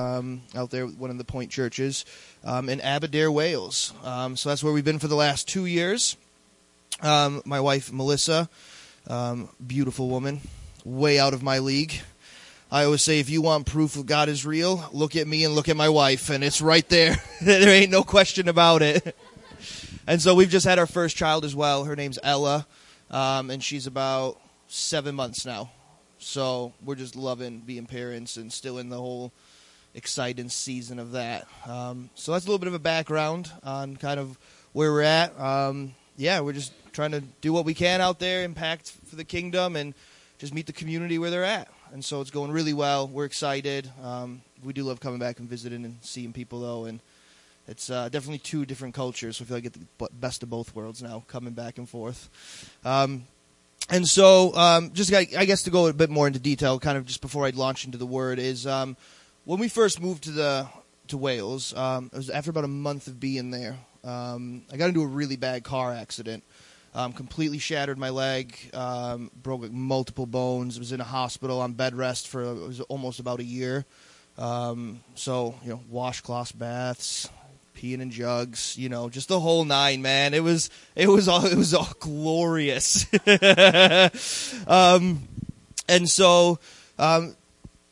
um, 0.00 0.42
out 0.56 0.70
there, 0.70 0.86
one 0.86 1.10
of 1.10 1.18
the 1.18 1.24
Point 1.24 1.50
churches 1.50 2.04
um, 2.44 2.68
in 2.68 2.80
Aberdare, 2.80 3.30
Wales. 3.30 3.92
Um, 4.04 4.36
so 4.36 4.48
that's 4.48 4.64
where 4.64 4.72
we've 4.72 4.84
been 4.84 4.98
for 4.98 5.08
the 5.08 5.16
last 5.16 5.48
two 5.48 5.66
years. 5.66 6.16
Um, 7.02 7.42
my 7.44 7.60
wife 7.60 7.92
Melissa, 7.92 8.48
um, 9.06 9.48
beautiful 9.64 10.08
woman, 10.08 10.40
way 10.84 11.18
out 11.18 11.34
of 11.34 11.42
my 11.42 11.58
league. 11.58 12.00
I 12.72 12.84
always 12.84 13.02
say, 13.02 13.18
if 13.18 13.28
you 13.28 13.42
want 13.42 13.66
proof 13.66 13.96
of 13.96 14.06
God 14.06 14.28
is 14.28 14.46
real, 14.46 14.88
look 14.92 15.16
at 15.16 15.26
me 15.26 15.44
and 15.44 15.54
look 15.54 15.68
at 15.68 15.76
my 15.76 15.88
wife, 15.88 16.30
and 16.30 16.44
it's 16.44 16.62
right 16.62 16.88
there. 16.88 17.16
there 17.42 17.68
ain't 17.68 17.90
no 17.90 18.02
question 18.02 18.48
about 18.48 18.82
it. 18.82 19.16
and 20.06 20.22
so 20.22 20.34
we've 20.34 20.50
just 20.50 20.66
had 20.66 20.78
our 20.78 20.86
first 20.86 21.16
child 21.16 21.44
as 21.44 21.54
well. 21.54 21.84
Her 21.84 21.96
name's 21.96 22.18
Ella, 22.22 22.66
um, 23.10 23.50
and 23.50 23.62
she's 23.62 23.86
about 23.86 24.38
seven 24.68 25.14
months 25.14 25.44
now. 25.44 25.70
So 26.18 26.72
we're 26.84 26.96
just 26.96 27.16
loving 27.16 27.60
being 27.60 27.86
parents 27.86 28.36
and 28.36 28.52
still 28.52 28.78
in 28.78 28.88
the 28.88 28.98
whole 28.98 29.32
exciting 29.94 30.48
season 30.48 30.98
of 30.98 31.12
that. 31.12 31.46
Um, 31.66 32.10
so 32.14 32.32
that's 32.32 32.44
a 32.44 32.48
little 32.48 32.58
bit 32.58 32.68
of 32.68 32.74
a 32.74 32.78
background 32.78 33.50
on 33.62 33.96
kind 33.96 34.20
of 34.20 34.38
where 34.72 34.92
we're 34.92 35.02
at. 35.02 35.38
Um, 35.38 35.94
yeah, 36.16 36.40
we're 36.40 36.52
just 36.52 36.72
trying 36.92 37.12
to 37.12 37.20
do 37.40 37.52
what 37.52 37.64
we 37.64 37.74
can 37.74 38.00
out 38.00 38.18
there, 38.18 38.44
impact 38.44 38.92
for 39.06 39.16
the 39.16 39.24
kingdom, 39.24 39.76
and 39.76 39.94
just 40.38 40.54
meet 40.54 40.66
the 40.66 40.72
community 40.72 41.18
where 41.18 41.30
they're 41.30 41.44
at 41.44 41.68
and 41.92 42.04
so 42.04 42.20
it's 42.20 42.30
going 42.30 42.50
really 42.50 42.72
well. 42.72 43.06
We're 43.08 43.24
excited. 43.24 43.90
Um, 44.02 44.42
we 44.62 44.72
do 44.72 44.84
love 44.84 45.00
coming 45.00 45.18
back 45.18 45.38
and 45.38 45.48
visiting 45.48 45.84
and 45.84 45.98
seeing 46.02 46.32
people 46.32 46.60
though, 46.60 46.84
and 46.84 47.00
it's 47.66 47.90
uh, 47.90 48.08
definitely 48.08 48.38
two 48.38 48.64
different 48.64 48.94
cultures. 48.94 49.36
So 49.36 49.44
I 49.44 49.46
feel 49.46 49.56
like 49.56 49.64
I 49.64 49.68
get 49.68 49.98
the 49.98 50.08
best 50.12 50.42
of 50.42 50.50
both 50.50 50.74
worlds 50.74 51.02
now, 51.02 51.24
coming 51.28 51.52
back 51.52 51.78
and 51.78 51.88
forth. 51.88 52.28
Um, 52.84 53.26
and 53.88 54.06
so, 54.06 54.54
um, 54.54 54.92
just 54.92 55.12
I, 55.12 55.24
guess 55.24 55.64
to 55.64 55.70
go 55.70 55.88
a 55.88 55.92
bit 55.92 56.10
more 56.10 56.26
into 56.26 56.38
detail, 56.38 56.78
kind 56.78 56.96
of 56.96 57.06
just 57.06 57.20
before 57.20 57.44
I 57.44 57.50
launch 57.50 57.84
into 57.84 57.98
the 57.98 58.06
word, 58.06 58.38
is 58.38 58.66
um, 58.66 58.96
when 59.50 59.58
we 59.58 59.68
first 59.68 60.00
moved 60.00 60.22
to 60.22 60.30
the 60.30 60.68
to 61.08 61.16
Wales. 61.16 61.74
Um, 61.74 62.08
it 62.12 62.16
was 62.16 62.30
after 62.30 62.50
about 62.50 62.62
a 62.62 62.68
month 62.68 63.08
of 63.08 63.18
being 63.18 63.50
there. 63.50 63.76
Um, 64.04 64.62
I 64.72 64.76
got 64.76 64.86
into 64.86 65.02
a 65.02 65.08
really 65.08 65.34
bad 65.34 65.64
car 65.64 65.92
accident. 65.92 66.44
Um, 66.94 67.12
completely 67.12 67.58
shattered 67.58 67.98
my 67.98 68.10
leg, 68.10 68.56
um, 68.74 69.28
broke 69.34 69.62
like, 69.62 69.72
multiple 69.72 70.26
bones. 70.26 70.78
Was 70.78 70.92
in 70.92 71.00
a 71.00 71.04
hospital 71.04 71.60
on 71.60 71.72
bed 71.72 71.96
rest 71.96 72.28
for 72.28 72.42
it 72.42 72.54
was 72.54 72.80
almost 72.82 73.18
about 73.18 73.40
a 73.40 73.44
year. 73.44 73.84
Um, 74.38 75.00
so 75.16 75.56
you 75.64 75.70
know, 75.70 75.80
washcloth 75.88 76.56
baths, 76.56 77.28
peeing 77.76 78.00
in 78.00 78.12
jugs, 78.12 78.78
you 78.78 78.88
know, 78.88 79.08
just 79.08 79.26
the 79.26 79.40
whole 79.40 79.64
nine, 79.64 80.00
man. 80.00 80.32
It 80.32 80.44
was 80.44 80.70
it 80.94 81.08
was 81.08 81.26
all 81.26 81.44
it 81.44 81.56
was 81.56 81.74
all 81.74 81.92
glorious. 81.98 83.04
um, 84.68 85.26
and 85.88 86.08
so 86.08 86.60
um, 87.00 87.34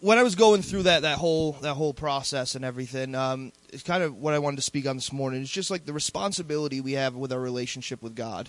when 0.00 0.18
I 0.18 0.22
was 0.22 0.34
going 0.34 0.62
through 0.62 0.84
that 0.84 1.02
that 1.02 1.18
whole 1.18 1.52
that 1.62 1.74
whole 1.74 1.92
process 1.92 2.54
and 2.54 2.64
everything, 2.64 3.14
um, 3.14 3.52
it's 3.72 3.82
kind 3.82 4.02
of 4.02 4.16
what 4.16 4.34
I 4.34 4.38
wanted 4.38 4.56
to 4.56 4.62
speak 4.62 4.86
on 4.86 4.96
this 4.96 5.12
morning. 5.12 5.42
It's 5.42 5.50
just 5.50 5.70
like 5.70 5.86
the 5.86 5.92
responsibility 5.92 6.80
we 6.80 6.92
have 6.92 7.14
with 7.14 7.32
our 7.32 7.40
relationship 7.40 8.02
with 8.02 8.14
God. 8.14 8.48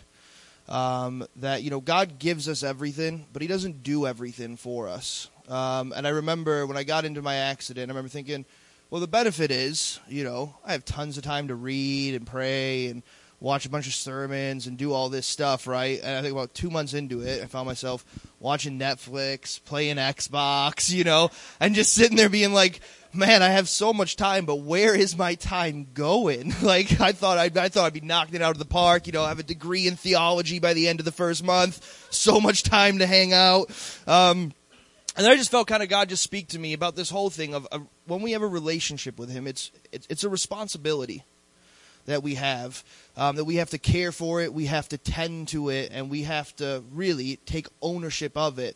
Um, 0.68 1.26
that 1.38 1.64
you 1.64 1.72
know 1.72 1.82
God 1.82 2.20
gives 2.20 2.48
us 2.48 2.62
everything, 2.62 3.26
but 3.34 3.42
He 3.42 3.48
doesn't 3.48 3.82
do 3.82 4.06
everything 4.06 4.56
for 4.56 4.88
us. 4.88 5.30
Um, 5.48 5.94
and 5.96 6.06
I 6.06 6.12
remember 6.12 6.68
when 6.68 6.78
I 6.78 6.84
got 6.84 7.06
into 7.06 7.24
my 7.24 7.36
accident, 7.36 7.90
I 7.90 7.92
remember 7.92 8.10
thinking, 8.10 8.46
well, 8.92 9.02
the 9.02 9.08
benefit 9.08 9.50
is, 9.50 10.00
you 10.08 10.24
know, 10.24 10.56
I 10.64 10.74
have 10.74 10.86
tons 10.86 11.18
of 11.18 11.24
time 11.24 11.48
to 11.48 11.56
read 11.56 12.14
and 12.14 12.28
pray 12.28 12.88
and 12.88 13.02
watch 13.40 13.66
a 13.66 13.70
bunch 13.70 13.88
of 13.88 13.94
sermons 13.94 14.68
and 14.68 14.78
do 14.78 14.92
all 14.94 15.10
this 15.10 15.26
stuff, 15.26 15.68
right? 15.68 16.00
And 16.04 16.18
I 16.18 16.22
think 16.22 16.34
about 16.34 16.54
two 16.54 16.70
months 16.70 16.94
into 16.94 17.22
it, 17.22 17.42
I 17.42 17.46
found 17.46 17.68
myself 17.68 18.04
watching 18.40 18.80
Netflix, 18.80 19.64
playing 19.64 19.96
Xbox, 19.96 20.90
you 20.94 21.04
know, 21.04 21.30
and 21.60 21.76
just 21.76 21.94
sitting 21.94 22.18
there 22.18 22.30
being 22.30 22.54
like, 22.54 22.82
man, 23.14 23.42
I 23.42 23.50
have 23.50 23.70
so 23.70 23.94
much 23.94 24.16
time, 24.16 24.46
but 24.46 24.58
where 24.58 24.94
is 24.94 25.18
my 25.18 25.36
time 25.36 25.88
going? 25.94 26.54
like 26.62 27.00
I 27.00 27.12
thought 27.12 27.38
I'd, 27.38 27.58
I 27.58 27.70
thought 27.70 27.86
I'd 27.86 27.94
be 27.94 28.02
knocking 28.02 28.36
it 28.36 28.42
out 28.42 28.52
of 28.52 28.60
the 28.60 28.66
park. 28.66 29.08
You 29.08 29.14
know, 29.14 29.26
have 29.26 29.40
a 29.40 29.44
degree 29.44 29.88
in 29.88 29.96
theology 29.96 30.60
by 30.60 30.74
the 30.74 30.88
end 30.88 31.00
of 31.00 31.06
the 31.06 31.12
first 31.12 31.44
month. 31.44 32.08
So 32.12 32.40
much 32.40 32.64
time 32.64 33.00
to 33.00 33.06
hang 33.06 33.34
out. 33.34 33.70
Um, 34.06 34.54
and 35.18 35.28
I 35.28 35.36
just 35.36 35.52
felt 35.52 35.68
kind 35.68 35.84
of 35.84 35.90
God 35.90 36.10
just 36.10 36.24
speak 36.24 36.50
to 36.50 36.60
me 36.60 36.74
about 36.74 36.96
this 36.96 37.10
whole 37.10 37.30
thing 37.30 37.54
of, 37.54 37.66
of 37.68 37.88
when 38.06 38.22
we 38.22 38.32
have 38.34 38.42
a 38.42 38.48
relationship 38.48 39.18
with 39.18 39.30
Him, 39.30 39.48
it's, 39.48 39.72
it's, 39.92 40.08
it's 40.10 40.24
a 40.24 40.30
responsibility 40.30 41.24
that 42.10 42.24
we 42.24 42.36
have, 42.36 42.84
um, 43.16 43.36
that 43.36 43.46
we 43.46 43.58
have 43.58 43.70
to 43.70 43.78
care 43.78 44.12
for 44.12 44.42
it, 44.42 44.52
we 44.52 44.66
have 44.66 44.90
to 44.90 44.98
tend 44.98 45.48
to 45.50 45.70
it, 45.70 45.92
and 45.94 46.10
we 46.10 46.24
have 46.24 46.56
to 46.56 46.84
really 46.92 47.38
take 47.46 47.68
ownership 47.84 48.36
of 48.36 48.58
it. 48.58 48.76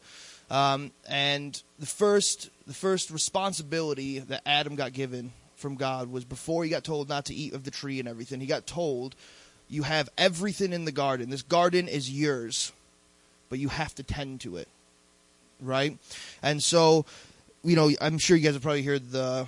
Um, 0.51 0.91
and 1.09 1.59
the 1.79 1.88
first, 1.88 2.51
the 2.67 2.75
first 2.75 3.09
responsibility 3.09 4.19
that 4.19 4.43
Adam 4.45 4.75
got 4.75 4.93
given 4.93 5.31
from 5.55 5.75
God 5.75 6.11
was 6.11 6.23
before 6.23 6.63
he 6.63 6.69
got 6.69 6.83
told 6.83 7.09
not 7.09 7.25
to 7.25 7.33
eat 7.33 7.53
of 7.53 7.63
the 7.63 7.72
tree 7.72 7.99
and 7.99 8.07
everything. 8.07 8.39
He 8.39 8.45
got 8.45 8.67
told, 8.67 9.16
"You 9.67 9.81
have 9.81 10.09
everything 10.16 10.72
in 10.72 10.85
the 10.85 10.91
garden. 10.91 11.31
This 11.31 11.41
garden 11.41 11.88
is 11.88 12.11
yours, 12.11 12.72
but 13.49 13.57
you 13.57 13.69
have 13.69 13.95
to 13.95 14.03
tend 14.03 14.41
to 14.41 14.57
it." 14.57 14.67
Right? 15.59 15.97
And 16.43 16.61
so, 16.61 17.05
you 17.63 17.75
know, 17.75 17.89
I'm 17.99 18.19
sure 18.19 18.38
you 18.38 18.43
guys 18.43 18.53
have 18.53 18.61
probably 18.61 18.83
heard 18.83 19.11
the 19.11 19.47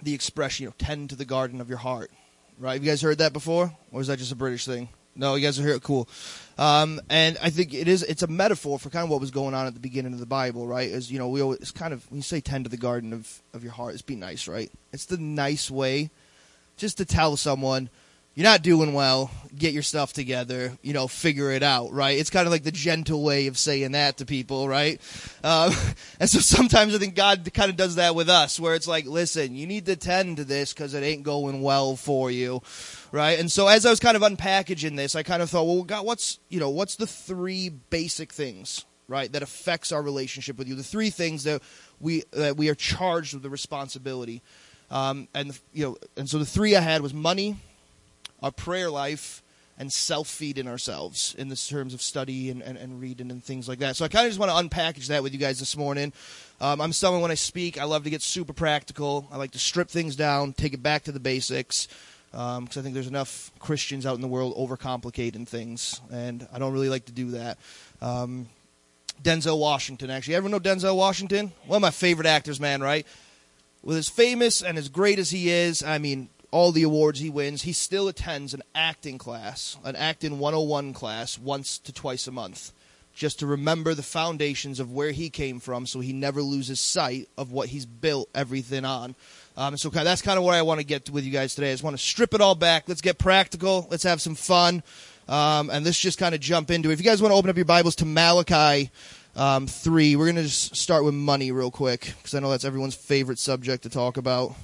the 0.00 0.14
expression, 0.14 0.64
you 0.64 0.68
know, 0.70 0.74
tend 0.78 1.10
to 1.10 1.16
the 1.16 1.26
garden 1.26 1.60
of 1.60 1.68
your 1.68 1.78
heart. 1.78 2.10
Right? 2.58 2.80
You 2.80 2.86
guys 2.88 3.02
heard 3.02 3.18
that 3.18 3.32
before? 3.32 3.72
Or 3.90 4.00
is 4.00 4.06
that 4.06 4.18
just 4.18 4.32
a 4.32 4.36
British 4.36 4.64
thing? 4.66 4.88
No, 5.14 5.34
you 5.34 5.46
guys 5.46 5.58
are 5.60 5.62
here. 5.62 5.78
Cool. 5.78 6.08
Um, 6.56 7.00
and 7.10 7.36
I 7.42 7.50
think 7.50 7.74
it 7.74 7.86
is. 7.86 8.02
It's 8.02 8.22
a 8.22 8.26
metaphor 8.26 8.78
for 8.78 8.88
kind 8.88 9.04
of 9.04 9.10
what 9.10 9.20
was 9.20 9.30
going 9.30 9.54
on 9.54 9.66
at 9.66 9.74
the 9.74 9.80
beginning 9.80 10.14
of 10.14 10.20
the 10.20 10.26
Bible, 10.26 10.66
right? 10.66 10.90
As 10.90 11.10
you 11.12 11.18
know, 11.18 11.28
we 11.28 11.42
always 11.42 11.60
it's 11.60 11.70
kind 11.70 11.92
of 11.92 12.08
when 12.10 12.18
you 12.18 12.22
say 12.22 12.40
tend 12.40 12.64
to 12.64 12.70
the 12.70 12.78
garden 12.78 13.12
of 13.12 13.42
of 13.52 13.62
your 13.62 13.72
heart, 13.72 13.92
it's 13.92 14.02
be 14.02 14.16
nice, 14.16 14.48
right? 14.48 14.70
It's 14.92 15.04
the 15.04 15.18
nice 15.18 15.70
way, 15.70 16.10
just 16.76 16.96
to 16.98 17.04
tell 17.04 17.36
someone 17.36 17.90
you're 18.34 18.44
not 18.44 18.62
doing 18.62 18.94
well. 18.94 19.30
Get 19.54 19.74
your 19.74 19.82
stuff 19.82 20.14
together. 20.14 20.72
You 20.80 20.94
know, 20.94 21.06
figure 21.06 21.50
it 21.50 21.62
out, 21.62 21.92
right? 21.92 22.18
It's 22.18 22.30
kind 22.30 22.46
of 22.46 22.50
like 22.50 22.62
the 22.62 22.72
gentle 22.72 23.22
way 23.22 23.46
of 23.46 23.58
saying 23.58 23.92
that 23.92 24.16
to 24.18 24.26
people, 24.26 24.66
right? 24.66 25.00
Um, 25.44 25.72
and 26.20 26.30
so 26.30 26.38
sometimes 26.38 26.94
I 26.94 26.98
think 26.98 27.14
God 27.14 27.48
kind 27.52 27.70
of 27.70 27.76
does 27.76 27.96
that 27.96 28.14
with 28.14 28.30
us, 28.30 28.58
where 28.58 28.74
it's 28.74 28.88
like, 28.88 29.04
listen, 29.06 29.54
you 29.54 29.66
need 29.66 29.84
to 29.86 29.96
tend 29.96 30.38
to 30.38 30.44
this 30.44 30.72
because 30.72 30.94
it 30.94 31.02
ain't 31.02 31.24
going 31.24 31.60
well 31.60 31.94
for 31.94 32.30
you, 32.30 32.62
right? 33.10 33.38
And 33.38 33.52
so 33.52 33.68
as 33.68 33.84
I 33.84 33.90
was 33.90 34.00
kind 34.00 34.16
of 34.16 34.22
unpackaging 34.22 34.96
this, 34.96 35.14
I 35.14 35.22
kind 35.22 35.42
of 35.42 35.50
thought, 35.50 35.64
well, 35.64 35.82
God, 35.82 36.06
what's 36.06 36.38
you 36.48 36.58
know, 36.58 36.70
what's 36.70 36.96
the 36.96 37.06
three 37.06 37.68
basic 37.68 38.32
things, 38.32 38.86
right, 39.08 39.30
that 39.32 39.42
affects 39.42 39.92
our 39.92 40.00
relationship 40.00 40.56
with 40.56 40.68
you? 40.68 40.74
The 40.74 40.82
three 40.82 41.10
things 41.10 41.44
that 41.44 41.60
we 42.00 42.24
that 42.30 42.56
we 42.56 42.70
are 42.70 42.74
charged 42.74 43.34
with 43.34 43.42
the 43.42 43.50
responsibility. 43.50 44.42
Um, 44.90 45.28
and 45.34 45.58
you 45.74 45.84
know, 45.84 45.96
and 46.16 46.28
so 46.28 46.38
the 46.38 46.46
three 46.46 46.76
I 46.76 46.80
had 46.80 47.02
was 47.02 47.12
money 47.12 47.56
our 48.42 48.50
prayer 48.50 48.90
life 48.90 49.42
and 49.78 49.90
self 49.90 50.28
feeding 50.28 50.68
ourselves 50.68 51.34
in 51.38 51.48
the 51.48 51.56
terms 51.56 51.94
of 51.94 52.02
study 52.02 52.50
and, 52.50 52.62
and, 52.62 52.76
and, 52.76 53.00
reading 53.00 53.30
and 53.30 53.42
things 53.42 53.68
like 53.68 53.78
that. 53.78 53.96
So 53.96 54.04
I 54.04 54.08
kind 54.08 54.26
of 54.26 54.30
just 54.30 54.38
want 54.38 54.50
to 54.50 54.76
unpackage 54.76 55.08
that 55.08 55.22
with 55.22 55.32
you 55.32 55.38
guys 55.38 55.58
this 55.58 55.76
morning. 55.76 56.12
Um, 56.60 56.80
I'm 56.80 56.92
someone 56.92 57.22
when 57.22 57.30
I 57.30 57.34
speak, 57.34 57.80
I 57.80 57.84
love 57.84 58.04
to 58.04 58.10
get 58.10 58.22
super 58.22 58.52
practical. 58.52 59.26
I 59.32 59.36
like 59.36 59.52
to 59.52 59.58
strip 59.58 59.88
things 59.88 60.14
down, 60.14 60.52
take 60.52 60.74
it 60.74 60.82
back 60.82 61.04
to 61.04 61.12
the 61.12 61.20
basics. 61.20 61.88
Because 62.30 62.58
um, 62.58 62.68
I 62.76 62.80
think 62.80 62.94
there's 62.94 63.08
enough 63.08 63.50
Christians 63.58 64.06
out 64.06 64.14
in 64.14 64.22
the 64.22 64.28
world 64.28 64.56
overcomplicating 64.56 65.46
things, 65.46 66.00
and 66.10 66.48
I 66.50 66.58
don't 66.58 66.72
really 66.72 66.88
like 66.88 67.04
to 67.06 67.12
do 67.12 67.32
that. 67.32 67.58
Um, 68.00 68.48
Denzel 69.22 69.58
Washington, 69.58 70.10
actually. 70.10 70.36
Everyone 70.36 70.52
know 70.52 70.70
Denzel 70.70 70.96
Washington? 70.96 71.52
One 71.66 71.76
of 71.76 71.82
my 71.82 71.90
favorite 71.90 72.26
actors, 72.26 72.58
man, 72.58 72.80
right? 72.80 73.06
With 73.82 73.98
as 73.98 74.08
famous 74.08 74.62
and 74.62 74.78
as 74.78 74.88
great 74.88 75.18
as 75.18 75.30
he 75.30 75.50
is, 75.50 75.82
I 75.82 75.98
mean, 75.98 76.30
all 76.52 76.70
the 76.70 76.82
awards 76.84 77.18
he 77.18 77.30
wins, 77.30 77.62
he 77.62 77.72
still 77.72 78.06
attends 78.06 78.54
an 78.54 78.62
acting 78.74 79.18
class, 79.18 79.78
an 79.84 79.96
acting 79.96 80.38
101 80.38 80.92
class, 80.92 81.38
once 81.38 81.78
to 81.78 81.92
twice 81.92 82.26
a 82.28 82.30
month, 82.30 82.72
just 83.14 83.38
to 83.40 83.46
remember 83.46 83.94
the 83.94 84.02
foundations 84.02 84.78
of 84.78 84.92
where 84.92 85.12
he 85.12 85.30
came 85.30 85.58
from 85.58 85.86
so 85.86 86.00
he 86.00 86.12
never 86.12 86.42
loses 86.42 86.78
sight 86.78 87.28
of 87.38 87.50
what 87.50 87.70
he's 87.70 87.86
built 87.86 88.28
everything 88.34 88.84
on. 88.84 89.14
Um, 89.56 89.76
so 89.78 89.90
kind 89.90 90.02
of, 90.02 90.04
that's 90.04 90.22
kind 90.22 90.38
of 90.38 90.44
what 90.44 90.54
I 90.54 90.62
want 90.62 90.78
to 90.78 90.86
get 90.86 91.08
with 91.10 91.24
you 91.24 91.32
guys 91.32 91.54
today. 91.54 91.70
I 91.70 91.72
just 91.72 91.82
want 91.82 91.96
to 91.96 92.02
strip 92.02 92.34
it 92.34 92.42
all 92.42 92.54
back. 92.54 92.84
Let's 92.86 93.00
get 93.00 93.18
practical. 93.18 93.88
Let's 93.90 94.04
have 94.04 94.20
some 94.20 94.34
fun. 94.34 94.82
Um, 95.28 95.70
and 95.70 95.84
let's 95.84 95.98
just 95.98 96.18
kind 96.18 96.34
of 96.34 96.40
jump 96.40 96.70
into 96.70 96.90
it. 96.90 96.94
If 96.94 97.00
you 97.00 97.04
guys 97.04 97.22
want 97.22 97.32
to 97.32 97.36
open 97.36 97.48
up 97.48 97.56
your 97.56 97.64
Bibles 97.64 97.96
to 97.96 98.04
Malachi 98.04 98.90
um, 99.36 99.66
3, 99.66 100.16
we're 100.16 100.26
going 100.26 100.36
to 100.36 100.42
just 100.42 100.76
start 100.76 101.04
with 101.04 101.14
money 101.14 101.50
real 101.50 101.70
quick 101.70 102.12
because 102.18 102.34
I 102.34 102.40
know 102.40 102.50
that's 102.50 102.64
everyone's 102.64 102.94
favorite 102.94 103.38
subject 103.38 103.84
to 103.84 103.88
talk 103.88 104.18
about. 104.18 104.54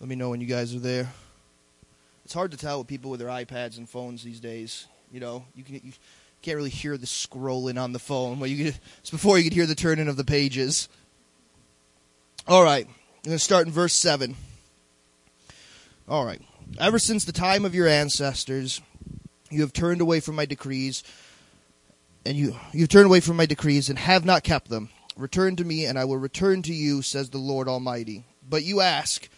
Let 0.00 0.08
me 0.08 0.14
know 0.14 0.30
when 0.30 0.40
you 0.40 0.46
guys 0.46 0.74
are 0.74 0.80
there. 0.80 1.12
It's 2.24 2.34
hard 2.34 2.50
to 2.52 2.56
tell 2.56 2.78
with 2.78 2.86
people 2.86 3.10
with 3.10 3.20
their 3.20 3.28
iPads 3.28 3.78
and 3.78 3.88
phones 3.88 4.22
these 4.22 4.38
days. 4.38 4.86
You 5.10 5.18
know, 5.18 5.44
you 5.54 5.64
can 5.64 5.74
you 5.74 5.92
can't 6.42 6.56
really 6.56 6.70
hear 6.70 6.96
the 6.96 7.06
scrolling 7.06 7.82
on 7.82 7.92
the 7.92 7.98
phone. 7.98 8.38
Well, 8.38 8.48
you 8.48 8.66
could, 8.66 8.80
it's 9.00 9.10
before 9.10 9.38
you 9.38 9.44
could 9.44 9.54
hear 9.54 9.66
the 9.66 9.74
turning 9.74 10.06
of 10.06 10.16
the 10.16 10.24
pages. 10.24 10.88
All 12.46 12.62
right, 12.62 12.86
I'm 12.86 13.22
going 13.24 13.36
to 13.36 13.42
start 13.42 13.66
in 13.66 13.72
verse 13.72 13.94
seven. 13.94 14.36
All 16.08 16.24
right, 16.24 16.40
ever 16.78 16.98
since 16.98 17.24
the 17.24 17.32
time 17.32 17.64
of 17.64 17.74
your 17.74 17.88
ancestors, 17.88 18.80
You 19.50 19.62
have 19.62 19.72
turned 19.72 20.00
away 20.00 20.20
from 20.20 20.34
my 20.34 20.44
decrees, 20.44 21.02
and 22.26 22.36
you 22.36 22.56
you 22.72 22.80
have 22.80 22.90
turned 22.90 23.06
away 23.06 23.20
from 23.20 23.36
my 23.36 23.46
decrees 23.46 23.88
and 23.88 23.98
have 23.98 24.24
not 24.24 24.42
kept 24.42 24.68
them. 24.68 24.90
Return 25.16 25.56
to 25.56 25.64
me, 25.64 25.86
and 25.86 25.98
I 25.98 26.04
will 26.04 26.18
return 26.18 26.62
to 26.62 26.74
you, 26.74 27.02
says 27.02 27.30
the 27.30 27.38
Lord 27.38 27.66
Almighty. 27.66 28.24
But 28.46 28.62
you 28.62 28.80
ask, 28.80 29.28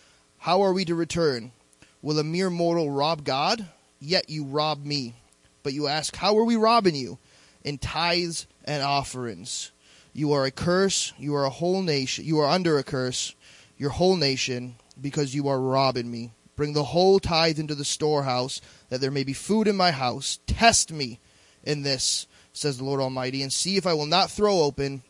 How 0.40 0.62
are 0.62 0.72
we 0.72 0.86
to 0.86 0.94
return? 0.94 1.52
Will 2.00 2.18
a 2.18 2.24
mere 2.24 2.48
mortal 2.48 2.90
rob 2.90 3.24
God? 3.24 3.66
Yet 4.00 4.30
you 4.30 4.44
rob 4.44 4.86
me. 4.86 5.16
But 5.62 5.74
you 5.74 5.86
ask, 5.86 6.16
How 6.16 6.38
are 6.38 6.44
we 6.44 6.56
robbing 6.56 6.94
you? 6.94 7.18
In 7.62 7.76
tithes 7.76 8.46
and 8.64 8.82
offerings. 8.82 9.70
You 10.14 10.32
are 10.32 10.46
a 10.46 10.50
curse. 10.50 11.12
You 11.18 11.34
are 11.34 11.44
a 11.44 11.50
whole 11.50 11.82
nation. 11.82 12.24
You 12.24 12.38
are 12.38 12.48
under 12.48 12.78
a 12.78 12.82
curse, 12.82 13.34
your 13.76 13.90
whole 13.90 14.16
nation, 14.16 14.76
because 14.98 15.34
you 15.34 15.46
are 15.46 15.60
robbing 15.60 16.10
me. 16.10 16.30
Bring 16.56 16.72
the 16.72 16.84
whole 16.84 17.20
tithe 17.20 17.58
into 17.58 17.74
the 17.74 17.84
storehouse, 17.84 18.62
that 18.88 19.02
there 19.02 19.10
may 19.10 19.24
be 19.24 19.34
food 19.34 19.68
in 19.68 19.76
my 19.76 19.90
house. 19.90 20.40
Test 20.46 20.90
me 20.90 21.20
in 21.62 21.82
this, 21.82 22.26
says 22.54 22.78
the 22.78 22.84
Lord 22.84 23.02
Almighty, 23.02 23.42
and 23.42 23.52
see 23.52 23.76
if 23.76 23.86
I 23.86 23.92
will 23.92 24.06
not 24.06 24.30
throw 24.30 24.60
open 24.60 25.02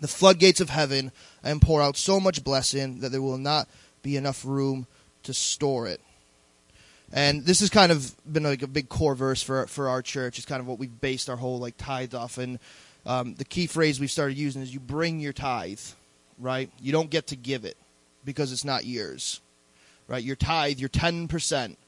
the 0.00 0.08
floodgates 0.08 0.60
of 0.60 0.68
heaven 0.68 1.12
and 1.42 1.62
pour 1.62 1.80
out 1.80 1.96
so 1.96 2.20
much 2.20 2.44
blessing 2.44 3.00
that 3.00 3.10
there 3.12 3.22
will 3.22 3.38
not 3.38 3.68
be 4.06 4.16
enough 4.16 4.44
room 4.44 4.86
to 5.24 5.34
store 5.34 5.88
it. 5.88 6.00
And 7.12 7.44
this 7.44 7.58
has 7.58 7.70
kind 7.70 7.90
of 7.90 8.14
been 8.30 8.44
like 8.44 8.62
a 8.62 8.68
big 8.68 8.88
core 8.88 9.16
verse 9.16 9.42
for 9.42 9.66
for 9.66 9.88
our 9.88 10.00
church. 10.00 10.38
It's 10.38 10.46
kind 10.46 10.60
of 10.60 10.68
what 10.68 10.78
we've 10.78 11.00
based 11.00 11.28
our 11.28 11.36
whole 11.36 11.58
like 11.58 11.76
tithe 11.76 12.14
off. 12.14 12.38
And 12.38 12.60
um, 13.04 13.34
the 13.34 13.44
key 13.44 13.66
phrase 13.66 13.98
we've 13.98 14.10
started 14.10 14.38
using 14.38 14.62
is 14.62 14.72
"you 14.72 14.80
bring 14.80 15.18
your 15.18 15.32
tithe," 15.32 15.80
right? 16.38 16.70
You 16.80 16.92
don't 16.92 17.10
get 17.10 17.26
to 17.28 17.36
give 17.36 17.64
it 17.64 17.76
because 18.24 18.52
it's 18.52 18.64
not 18.64 18.84
yours, 18.84 19.40
right? 20.06 20.22
Your 20.22 20.36
tithe, 20.36 20.78
your 20.78 20.88
ten 20.88 21.26
percent, 21.26 21.78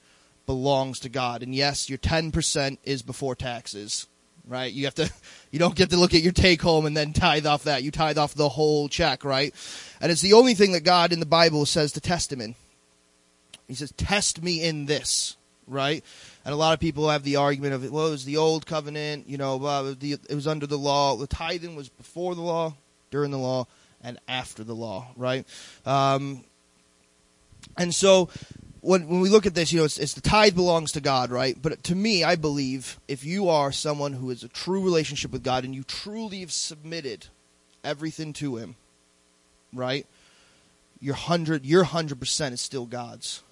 belongs 0.46 0.98
to 1.00 1.08
God. 1.08 1.42
And 1.44 1.54
yes, 1.54 1.88
your 1.88 1.98
ten 1.98 2.32
percent 2.32 2.80
is 2.84 3.02
before 3.02 3.36
taxes, 3.36 4.06
right? 4.48 4.72
You 4.72 4.86
have 4.86 4.94
to, 4.96 5.10
you 5.50 5.58
don't 5.58 5.74
get 5.74 5.90
to 5.90 5.96
look 5.96 6.14
at 6.14 6.22
your 6.22 6.32
take 6.32 6.62
home 6.62 6.86
and 6.86 6.96
then 6.96 7.12
tithe 7.12 7.46
off 7.46 7.64
that. 7.64 7.82
You 7.82 7.90
tithe 7.90 8.18
off 8.18 8.34
the 8.34 8.48
whole 8.48 8.88
check, 8.88 9.24
right? 9.24 9.54
And 10.00 10.10
it's 10.10 10.22
the 10.22 10.32
only 10.32 10.54
thing 10.54 10.72
that 10.72 10.80
God 10.80 11.12
in 11.12 11.20
the 11.20 11.26
Bible 11.26 11.66
says 11.66 11.92
to 11.92 12.00
test 12.00 12.32
him 12.32 12.40
in. 12.40 12.54
He 13.68 13.74
says, 13.74 13.92
test 13.92 14.42
me 14.42 14.62
in 14.62 14.86
this, 14.86 15.36
right? 15.66 16.02
And 16.44 16.54
a 16.54 16.56
lot 16.56 16.72
of 16.72 16.80
people 16.80 17.10
have 17.10 17.22
the 17.22 17.36
argument 17.36 17.74
of, 17.74 17.90
well, 17.90 18.06
it 18.06 18.10
was 18.10 18.24
the 18.24 18.38
old 18.38 18.64
covenant, 18.64 19.28
you 19.28 19.36
know, 19.36 19.58
the, 19.92 20.18
it 20.28 20.34
was 20.34 20.46
under 20.46 20.66
the 20.66 20.78
law. 20.78 21.16
The 21.16 21.26
tithing 21.26 21.76
was 21.76 21.90
before 21.90 22.34
the 22.34 22.40
law, 22.40 22.74
during 23.10 23.30
the 23.30 23.38
law, 23.38 23.66
and 24.02 24.18
after 24.26 24.64
the 24.64 24.74
law, 24.74 25.08
right? 25.16 25.46
Um, 25.84 26.44
and 27.76 27.94
so 27.94 28.30
when, 28.80 29.08
when 29.08 29.20
we 29.20 29.28
look 29.28 29.46
at 29.46 29.54
this, 29.54 29.72
you 29.72 29.78
know, 29.78 29.84
it's, 29.84 29.98
it's 29.98 30.14
the 30.14 30.20
tithe 30.20 30.54
belongs 30.54 30.92
to 30.92 31.00
God, 31.00 31.30
right? 31.30 31.56
But 31.60 31.82
to 31.84 31.94
me, 31.94 32.22
I 32.24 32.36
believe 32.36 32.98
if 33.08 33.24
you 33.24 33.48
are 33.48 33.72
someone 33.72 34.12
who 34.12 34.28
has 34.28 34.44
a 34.44 34.48
true 34.48 34.82
relationship 34.82 35.32
with 35.32 35.42
God 35.42 35.64
and 35.64 35.74
you 35.74 35.82
truly 35.82 36.40
have 36.40 36.52
submitted 36.52 37.26
everything 37.82 38.32
to 38.34 38.56
Him, 38.56 38.76
right? 39.72 40.06
Your 41.00 41.14
hundred, 41.14 41.64
your 41.64 41.84
hundred 41.84 42.20
percent 42.20 42.54
is 42.54 42.60
still 42.60 42.86
God's 42.86 43.42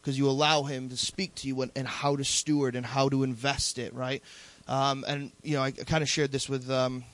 because 0.00 0.18
you 0.18 0.28
allow 0.28 0.62
Him 0.62 0.88
to 0.88 0.96
speak 0.96 1.34
to 1.36 1.48
you 1.48 1.60
and, 1.62 1.72
and, 1.74 1.88
how 1.88 2.16
to 2.16 2.24
steward 2.24 2.76
and 2.76 2.84
how 2.84 3.08
to 3.08 3.22
invest 3.22 3.78
it, 3.78 3.94
right? 3.94 4.22
Um, 4.68 5.04
and 5.06 5.32
you 5.42 5.54
know, 5.54 5.62
I, 5.62 5.68
I 5.68 5.84
kind 5.86 6.02
of 6.02 6.08
shared 6.08 6.32
this 6.32 6.48
with 6.48 6.70
um, 6.70 7.04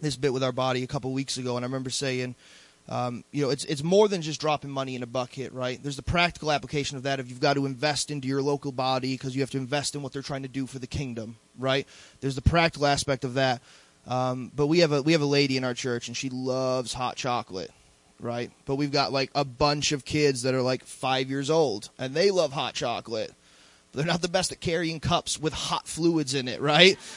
this 0.00 0.16
bit 0.16 0.32
with 0.32 0.42
our 0.42 0.52
body 0.52 0.82
a 0.82 0.86
couple 0.86 1.12
weeks 1.12 1.36
ago, 1.36 1.56
and 1.56 1.64
I 1.64 1.68
remember 1.68 1.90
saying 1.90 2.34
um, 2.88 3.24
you 3.32 3.42
know, 3.42 3.50
it's 3.50 3.64
it's 3.64 3.82
more 3.82 4.08
than 4.08 4.22
just 4.22 4.40
dropping 4.40 4.70
money 4.70 4.94
in 4.94 5.02
a 5.02 5.06
bucket, 5.06 5.52
right? 5.52 5.82
There's 5.82 5.96
the 5.96 6.02
practical 6.02 6.52
application 6.52 6.96
of 6.96 7.02
that. 7.02 7.18
If 7.18 7.28
you've 7.28 7.40
got 7.40 7.54
to 7.54 7.66
invest 7.66 8.10
into 8.10 8.28
your 8.28 8.42
local 8.42 8.70
body 8.70 9.14
because 9.14 9.34
you 9.34 9.42
have 9.42 9.50
to 9.50 9.58
invest 9.58 9.94
in 9.94 10.02
what 10.02 10.12
they're 10.12 10.22
trying 10.22 10.42
to 10.42 10.48
do 10.48 10.66
for 10.66 10.78
the 10.78 10.86
kingdom, 10.86 11.36
right? 11.58 11.86
There's 12.20 12.36
the 12.36 12.42
practical 12.42 12.86
aspect 12.86 13.24
of 13.24 13.34
that. 13.34 13.60
Um, 14.06 14.52
but 14.54 14.68
we 14.68 14.80
have 14.80 14.92
a 14.92 15.02
we 15.02 15.12
have 15.12 15.20
a 15.20 15.26
lady 15.26 15.56
in 15.56 15.64
our 15.64 15.74
church, 15.74 16.06
and 16.06 16.16
she 16.16 16.30
loves 16.30 16.92
hot 16.92 17.16
chocolate, 17.16 17.72
right? 18.20 18.52
But 18.64 18.76
we've 18.76 18.92
got 18.92 19.12
like 19.12 19.30
a 19.34 19.44
bunch 19.44 19.90
of 19.90 20.04
kids 20.04 20.42
that 20.42 20.54
are 20.54 20.62
like 20.62 20.84
five 20.84 21.28
years 21.28 21.50
old, 21.50 21.90
and 21.98 22.14
they 22.14 22.30
love 22.30 22.52
hot 22.52 22.74
chocolate. 22.74 23.34
They're 23.96 24.04
not 24.04 24.20
the 24.20 24.28
best 24.28 24.52
at 24.52 24.60
carrying 24.60 25.00
cups 25.00 25.40
with 25.40 25.54
hot 25.54 25.88
fluids 25.88 26.34
in 26.34 26.48
it, 26.48 26.60
right? 26.60 26.98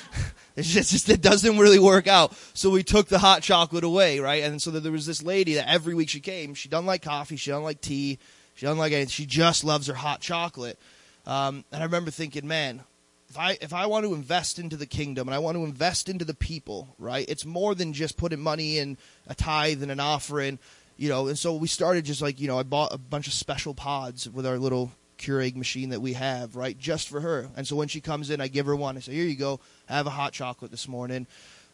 It's 0.56 0.68
just, 0.68 0.92
just, 0.92 1.08
it 1.08 1.22
doesn't 1.22 1.58
really 1.58 1.80
work 1.80 2.06
out. 2.06 2.34
So 2.54 2.70
we 2.70 2.84
took 2.84 3.08
the 3.08 3.20
hot 3.20 3.42
chocolate 3.42 3.86
away, 3.86 4.20
right? 4.20 4.44
And 4.44 4.62
so 4.62 4.72
there 4.72 4.92
was 4.92 5.06
this 5.06 5.24
lady 5.24 5.54
that 5.54 5.70
every 5.70 5.94
week 5.94 6.10
she 6.10 6.20
came. 6.20 6.54
She 6.54 6.68
doesn't 6.68 6.86
like 6.86 7.02
coffee. 7.02 7.38
She 7.38 7.52
doesn't 7.52 7.64
like 7.64 7.80
tea. 7.80 8.20
She 8.56 8.66
doesn't 8.66 8.78
like 8.78 8.92
anything. 8.92 9.08
She 9.08 9.26
just 9.26 9.64
loves 9.64 9.88
her 9.88 9.94
hot 9.94 10.20
chocolate. 10.20 10.78
Um, 11.26 11.64
and 11.72 11.82
I 11.82 11.86
remember 11.86 12.12
thinking, 12.12 12.46
man, 12.46 12.84
if 13.30 13.40
I 13.40 13.58
if 13.62 13.74
I 13.74 13.86
want 13.86 14.06
to 14.06 14.14
invest 14.14 14.60
into 14.60 14.76
the 14.76 14.86
kingdom 14.86 15.30
and 15.30 15.36
I 15.36 15.40
want 15.40 15.56
to 15.56 15.64
invest 15.64 16.10
into 16.10 16.26
the 16.26 16.34
people, 16.34 16.94
right? 16.98 17.26
It's 17.30 17.46
more 17.46 17.74
than 17.74 17.94
just 17.94 18.18
putting 18.18 18.42
money 18.42 18.80
in 18.80 18.98
a 19.28 19.36
tithe 19.36 19.82
and 19.82 19.94
an 19.94 20.02
offering, 20.02 20.60
you 20.98 21.08
know. 21.08 21.28
And 21.28 21.40
so 21.40 21.56
we 21.56 21.70
started 21.70 22.04
just 22.04 22.22
like 22.22 22.42
you 22.42 22.48
know, 22.50 22.60
I 22.60 22.64
bought 22.64 22.94
a 22.94 22.98
bunch 22.98 23.28
of 23.28 23.34
special 23.34 23.74
pods 23.74 24.30
with 24.30 24.46
our 24.46 24.58
little 24.58 24.92
Keurig 25.20 25.56
machine 25.56 25.90
that 25.90 26.02
we 26.02 26.14
have, 26.14 26.56
right, 26.56 26.78
just 26.78 27.10
for 27.10 27.20
her. 27.20 27.50
And 27.56 27.68
so 27.68 27.76
when 27.76 27.88
she 27.88 28.02
comes 28.02 28.30
in, 28.30 28.42
I 28.42 28.48
give 28.48 28.66
her 28.66 28.76
one. 28.76 28.98
I 28.98 29.02
say, 29.02 29.14
"Here 29.14 29.26
you 29.26 29.36
go, 29.36 29.60
have 29.88 30.08
a 30.08 30.12
hot 30.12 30.34
chocolate 30.34 30.72
this 30.72 30.88
morning." 30.88 31.28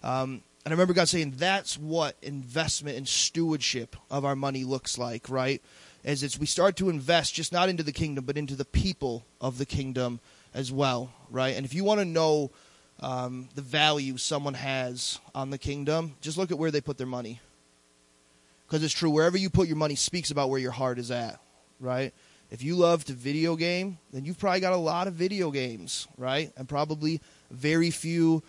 Um, 0.03 0.41
and 0.65 0.71
I 0.71 0.71
remember 0.71 0.93
God 0.93 1.07
saying, 1.07 1.35
"That's 1.37 1.77
what 1.77 2.15
investment 2.21 2.97
and 2.97 3.07
stewardship 3.07 3.95
of 4.09 4.25
our 4.25 4.35
money 4.35 4.63
looks 4.63 4.97
like, 4.97 5.29
right? 5.29 5.61
As 6.03 6.23
it's 6.23 6.37
we 6.37 6.45
start 6.45 6.75
to 6.77 6.89
invest 6.89 7.33
just 7.33 7.53
not 7.53 7.69
into 7.69 7.83
the 7.83 7.91
kingdom, 7.91 8.25
but 8.25 8.37
into 8.37 8.55
the 8.55 8.65
people 8.65 9.25
of 9.39 9.57
the 9.57 9.65
kingdom 9.65 10.19
as 10.53 10.71
well, 10.71 11.11
right? 11.29 11.55
And 11.55 11.65
if 11.65 11.73
you 11.73 11.83
want 11.83 11.99
to 11.99 12.05
know 12.05 12.51
um, 12.99 13.49
the 13.55 13.61
value 13.61 14.17
someone 14.17 14.55
has 14.55 15.19
on 15.33 15.51
the 15.51 15.57
kingdom, 15.57 16.15
just 16.21 16.37
look 16.37 16.51
at 16.51 16.57
where 16.57 16.71
they 16.71 16.81
put 16.81 16.97
their 16.97 17.07
money." 17.07 17.39
Because 18.67 18.83
it's 18.83 18.93
true, 18.93 19.11
wherever 19.11 19.37
you 19.37 19.51
put 19.51 19.67
your 19.67 19.77
money 19.77 19.93
speaks 19.93 20.31
about 20.31 20.49
where 20.49 20.59
your 20.59 20.71
heart 20.71 20.97
is 20.97 21.11
at, 21.11 21.39
right? 21.79 22.13
If 22.55 22.63
you 22.63 22.77
love 22.77 23.03
to 23.05 23.13
video 23.13 23.57
game, 23.57 23.97
then 24.13 24.23
you've 24.23 24.39
probably 24.39 24.61
got 24.61 24.71
a 24.71 24.77
lot 24.77 25.09
of 25.09 25.13
video 25.13 25.51
games, 25.51 26.07
right? 26.17 26.53
And 26.55 26.69
probably 26.69 27.19
very 27.51 27.91
few 27.91 28.43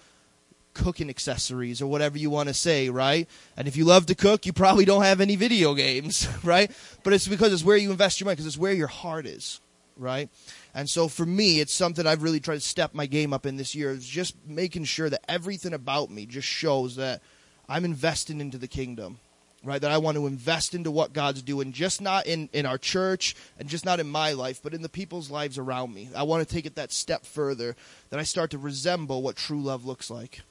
cooking 0.74 1.10
accessories 1.10 1.82
or 1.82 1.88
whatever 1.88 2.16
you 2.16 2.30
want 2.30 2.48
to 2.48 2.54
say, 2.54 2.88
right? 2.88 3.28
And 3.56 3.66
if 3.66 3.76
you 3.76 3.84
love 3.84 4.06
to 4.06 4.14
cook, 4.14 4.46
you 4.46 4.52
probably 4.52 4.84
don't 4.84 5.02
have 5.02 5.20
any 5.20 5.34
video 5.34 5.74
games, 5.74 6.28
right? 6.44 6.70
But 7.02 7.14
it's 7.14 7.26
because 7.26 7.52
it's 7.52 7.64
where 7.64 7.76
you 7.76 7.90
invest 7.90 8.20
your 8.20 8.26
money, 8.26 8.36
because 8.36 8.46
it's 8.46 8.56
where 8.56 8.72
your 8.72 8.86
heart 8.86 9.26
is, 9.26 9.60
right? 9.96 10.28
And 10.72 10.88
so 10.88 11.08
for 11.08 11.26
me, 11.26 11.58
it's 11.58 11.72
something 11.72 12.06
I've 12.06 12.22
really 12.22 12.38
tried 12.38 12.54
to 12.54 12.60
step 12.60 12.94
my 12.94 13.06
game 13.06 13.32
up 13.32 13.44
in 13.44 13.56
this 13.56 13.74
year, 13.74 13.90
is 13.90 14.06
just 14.06 14.36
making 14.46 14.84
sure 14.84 15.10
that 15.10 15.28
everything 15.28 15.72
about 15.72 16.10
me 16.10 16.26
just 16.26 16.46
shows 16.46 16.94
that 16.94 17.22
I'm 17.68 17.84
investing 17.84 18.40
into 18.40 18.56
the 18.56 18.68
kingdom 18.68 19.18
right? 19.66 19.80
That 19.80 19.90
I 19.90 19.98
want 19.98 20.16
to 20.16 20.28
invest 20.28 20.74
into 20.76 20.92
what 20.92 21.12
God's 21.12 21.42
doing, 21.42 21.72
just 21.72 22.00
not 22.00 22.26
in, 22.26 22.48
in 22.52 22.66
our 22.66 22.78
church 22.78 23.34
and 23.58 23.68
just 23.68 23.84
not 23.84 23.98
in 23.98 24.08
my 24.08 24.32
life, 24.32 24.62
but 24.62 24.72
in 24.72 24.82
the 24.82 24.88
people's 24.88 25.28
lives 25.28 25.58
around 25.58 25.92
me. 25.92 26.08
I 26.14 26.22
want 26.22 26.46
to 26.46 26.54
take 26.54 26.66
it 26.66 26.76
that 26.76 26.92
step 26.92 27.26
further, 27.26 27.74
that 28.10 28.20
I 28.20 28.22
start 28.22 28.52
to 28.52 28.58
resemble 28.58 29.22
what 29.22 29.34
true 29.34 29.60
love 29.60 29.84
looks 29.84 30.08
like, 30.08 30.42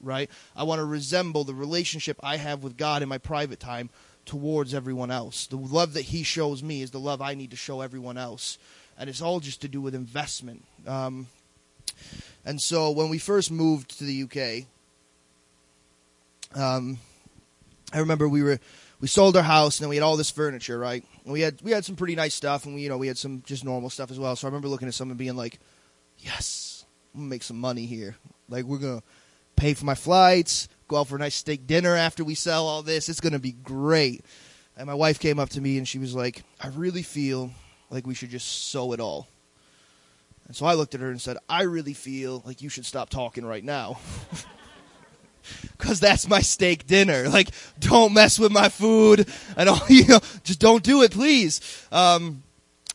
right? 0.00 0.28
I 0.56 0.64
want 0.64 0.80
to 0.80 0.84
resemble 0.84 1.44
the 1.44 1.54
relationship 1.54 2.18
I 2.24 2.38
have 2.38 2.64
with 2.64 2.76
God 2.76 3.02
in 3.02 3.08
my 3.08 3.18
private 3.18 3.60
time 3.60 3.88
towards 4.24 4.74
everyone 4.74 5.12
else. 5.12 5.46
The 5.46 5.56
love 5.56 5.92
that 5.92 6.02
He 6.02 6.24
shows 6.24 6.60
me 6.60 6.82
is 6.82 6.90
the 6.90 6.98
love 6.98 7.22
I 7.22 7.34
need 7.34 7.52
to 7.52 7.56
show 7.56 7.82
everyone 7.82 8.18
else. 8.18 8.58
And 8.98 9.08
it's 9.08 9.22
all 9.22 9.38
just 9.38 9.60
to 9.60 9.68
do 9.68 9.80
with 9.80 9.94
investment. 9.94 10.64
Um, 10.88 11.28
and 12.44 12.60
so 12.60 12.90
when 12.90 13.10
we 13.10 13.18
first 13.18 13.52
moved 13.52 13.96
to 13.98 14.04
the 14.04 14.24
UK, 14.24 14.66
um, 16.60 16.98
I 17.92 17.98
remember 17.98 18.28
we 18.28 18.42
were 18.42 18.58
we 19.00 19.08
sold 19.08 19.36
our 19.36 19.42
house 19.42 19.78
and 19.78 19.84
then 19.84 19.90
we 19.90 19.96
had 19.96 20.02
all 20.02 20.16
this 20.16 20.30
furniture, 20.30 20.78
right? 20.78 21.04
And 21.24 21.32
we 21.32 21.40
had 21.40 21.60
we 21.62 21.70
had 21.70 21.84
some 21.84 21.96
pretty 21.96 22.16
nice 22.16 22.34
stuff 22.34 22.66
and 22.66 22.74
we 22.74 22.82
you 22.82 22.88
know 22.88 22.98
we 22.98 23.06
had 23.06 23.18
some 23.18 23.42
just 23.46 23.64
normal 23.64 23.90
stuff 23.90 24.10
as 24.10 24.18
well. 24.18 24.34
So 24.36 24.46
I 24.46 24.48
remember 24.48 24.68
looking 24.68 24.88
at 24.88 24.94
someone 24.94 25.16
being 25.16 25.36
like, 25.36 25.58
"Yes, 26.18 26.84
I'm 27.14 27.20
gonna 27.20 27.30
make 27.30 27.42
some 27.42 27.60
money 27.60 27.86
here. 27.86 28.16
Like 28.48 28.64
we're 28.64 28.78
gonna 28.78 29.02
pay 29.54 29.74
for 29.74 29.84
my 29.84 29.94
flights, 29.94 30.68
go 30.88 30.96
out 30.96 31.08
for 31.08 31.16
a 31.16 31.18
nice 31.18 31.34
steak 31.34 31.66
dinner 31.66 31.94
after 31.94 32.24
we 32.24 32.34
sell 32.34 32.66
all 32.66 32.82
this. 32.82 33.08
It's 33.08 33.20
gonna 33.20 33.38
be 33.38 33.52
great." 33.52 34.24
And 34.76 34.86
my 34.86 34.94
wife 34.94 35.18
came 35.18 35.38
up 35.38 35.48
to 35.50 35.60
me 35.60 35.78
and 35.78 35.86
she 35.88 35.98
was 35.98 36.14
like, 36.14 36.42
"I 36.60 36.68
really 36.68 37.02
feel 37.02 37.52
like 37.90 38.06
we 38.06 38.14
should 38.14 38.30
just 38.30 38.70
sow 38.70 38.92
it 38.92 39.00
all." 39.00 39.28
And 40.46 40.54
so 40.54 40.64
I 40.64 40.74
looked 40.74 40.94
at 40.94 41.00
her 41.00 41.10
and 41.10 41.20
said, 41.20 41.38
"I 41.48 41.62
really 41.62 41.94
feel 41.94 42.42
like 42.46 42.62
you 42.62 42.68
should 42.68 42.86
stop 42.86 43.10
talking 43.10 43.44
right 43.44 43.64
now." 43.64 43.98
because 45.76 46.00
that's 46.00 46.28
my 46.28 46.40
steak 46.40 46.86
dinner. 46.86 47.28
Like, 47.28 47.50
don't 47.78 48.14
mess 48.14 48.38
with 48.38 48.52
my 48.52 48.68
food 48.68 49.28
and 49.56 49.68
all, 49.68 49.80
you 49.88 50.06
know, 50.06 50.20
just 50.42 50.60
don't 50.60 50.82
do 50.82 51.02
it, 51.02 51.10
please. 51.10 51.86
Um, 51.92 52.42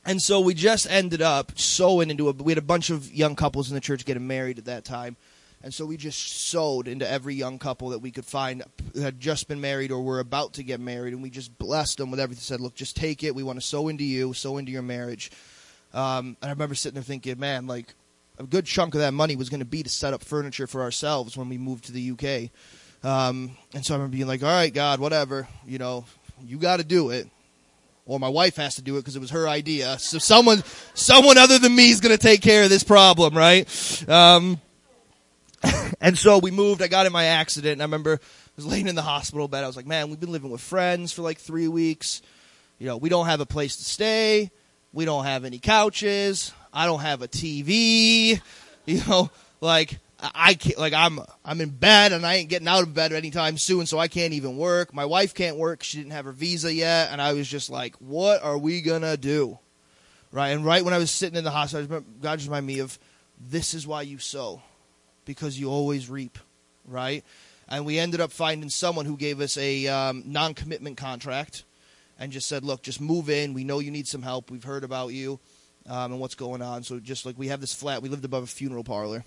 and 0.06 0.22
so 0.22 0.40
we 0.40 0.54
just 0.54 0.90
ended 0.90 1.22
up 1.22 1.58
sowing 1.60 2.10
into 2.10 2.30
a, 2.30 2.32
we 2.32 2.52
had 2.52 2.58
a 2.58 2.64
bunch 2.64 2.90
of 2.90 3.14
young 3.14 3.36
couples 3.36 3.70
in 3.70 3.76
the 3.76 3.82
church 3.82 4.06
getting 4.06 4.26
married 4.26 4.58
at 4.58 4.66
that 4.66 4.84
time. 4.84 5.16
And 5.64 5.72
so 5.72 5.86
we 5.86 5.96
just 5.96 6.50
sowed 6.50 6.88
into 6.88 7.08
every 7.08 7.36
young 7.36 7.60
couple 7.60 7.90
that 7.90 8.00
we 8.00 8.10
could 8.10 8.26
find 8.26 8.64
who 8.96 9.02
had 9.02 9.20
just 9.20 9.48
been 9.48 9.62
married 9.62 9.92
or 9.92 10.02
were 10.02 10.20
about 10.20 10.54
to 10.54 10.64
get 10.64 10.80
married. 10.80 11.14
And 11.14 11.22
we 11.22 11.30
just 11.30 11.56
blessed 11.60 12.00
them 12.00 12.10
with 12.10 12.20
everything. 12.20 12.42
Said, 12.42 12.62
look, 12.62 12.74
just 12.74 12.96
take 12.96 13.24
it. 13.24 13.36
We 13.36 13.44
want 13.44 13.60
to 13.60 13.66
sow 13.66 13.88
into 13.88 14.04
you, 14.04 14.34
sow 14.34 14.58
into 14.58 14.72
your 14.72 14.82
marriage. 14.82 15.32
Um, 15.94 16.36
and 16.42 16.50
I 16.50 16.54
remember 16.54 16.74
sitting 16.74 16.96
there 16.96 17.04
thinking, 17.04 17.38
man, 17.38 17.68
like, 17.68 17.94
a 18.38 18.44
good 18.44 18.66
chunk 18.66 18.96
of 18.96 19.02
that 19.02 19.14
money 19.14 19.36
was 19.36 19.50
going 19.50 19.60
to 19.60 19.66
be 19.66 19.84
to 19.84 19.90
set 19.90 20.14
up 20.14 20.24
furniture 20.24 20.68
for 20.68 20.82
ourselves 20.82 21.38
when 21.38 21.50
we 21.50 21.58
moved 21.58 21.86
to 21.86 21.92
the 21.92 22.12
UK. 22.12 22.50
Um, 23.04 23.58
and 23.74 23.86
so 23.86 23.94
I 23.94 23.98
remember 23.98 24.16
being 24.16 24.28
like, 24.28 24.44
all 24.44 24.50
right, 24.50 24.74
God, 24.74 25.00
whatever, 25.00 25.48
you 25.66 25.78
know, 25.78 26.06
you 26.44 26.58
got 26.58 26.78
to 26.78 26.84
do 26.84 27.10
it. 27.10 27.28
Or 28.06 28.20
my 28.20 28.30
wife 28.30 28.56
has 28.56 28.76
to 28.76 28.82
do 28.82 28.98
it 28.98 29.02
because 29.02 29.16
it 29.16 29.20
was 29.20 29.30
her 29.30 29.48
idea. 29.48 29.98
So 30.00 30.18
someone, 30.18 30.64
someone 30.94 31.38
other 31.38 31.60
than 31.60 31.76
me 31.76 31.92
is 31.92 32.02
going 32.02 32.16
to 32.16 32.22
take 32.22 32.42
care 32.42 32.64
of 32.64 32.70
this 32.70 32.84
problem, 32.84 33.38
right? 33.38 34.10
Um, 34.10 34.60
and 36.02 36.18
so 36.18 36.40
we 36.40 36.52
moved. 36.52 36.82
I 36.82 36.88
got 36.88 37.06
in 37.06 37.14
my 37.14 37.26
accident. 37.26 37.74
And 37.74 37.82
I 37.82 37.86
remember 37.86 38.14
I 38.16 38.52
was 38.56 38.66
laying 38.66 38.88
in 38.88 38.96
the 38.96 39.02
hospital 39.04 39.48
bed. 39.48 39.64
I 39.64 39.68
was 39.68 39.76
like, 39.76 39.86
man, 39.86 40.10
we've 40.10 40.20
been 40.20 40.32
living 40.32 40.50
with 40.50 40.62
friends 40.62 41.14
for 41.14 41.22
like 41.22 41.38
three 41.38 41.68
weeks. 41.68 42.22
You 42.80 42.88
know, 42.88 42.98
we 42.98 43.10
don't 43.10 43.28
have 43.28 43.40
a 43.40 43.46
place 43.46 43.78
to 43.78 43.86
stay. 43.86 44.52
We 44.92 45.06
don't 45.06 45.26
have 45.26 45.46
any 45.46 45.60
couches. 45.60 46.52
I 46.74 46.86
don't 46.86 47.02
have 47.02 47.22
a 47.22 47.28
TV. 47.28 48.42
You 48.84 49.00
know, 49.08 49.30
like 49.62 50.00
I 50.20 50.54
can't, 50.54 50.78
like 50.78 50.94
I'm 50.94 51.20
I'm 51.44 51.62
in 51.62 51.70
bed 51.70 52.14
and 52.14 52.26
I 52.26 52.36
ain't 52.36 52.50
getting 52.50 52.68
out 52.68 52.84
of 52.84 52.94
bed 52.94 53.12
anytime 53.12 53.58
soon, 53.58 53.86
so 53.86 53.98
I 53.98 54.08
can't 54.08 54.34
even 54.34 54.58
work. 54.58 54.94
My 54.94 55.06
wife 55.06 55.34
can't 55.34 55.58
work; 55.58 55.84
she 55.84 55.98
didn't 55.98 56.12
have 56.12 56.26
her 56.26 56.32
visa 56.32 56.74
yet, 56.74 57.10
and 57.12 57.22
I 57.22 57.34
was 57.34 57.48
just 57.48 57.70
like, 57.70 57.96
"What 57.98 58.44
are 58.44 58.58
we 58.58 58.82
gonna 58.82 59.18
do?" 59.18 59.60
Right, 60.32 60.50
and 60.50 60.64
right 60.64 60.86
when 60.86 60.94
I 60.94 60.98
was 60.98 61.12
sitting 61.12 61.38
in 61.38 61.44
the 61.44 61.52
hospital, 61.52 62.04
God 62.22 62.40
just 62.40 62.48
reminded 62.48 62.68
me 62.68 62.80
of 62.80 62.98
this 63.40 63.74
is 63.74 63.86
why 63.86 64.04
you 64.04 64.18
sow, 64.18 64.62
because 65.26 65.60
you 65.60 65.70
always 65.70 66.10
reap, 66.10 66.38
right? 66.86 67.24
And 67.68 67.86
we 67.86 68.00
ended 68.00 68.22
up 68.22 68.32
finding 68.32 68.70
someone 68.70 69.06
who 69.06 69.18
gave 69.18 69.42
us 69.42 69.58
a 69.58 69.88
um, 69.88 70.24
non-commitment 70.26 70.98
contract, 70.98 71.64
and 72.20 72.32
just 72.32 72.48
said, 72.48 72.64
"Look, 72.64 72.84
just 72.84 73.02
move 73.02 73.30
in. 73.30 73.54
We 73.54 73.64
know 73.64 73.80
you 73.80 73.92
need 73.92 74.08
some 74.08 74.22
help. 74.22 74.52
We've 74.52 74.64
heard 74.64 74.84
about 74.84 75.14
you." 75.14 75.40
Um, 75.88 76.14
and 76.14 76.22
what's 76.22 76.36
going 76.36 76.62
on. 76.62 76.84
So 76.84 77.00
just 77.00 77.26
like 77.26 77.38
we 77.38 77.48
have 77.48 77.62
this 77.62 77.74
flat, 77.74 78.02
we 78.02 78.10
lived 78.10 78.26
above 78.26 78.44
a 78.44 78.48
funeral 78.48 78.84
parlor, 78.84 79.24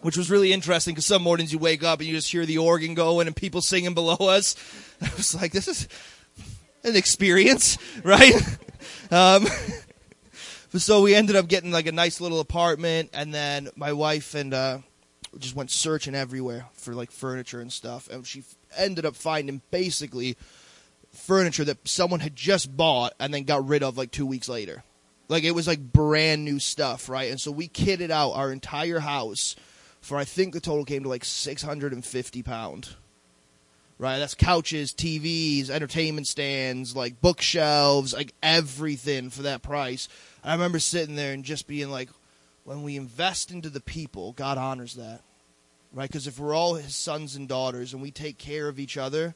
which 0.00 0.16
was 0.16 0.30
really 0.30 0.52
interesting 0.52 0.94
because 0.94 1.06
some 1.06 1.22
mornings 1.22 1.52
you 1.52 1.58
wake 1.58 1.82
up 1.82 2.00
and 2.00 2.08
you 2.08 2.14
just 2.14 2.30
hear 2.30 2.46
the 2.46 2.58
organ 2.58 2.94
going 2.94 3.26
and 3.26 3.36
people 3.36 3.62
singing 3.62 3.94
below 3.94 4.16
us. 4.20 4.56
I 5.00 5.10
was 5.16 5.34
like, 5.34 5.52
this 5.52 5.68
is 5.68 5.88
an 6.84 6.96
experience, 6.96 7.78
right? 8.02 8.34
um, 9.10 9.46
so 10.72 11.02
we 11.02 11.14
ended 11.14 11.36
up 11.36 11.48
getting 11.48 11.70
like 11.70 11.86
a 11.86 11.92
nice 11.92 12.20
little 12.20 12.40
apartment, 12.40 13.10
and 13.14 13.32
then 13.32 13.68
my 13.76 13.92
wife 13.92 14.34
and 14.34 14.52
uh, 14.52 14.78
just 15.38 15.56
went 15.56 15.70
searching 15.70 16.14
everywhere 16.14 16.66
for 16.74 16.94
like 16.94 17.10
furniture 17.10 17.60
and 17.60 17.72
stuff, 17.72 18.08
and 18.10 18.26
she 18.26 18.44
ended 18.76 19.06
up 19.06 19.16
finding 19.16 19.62
basically 19.70 20.36
furniture 21.12 21.64
that 21.64 21.88
someone 21.88 22.20
had 22.20 22.36
just 22.36 22.76
bought 22.76 23.14
and 23.18 23.32
then 23.32 23.44
got 23.44 23.66
rid 23.66 23.82
of 23.82 23.96
like 23.96 24.10
two 24.10 24.26
weeks 24.26 24.48
later. 24.48 24.84
Like 25.28 25.44
it 25.44 25.52
was 25.52 25.66
like 25.66 25.80
brand 25.80 26.44
new 26.44 26.58
stuff, 26.58 27.08
right? 27.08 27.30
And 27.30 27.40
so 27.40 27.50
we 27.50 27.68
kitted 27.68 28.10
out 28.10 28.32
our 28.32 28.52
entire 28.52 29.00
house 29.00 29.56
for 30.00 30.16
I 30.16 30.24
think 30.24 30.54
the 30.54 30.60
total 30.60 30.84
came 30.84 31.02
to 31.02 31.08
like 31.08 31.24
six 31.24 31.62
hundred 31.62 31.92
and 31.92 32.04
fifty 32.04 32.42
pound. 32.42 32.90
Right, 33.98 34.18
that's 34.18 34.34
couches, 34.34 34.92
TVs, 34.92 35.70
entertainment 35.70 36.26
stands, 36.26 36.94
like 36.94 37.22
bookshelves, 37.22 38.12
like 38.12 38.34
everything 38.42 39.30
for 39.30 39.42
that 39.42 39.62
price. 39.62 40.06
I 40.44 40.52
remember 40.52 40.78
sitting 40.78 41.16
there 41.16 41.32
and 41.32 41.42
just 41.42 41.66
being 41.66 41.88
like, 41.88 42.10
when 42.64 42.82
we 42.82 42.96
invest 42.96 43.50
into 43.50 43.70
the 43.70 43.80
people, 43.80 44.32
God 44.32 44.58
honors 44.58 44.96
that, 44.96 45.22
right? 45.94 46.10
Because 46.10 46.26
if 46.26 46.38
we're 46.38 46.54
all 46.54 46.74
His 46.74 46.94
sons 46.94 47.36
and 47.36 47.48
daughters 47.48 47.94
and 47.94 48.02
we 48.02 48.10
take 48.10 48.36
care 48.36 48.68
of 48.68 48.78
each 48.78 48.98
other, 48.98 49.34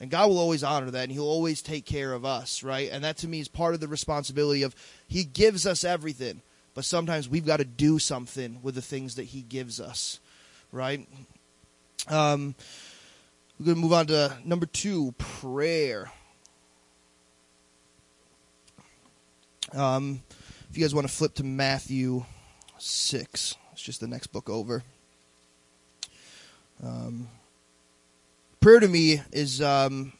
and 0.00 0.10
God 0.10 0.28
will 0.28 0.38
always 0.38 0.62
honor 0.62 0.90
that 0.90 1.04
and 1.04 1.12
He'll 1.12 1.24
always 1.24 1.62
take 1.62 1.84
care 1.84 2.12
of 2.12 2.24
us, 2.24 2.62
right? 2.62 2.90
And 2.90 3.04
that 3.04 3.16
to 3.18 3.28
me 3.28 3.40
is 3.40 3.48
part 3.48 3.74
of 3.74 3.80
the 3.80 3.88
responsibility 3.88 4.62
of 4.62 4.74
He 5.08 5.24
gives 5.24 5.66
us 5.66 5.84
everything, 5.84 6.42
but 6.74 6.84
sometimes 6.84 7.28
we've 7.28 7.46
got 7.46 7.58
to 7.58 7.64
do 7.64 7.98
something 7.98 8.58
with 8.62 8.74
the 8.74 8.82
things 8.82 9.14
that 9.14 9.24
He 9.24 9.42
gives 9.42 9.80
us, 9.80 10.20
right? 10.72 11.08
Um, 12.08 12.54
we're 13.58 13.66
going 13.66 13.76
to 13.76 13.82
move 13.82 13.92
on 13.92 14.06
to 14.08 14.36
number 14.44 14.66
two 14.66 15.12
prayer. 15.18 16.10
Um, 19.72 20.22
if 20.70 20.76
you 20.76 20.84
guys 20.84 20.94
want 20.94 21.08
to 21.08 21.12
flip 21.12 21.34
to 21.34 21.44
Matthew 21.44 22.24
6, 22.78 23.56
it's 23.72 23.82
just 23.82 24.00
the 24.00 24.06
next 24.06 24.28
book 24.28 24.50
over. 24.50 24.84
Um, 26.84 27.28
prayer 28.66 28.80
to 28.80 28.88
me 28.88 29.22
is 29.30 29.62
um, 29.62 30.12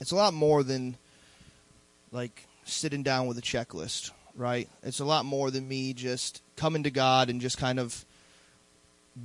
it's 0.00 0.10
a 0.10 0.14
lot 0.14 0.34
more 0.34 0.62
than 0.62 0.94
like 2.10 2.46
sitting 2.64 3.02
down 3.02 3.26
with 3.26 3.38
a 3.38 3.40
checklist, 3.40 4.10
right? 4.34 4.68
It's 4.82 5.00
a 5.00 5.06
lot 5.06 5.24
more 5.24 5.50
than 5.50 5.66
me 5.66 5.94
just 5.94 6.42
coming 6.56 6.82
to 6.82 6.90
God 6.90 7.30
and 7.30 7.40
just 7.40 7.56
kind 7.56 7.80
of 7.80 8.04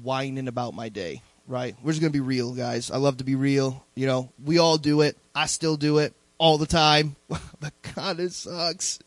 whining 0.02 0.48
about 0.48 0.74
my 0.74 0.88
day, 0.88 1.22
right? 1.50 1.76
We're 1.84 1.92
just 1.92 2.00
gonna 2.00 2.12
be 2.12 2.22
real, 2.22 2.54
guys. 2.54 2.92
I 2.92 2.96
love 2.96 3.18
to 3.18 3.26
be 3.26 3.36
real. 3.36 3.86
You 3.94 4.08
know, 4.08 4.32
we 4.42 4.58
all 4.58 4.78
do 4.78 5.02
it. 5.02 5.18
I 5.36 5.48
still 5.48 5.76
do 5.76 5.98
it 5.98 6.14
all 6.38 6.58
the 6.58 6.66
time. 6.66 7.18
but 7.28 7.74
God, 7.94 8.22
it 8.22 8.32
sucks. 8.32 9.00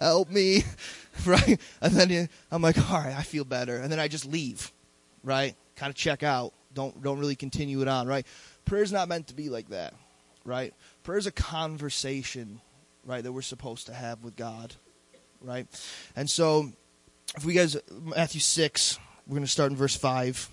Help 0.00 0.30
me, 0.30 0.64
right? 1.24 1.60
And 1.80 1.92
then 1.92 2.28
I'm 2.50 2.62
like, 2.62 2.90
all 2.90 2.98
right, 2.98 3.16
I 3.16 3.22
feel 3.22 3.44
better, 3.44 3.76
and 3.76 3.92
then 3.92 4.00
I 4.00 4.08
just 4.08 4.26
leave, 4.26 4.72
right? 5.22 5.54
Kind 5.76 5.90
of 5.90 5.94
check 5.94 6.24
out. 6.24 6.54
Don't 6.78 7.02
don't 7.02 7.18
really 7.18 7.34
continue 7.34 7.82
it 7.82 7.88
on, 7.88 8.06
right? 8.06 8.24
Prayer's 8.64 8.92
not 8.92 9.08
meant 9.08 9.26
to 9.26 9.34
be 9.34 9.48
like 9.48 9.70
that, 9.70 9.94
right? 10.44 10.72
Prayer's 11.02 11.26
a 11.26 11.32
conversation, 11.32 12.60
right, 13.04 13.24
that 13.24 13.32
we're 13.32 13.42
supposed 13.42 13.86
to 13.86 13.92
have 13.92 14.22
with 14.22 14.36
God, 14.36 14.76
right? 15.40 15.66
And 16.14 16.30
so, 16.30 16.70
if 17.36 17.44
we 17.44 17.54
guys, 17.54 17.76
Matthew 17.90 18.40
6, 18.40 19.00
we're 19.26 19.34
going 19.34 19.44
to 19.44 19.50
start 19.50 19.72
in 19.72 19.76
verse 19.76 19.96
5. 19.96 20.48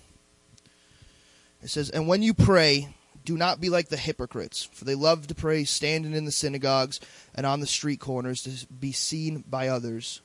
It 1.62 1.70
says, 1.70 1.90
And 1.90 2.08
when 2.08 2.22
you 2.22 2.34
pray, 2.34 2.92
do 3.24 3.36
not 3.36 3.60
be 3.60 3.68
like 3.68 3.88
the 3.88 3.96
hypocrites, 3.96 4.68
for 4.72 4.84
they 4.84 4.96
love 4.96 5.28
to 5.28 5.34
pray 5.36 5.62
standing 5.62 6.12
in 6.12 6.24
the 6.24 6.32
synagogues 6.32 6.98
and 7.36 7.46
on 7.46 7.60
the 7.60 7.68
street 7.68 8.00
corners 8.00 8.42
to 8.42 8.66
be 8.66 8.90
seen 8.90 9.44
by 9.48 9.68
others. 9.68 10.22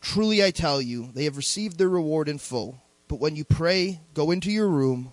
Truly 0.00 0.42
I 0.42 0.50
tell 0.50 0.82
you, 0.82 1.10
they 1.14 1.22
have 1.22 1.36
received 1.36 1.78
their 1.78 1.88
reward 1.88 2.28
in 2.28 2.38
full. 2.38 2.82
But 3.06 3.20
when 3.20 3.36
you 3.36 3.44
pray, 3.44 4.00
go 4.14 4.32
into 4.32 4.50
your 4.50 4.68
room, 4.68 5.12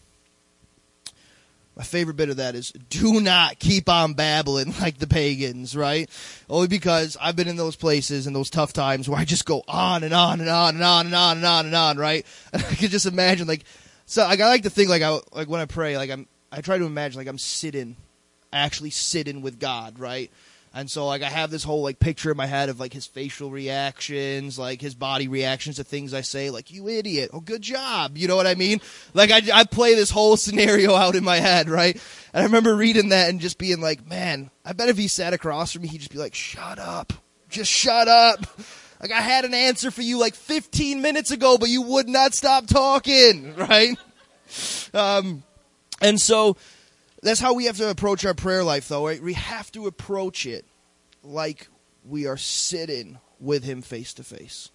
My 1.75 1.83
favorite 1.83 2.17
bit 2.17 2.29
of 2.29 2.37
that 2.37 2.53
is 2.53 2.71
do 2.89 3.21
not 3.21 3.57
keep 3.57 3.87
on 3.87 4.13
babbling 4.13 4.73
like 4.81 4.97
the 4.97 5.07
pagans, 5.07 5.75
right? 5.75 6.09
Only 6.49 6.67
because 6.67 7.17
I've 7.19 7.35
been 7.35 7.47
in 7.47 7.55
those 7.55 7.75
places 7.75 8.27
and 8.27 8.35
those 8.35 8.49
tough 8.49 8.73
times 8.73 9.07
where 9.07 9.19
I 9.19 9.25
just 9.25 9.45
go 9.45 9.63
on 9.67 10.03
and 10.03 10.13
on 10.13 10.41
and 10.41 10.49
on 10.49 10.75
and 10.75 10.83
on 10.83 11.05
and 11.05 11.15
on 11.15 11.37
and 11.37 11.45
on 11.45 11.65
and 11.65 11.75
on, 11.75 11.97
right? 11.97 12.25
And 12.53 12.63
I 12.63 12.75
could 12.75 12.91
just 12.91 13.05
imagine 13.05 13.47
like, 13.47 13.63
so 14.05 14.23
like 14.23 14.41
I 14.41 14.47
like 14.49 14.63
to 14.63 14.69
think 14.69 14.89
like 14.89 15.01
I 15.01 15.19
like 15.31 15.47
when 15.47 15.61
I 15.61 15.65
pray, 15.65 15.97
like 15.97 16.09
I'm 16.09 16.27
I 16.51 16.59
try 16.59 16.77
to 16.77 16.85
imagine 16.85 17.17
like 17.17 17.27
I'm 17.27 17.37
sitting, 17.37 17.95
actually 18.51 18.89
sitting 18.89 19.41
with 19.41 19.57
God, 19.59 19.97
right? 19.97 20.29
And 20.73 20.89
so 20.89 21.05
like 21.05 21.21
I 21.21 21.29
have 21.29 21.51
this 21.51 21.65
whole 21.65 21.81
like 21.81 21.99
picture 21.99 22.31
in 22.31 22.37
my 22.37 22.45
head 22.45 22.69
of 22.69 22.79
like 22.79 22.93
his 22.93 23.05
facial 23.05 23.51
reactions, 23.51 24.57
like 24.57 24.79
his 24.79 24.95
body 24.95 25.27
reactions 25.27 25.75
to 25.75 25.83
things 25.83 26.13
I 26.13 26.21
say, 26.21 26.49
like 26.49 26.71
you 26.71 26.87
idiot, 26.87 27.31
oh 27.33 27.41
good 27.41 27.61
job, 27.61 28.17
you 28.17 28.29
know 28.29 28.37
what 28.37 28.47
I 28.47 28.55
mean? 28.55 28.79
Like 29.13 29.31
I 29.31 29.41
I 29.53 29.63
play 29.65 29.95
this 29.95 30.09
whole 30.09 30.37
scenario 30.37 30.95
out 30.95 31.15
in 31.15 31.25
my 31.25 31.37
head, 31.37 31.69
right? 31.69 31.95
And 32.33 32.41
I 32.41 32.45
remember 32.45 32.75
reading 32.75 33.09
that 33.09 33.29
and 33.29 33.41
just 33.41 33.57
being 33.57 33.81
like, 33.81 34.07
man, 34.07 34.49
I 34.63 34.71
bet 34.71 34.87
if 34.87 34.97
he 34.97 35.09
sat 35.09 35.33
across 35.33 35.73
from 35.73 35.81
me, 35.81 35.89
he'd 35.89 35.97
just 35.97 36.11
be 36.11 36.19
like, 36.19 36.35
shut 36.35 36.79
up, 36.79 37.11
just 37.49 37.69
shut 37.69 38.07
up. 38.07 38.45
Like 39.01 39.11
I 39.11 39.21
had 39.21 39.43
an 39.43 39.53
answer 39.53 39.91
for 39.91 40.03
you 40.03 40.19
like 40.19 40.35
15 40.35 41.01
minutes 41.01 41.31
ago, 41.31 41.57
but 41.57 41.67
you 41.67 41.81
would 41.81 42.07
not 42.07 42.33
stop 42.33 42.67
talking, 42.67 43.55
right? 43.57 43.97
Um, 44.93 45.43
and 46.01 46.19
so 46.19 46.55
that's 47.21 47.39
how 47.39 47.53
we 47.53 47.65
have 47.65 47.77
to 47.77 47.89
approach 47.89 48.25
our 48.25 48.33
prayer 48.33 48.63
life, 48.63 48.87
though. 48.87 49.07
Right? 49.07 49.21
We 49.21 49.33
have 49.33 49.71
to 49.73 49.87
approach 49.87 50.45
it 50.45 50.65
like 51.23 51.67
we 52.05 52.27
are 52.27 52.37
sitting 52.37 53.19
with 53.39 53.63
Him 53.63 53.81
face 53.81 54.13
to 54.15 54.23
face, 54.23 54.69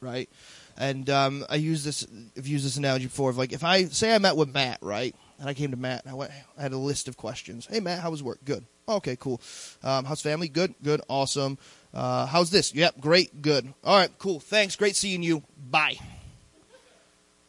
right? 0.00 0.28
And 0.76 1.08
um, 1.10 1.44
I 1.50 1.56
use 1.56 1.84
this. 1.84 2.06
I've 2.36 2.46
used 2.46 2.64
this 2.64 2.76
analogy 2.76 3.06
before. 3.06 3.30
Of 3.30 3.38
like, 3.38 3.52
if 3.52 3.64
I 3.64 3.84
say 3.84 4.14
I 4.14 4.18
met 4.18 4.36
with 4.36 4.52
Matt, 4.52 4.78
right, 4.80 5.14
and 5.38 5.48
I 5.48 5.54
came 5.54 5.70
to 5.72 5.76
Matt, 5.76 6.04
and 6.04 6.12
I, 6.12 6.14
went, 6.14 6.32
I 6.58 6.62
had 6.62 6.72
a 6.72 6.78
list 6.78 7.08
of 7.08 7.16
questions. 7.16 7.66
Hey, 7.66 7.80
Matt, 7.80 8.00
how 8.00 8.10
was 8.10 8.22
work? 8.22 8.38
Good. 8.44 8.64
Okay, 8.88 9.16
cool. 9.16 9.40
Um, 9.82 10.04
how's 10.04 10.20
family? 10.20 10.48
Good. 10.48 10.74
Good. 10.82 11.02
Awesome. 11.08 11.58
Uh, 11.94 12.26
how's 12.26 12.50
this? 12.50 12.74
Yep. 12.74 13.00
Great. 13.00 13.42
Good. 13.42 13.72
All 13.84 13.98
right. 13.98 14.10
Cool. 14.18 14.40
Thanks. 14.40 14.76
Great 14.76 14.96
seeing 14.96 15.22
you. 15.22 15.42
Bye. 15.70 15.98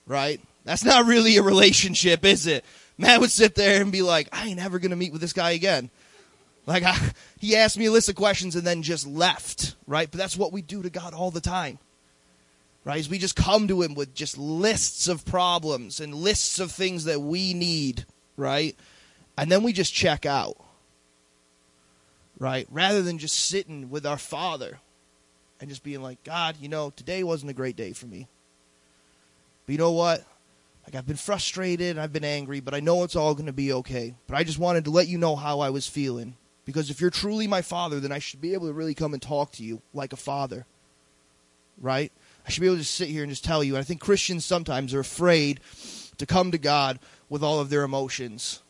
Right. 0.05 0.39
That's 0.65 0.83
not 0.83 1.05
really 1.05 1.37
a 1.37 1.43
relationship, 1.43 2.23
is 2.23 2.45
it? 2.45 2.63
Matt 3.03 3.19
would 3.19 3.31
sit 3.31 3.53
there 3.53 3.81
and 3.81 3.91
be 3.91 4.01
like, 4.01 4.29
I 4.31 4.47
ain't 4.47 4.63
ever 4.63 4.79
going 4.79 4.91
to 4.91 4.95
meet 4.95 5.11
with 5.11 5.19
this 5.19 5.33
guy 5.33 5.51
again. 5.51 5.89
Like 6.65 6.83
I, 6.83 6.97
he 7.37 7.57
asked 7.57 7.77
me 7.77 7.87
a 7.87 7.91
list 7.91 8.07
of 8.07 8.15
questions 8.15 8.55
and 8.55 8.65
then 8.65 8.81
just 8.81 9.05
left, 9.05 9.75
right? 9.85 10.09
But 10.09 10.17
that's 10.17 10.37
what 10.37 10.53
we 10.53 10.61
do 10.61 10.81
to 10.81 10.89
God 10.89 11.13
all 11.13 11.29
the 11.29 11.41
time. 11.41 11.79
Right? 12.85 12.99
Is 12.99 13.09
we 13.09 13.17
just 13.17 13.35
come 13.35 13.67
to 13.67 13.81
him 13.81 13.93
with 13.93 14.15
just 14.15 14.37
lists 14.37 15.09
of 15.09 15.25
problems 15.25 15.99
and 15.99 16.15
lists 16.15 16.59
of 16.59 16.71
things 16.71 17.03
that 17.03 17.19
we 17.19 17.53
need, 17.53 18.05
right? 18.37 18.75
And 19.37 19.51
then 19.51 19.63
we 19.63 19.73
just 19.73 19.93
check 19.93 20.25
out. 20.25 20.55
Right? 22.39 22.67
Rather 22.71 23.01
than 23.01 23.17
just 23.17 23.35
sitting 23.35 23.89
with 23.89 24.05
our 24.05 24.17
Father 24.17 24.79
and 25.59 25.69
just 25.69 25.83
being 25.83 26.01
like, 26.01 26.23
God, 26.23 26.55
you 26.61 26.69
know, 26.69 26.89
today 26.89 27.23
wasn't 27.23 27.51
a 27.51 27.53
great 27.53 27.75
day 27.75 27.91
for 27.91 28.05
me. 28.05 28.27
But 29.65 29.73
you 29.73 29.77
know 29.77 29.91
what? 29.91 30.23
Like 30.85 30.95
I've 30.95 31.07
been 31.07 31.15
frustrated, 31.15 31.97
I've 31.97 32.13
been 32.13 32.25
angry, 32.25 32.59
but 32.59 32.73
I 32.73 32.79
know 32.79 33.03
it's 33.03 33.15
all 33.15 33.33
going 33.33 33.45
to 33.45 33.53
be 33.53 33.71
okay. 33.73 34.15
But 34.27 34.35
I 34.35 34.43
just 34.43 34.59
wanted 34.59 34.85
to 34.85 34.91
let 34.91 35.07
you 35.07 35.17
know 35.17 35.35
how 35.35 35.61
I 35.61 35.69
was 35.69 35.87
feeling 35.87 36.35
because 36.65 36.89
if 36.89 37.01
you're 37.01 37.09
truly 37.09 37.47
my 37.47 37.61
father, 37.61 37.99
then 37.99 38.11
I 38.11 38.19
should 38.19 38.41
be 38.41 38.53
able 38.53 38.67
to 38.67 38.73
really 38.73 38.93
come 38.93 39.13
and 39.13 39.21
talk 39.21 39.51
to 39.53 39.63
you 39.63 39.81
like 39.93 40.13
a 40.13 40.17
father. 40.17 40.65
Right? 41.81 42.11
I 42.45 42.49
should 42.49 42.61
be 42.61 42.67
able 42.67 42.77
to 42.77 42.83
sit 42.83 43.09
here 43.09 43.23
and 43.23 43.31
just 43.31 43.43
tell 43.43 43.63
you. 43.63 43.75
And 43.75 43.81
I 43.81 43.83
think 43.83 44.01
Christians 44.01 44.45
sometimes 44.45 44.93
are 44.93 44.99
afraid 44.99 45.59
to 46.17 46.25
come 46.25 46.51
to 46.51 46.57
God 46.57 46.99
with 47.29 47.43
all 47.43 47.59
of 47.59 47.69
their 47.69 47.83
emotions, 47.83 48.61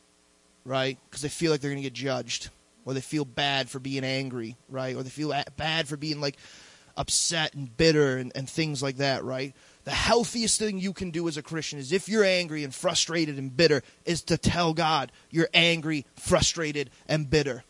right? 0.63 0.98
Because 1.10 1.22
they 1.22 1.29
feel 1.29 1.51
like 1.51 1.62
they're 1.62 1.72
going 1.72 1.82
to 1.82 1.89
get 1.89 1.93
judged, 1.93 2.50
or 2.86 2.93
they 2.93 3.01
feel 3.01 3.25
bad 3.25 3.70
for 3.70 3.79
being 3.79 4.03
angry, 4.03 4.55
right? 4.70 4.96
Or 4.96 5.03
they 5.03 5.10
feel 5.10 5.34
bad 5.58 5.88
for 5.88 5.98
being 5.98 6.22
like 6.22 6.38
upset 6.96 7.53
and 7.55 7.75
bitter 7.75 8.17
and, 8.17 8.32
and 8.36 8.50
things 8.50 8.82
like 8.82 8.98
that, 8.98 9.24
right? 9.24 9.53
The 9.85 9.91
healthiest 9.91 10.59
thing 10.59 10.79
you 10.79 10.93
can 10.93 11.11
do 11.11 11.27
as 11.27 11.35
a 11.35 11.41
Christian 11.41 11.77
is 11.79 11.91
if 11.91 12.07
you're 12.07 12.23
angry 12.23 12.63
and 12.63 12.73
frustrated 12.73 13.37
and 13.37 13.55
bitter, 13.55 13.83
is 14.05 14.21
to 14.23 14.37
tell 14.37 14.73
God 14.73 15.11
you're 15.29 15.49
angry, 15.53 16.05
frustrated, 16.15 16.89
and 17.07 17.29
bitter 17.29 17.63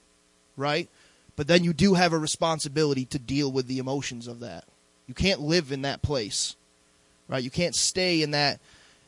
right? 0.55 0.89
But 1.36 1.48
then 1.48 1.63
you 1.63 1.74
do 1.74 1.96
have 1.96 2.13
a 2.13 2.17
responsibility 2.17 3.05
to 3.05 3.20
deal 3.20 3.51
with 3.51 3.67
the 3.67 3.79
emotions 3.79 4.27
of 4.27 4.41
that. 4.41 4.65
You 5.08 5.13
can't 5.13 5.41
live 5.41 5.72
in 5.72 5.82
that 5.82 6.01
place, 6.01 6.55
right? 7.27 7.43
You 7.43 7.50
can't 7.50 7.75
stay 7.75 8.22
in 8.22 8.32
that 8.32 8.60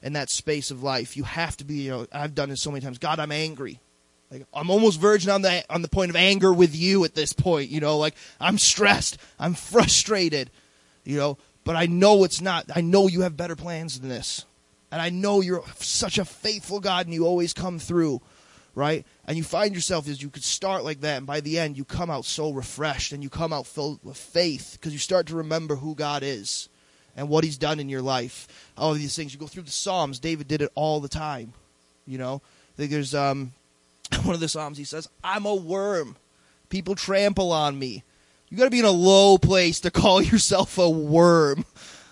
in 0.01 0.13
that 0.13 0.29
space 0.29 0.69
of 0.71 0.83
life. 0.83 1.15
You 1.15 1.23
have 1.23 1.55
to 1.57 1.63
be. 1.63 1.75
You 1.75 1.91
know, 1.91 2.07
I've 2.11 2.35
done 2.35 2.51
it 2.51 2.57
so 2.57 2.71
many 2.71 2.83
times. 2.83 2.97
God, 2.97 3.19
I'm 3.19 3.31
angry. 3.31 3.79
Like 4.31 4.45
I'm 4.53 4.69
almost 4.69 4.99
verging 4.99 5.29
on 5.29 5.41
the 5.41 5.63
on 5.69 5.81
the 5.81 5.87
point 5.87 6.09
of 6.09 6.15
anger 6.15 6.51
with 6.51 6.75
you 6.75 7.05
at 7.05 7.15
this 7.15 7.31
point. 7.31 7.69
You 7.69 7.79
know, 7.79 7.97
like 7.97 8.15
I'm 8.39 8.57
stressed. 8.57 9.17
I'm 9.39 9.53
frustrated. 9.53 10.49
You 11.03 11.17
know, 11.17 11.37
but 11.65 11.75
I 11.75 11.87
know 11.87 12.23
it's 12.23 12.39
not. 12.39 12.65
I 12.73 12.79
know 12.79 13.07
you 13.07 13.21
have 13.21 13.35
better 13.35 13.57
plans 13.57 13.99
than 13.99 14.07
this, 14.07 14.45
and 14.91 15.01
I 15.01 15.09
know 15.09 15.41
you're 15.41 15.63
such 15.75 16.17
a 16.17 16.23
faithful 16.23 16.79
God, 16.79 17.05
and 17.05 17.13
you 17.13 17.25
always 17.25 17.53
come 17.53 17.79
through 17.79 18.21
right? 18.75 19.05
And 19.25 19.37
you 19.37 19.43
find 19.43 19.73
yourself 19.73 20.07
as 20.07 20.21
you 20.21 20.29
could 20.29 20.43
start 20.43 20.83
like 20.83 21.01
that, 21.01 21.17
and 21.17 21.25
by 21.25 21.39
the 21.39 21.57
end, 21.57 21.77
you 21.77 21.85
come 21.85 22.11
out 22.11 22.25
so 22.25 22.51
refreshed 22.51 23.13
and 23.13 23.23
you 23.23 23.29
come 23.29 23.53
out 23.53 23.65
filled 23.65 23.99
with 24.03 24.17
faith 24.17 24.73
because 24.73 24.93
you 24.93 24.99
start 24.99 25.27
to 25.27 25.35
remember 25.35 25.77
who 25.77 25.95
God 25.95 26.21
is 26.21 26.69
and 27.15 27.29
what 27.29 27.43
He's 27.43 27.57
done 27.57 27.79
in 27.79 27.89
your 27.89 28.01
life. 28.01 28.69
All 28.77 28.91
of 28.91 28.99
these 28.99 29.15
things. 29.15 29.33
You 29.33 29.39
go 29.39 29.47
through 29.47 29.63
the 29.63 29.71
Psalms. 29.71 30.19
David 30.19 30.47
did 30.47 30.61
it 30.61 30.71
all 30.75 30.99
the 30.99 31.07
time. 31.07 31.53
You 32.05 32.17
know, 32.17 32.41
I 32.73 32.77
think 32.77 32.91
there's 32.91 33.15
um, 33.15 33.53
one 34.23 34.35
of 34.35 34.41
the 34.41 34.49
Psalms. 34.49 34.77
He 34.77 34.83
says, 34.83 35.07
"I'm 35.23 35.45
a 35.45 35.55
worm. 35.55 36.17
People 36.69 36.95
trample 36.95 37.51
on 37.51 37.79
me." 37.79 38.03
You 38.55 38.59
got 38.59 38.65
to 38.65 38.71
be 38.71 38.79
in 38.79 38.85
a 38.85 38.89
low 38.89 39.37
place 39.37 39.81
to 39.81 39.91
call 39.91 40.21
yourself 40.21 40.77
a 40.77 40.89
worm. 40.89 41.65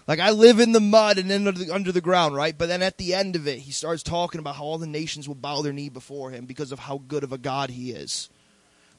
Like 0.09 0.19
I 0.19 0.31
live 0.31 0.59
in 0.59 0.73
the 0.73 0.81
mud 0.81 1.17
and 1.17 1.31
under 1.31 1.53
the, 1.53 1.73
under 1.73 1.93
the 1.93 2.01
ground, 2.01 2.35
right? 2.35 2.57
But 2.57 2.67
then 2.67 2.81
at 2.81 2.97
the 2.97 3.13
end 3.13 3.38
of 3.38 3.47
it, 3.47 3.59
he 3.59 3.71
starts 3.71 4.03
talking 4.03 4.39
about 4.39 4.57
how 4.57 4.65
all 4.65 4.77
the 4.77 4.85
nations 4.85 5.25
will 5.25 5.35
bow 5.35 5.62
their 5.62 5.71
knee 5.71 5.88
before 5.88 6.31
him 6.31 6.45
because 6.45 6.73
of 6.73 6.79
how 6.79 7.01
good 7.07 7.23
of 7.23 7.31
a 7.31 7.38
God 7.38 7.69
he 7.69 7.91
is. 7.91 8.29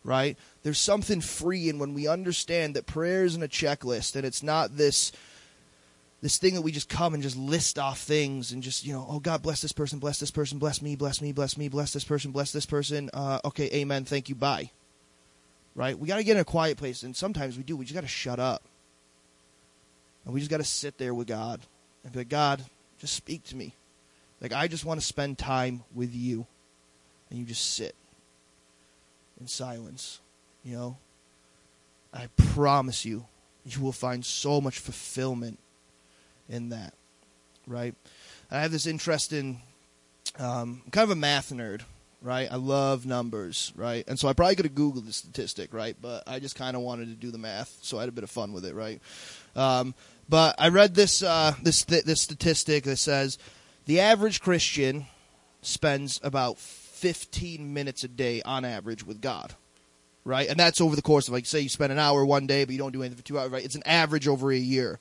Right? 0.03 0.39
There's 0.63 0.79
something 0.79 1.21
freeing 1.21 1.79
when 1.79 1.93
we 1.93 2.09
understand 2.09 2.77
that 2.77 2.87
prayer 2.87 3.27
isn't 3.27 3.43
a 3.43 3.49
checklist 3.49 4.17
and 4.17 4.25
it's 4.25 4.43
not 4.43 4.79
this 4.79 5.13
this 6.23 6.39
thing 6.39 6.55
that 6.55 6.63
we 6.63 6.73
just 6.73 6.89
come 6.89 7.13
and 7.13 7.23
just 7.23 7.37
list 7.37 7.79
off 7.79 8.01
things 8.01 8.53
and 8.53 8.63
just, 8.63 8.87
you 8.87 8.95
know, 8.95 9.05
oh 9.07 9.21
God 9.21 9.43
bless 9.43 9.61
this 9.61 9.73
person, 9.73 9.99
bless 9.99 10.19
this 10.19 10.31
person, 10.31 10.59
bless 10.59 10.81
me, 10.81 10.97
bless 10.97 11.21
me, 11.21 11.33
bless 11.33 11.59
me, 11.59 11.69
bless 11.69 11.93
this 11.93 12.05
person, 12.05 12.31
bless 12.31 12.53
this 12.53 12.65
person. 12.65 13.11
Uh, 13.13 13.41
okay, 13.45 13.69
amen, 13.75 14.07
thank 14.07 14.31
you, 14.31 14.35
bye. 14.35 14.71
Right? 15.75 15.99
We 15.99 16.07
got 16.07 16.17
to 16.17 16.25
get 16.25 16.37
in 16.37 16.41
a 16.41 16.45
quiet 16.45 16.77
place 16.77 17.03
and 17.03 17.17
sometimes 17.17 17.57
we 17.57 17.65
do. 17.65 17.77
We 17.77 17.85
just 17.85 17.95
got 17.95 18.03
to 18.03 18.09
shut 18.09 18.39
up 18.39 18.63
and 20.25 20.33
we 20.33 20.41
just 20.41 20.51
got 20.51 20.59
to 20.59 20.65
sit 20.65 20.99
there 20.99 21.15
with 21.15 21.27
God 21.27 21.61
and 22.03 22.13
be 22.13 22.21
like, 22.21 22.29
God, 22.29 22.65
just 22.99 23.15
speak 23.15 23.45
to 23.45 23.57
me. 23.57 23.75
Like, 24.41 24.53
I 24.53 24.69
just 24.69 24.85
want 24.85 25.01
to 25.01 25.07
spend 25.07 25.39
time 25.39 25.85
with 25.95 26.15
you. 26.15 26.47
And 27.31 27.39
you 27.39 27.45
just 27.45 27.75
sit 27.75 27.95
in 29.41 29.47
silence, 29.47 30.21
you 30.63 30.77
know? 30.77 30.99
I 32.13 32.29
promise 32.37 33.05
you, 33.05 33.27
you 33.65 33.81
will 33.81 33.93
find 33.93 34.25
so 34.25 34.61
much 34.61 34.79
fulfillment 34.79 35.59
in 36.49 36.69
that, 36.69 36.95
right? 37.67 37.95
I 38.51 38.61
have 38.61 38.71
this 38.71 38.87
interest 38.87 39.33
in, 39.33 39.59
um, 40.39 40.83
I'm 40.85 40.91
kind 40.93 41.05
of 41.05 41.11
a 41.11 41.17
math 41.17 41.51
nerd, 41.51 41.81
right? 42.25 42.49
I 42.51 42.57
love 42.57 43.05
numbers, 43.05 43.73
right? 43.77 44.03
And 44.09 44.19
so 44.19 44.29
I 44.29 44.33
probably 44.33 44.57
could 44.57 44.65
have 44.65 44.75
Googled 44.75 45.05
the 45.05 45.13
statistic, 45.13 45.75
right? 45.75 45.95
But 46.01 46.25
I 46.27 46.41
just 46.41 46.57
kind 46.57 46.75
of 46.75 46.83
wanted 46.83 47.09
to 47.11 47.15
do 47.15 47.31
the 47.31 47.39
math, 47.39 47.79
so 47.83 47.99
I 47.99 48.01
had 48.01 48.09
a 48.09 48.13
bit 48.13 48.25
of 48.25 48.31
fun 48.31 48.55
with 48.55 48.65
it, 48.65 48.75
right? 48.75 49.01
Um, 49.55 49.95
but 50.29 50.55
I 50.59 50.69
read 50.69 50.95
this 50.95 51.23
uh, 51.23 51.53
this 51.63 51.85
th- 51.85 52.05
this 52.05 52.23
statistic 52.23 52.85
that 52.85 52.97
says 52.97 53.39
the 53.85 54.01
average 54.01 54.41
Christian 54.41 55.07
spends 55.61 56.19
about 56.23 56.59
15 56.59 57.75
minutes 57.75 58.03
a 58.05 58.09
day 58.09 58.41
on 58.43 58.65
average 58.65 59.05
with 59.07 59.21
God. 59.21 59.55
Right? 60.27 60.49
And 60.49 60.59
that's 60.59 60.81
over 60.81 60.97
the 60.97 61.03
course 61.03 61.29
of 61.29 61.35
like 61.35 61.45
say 61.45 61.61
you 61.61 61.69
spend 61.69 61.93
an 61.93 61.99
hour 61.99 62.25
one 62.25 62.47
day 62.47 62.65
but 62.65 62.73
you 62.73 62.79
don't 62.79 62.93
do 62.93 63.03
anything 63.03 63.19
for 63.19 63.25
2 63.25 63.39
hours, 63.39 63.51
right? 63.51 63.63
It's 63.63 63.75
an 63.75 63.83
average 63.85 64.27
over 64.27 64.51
a 64.51 64.57
year. 64.57 64.99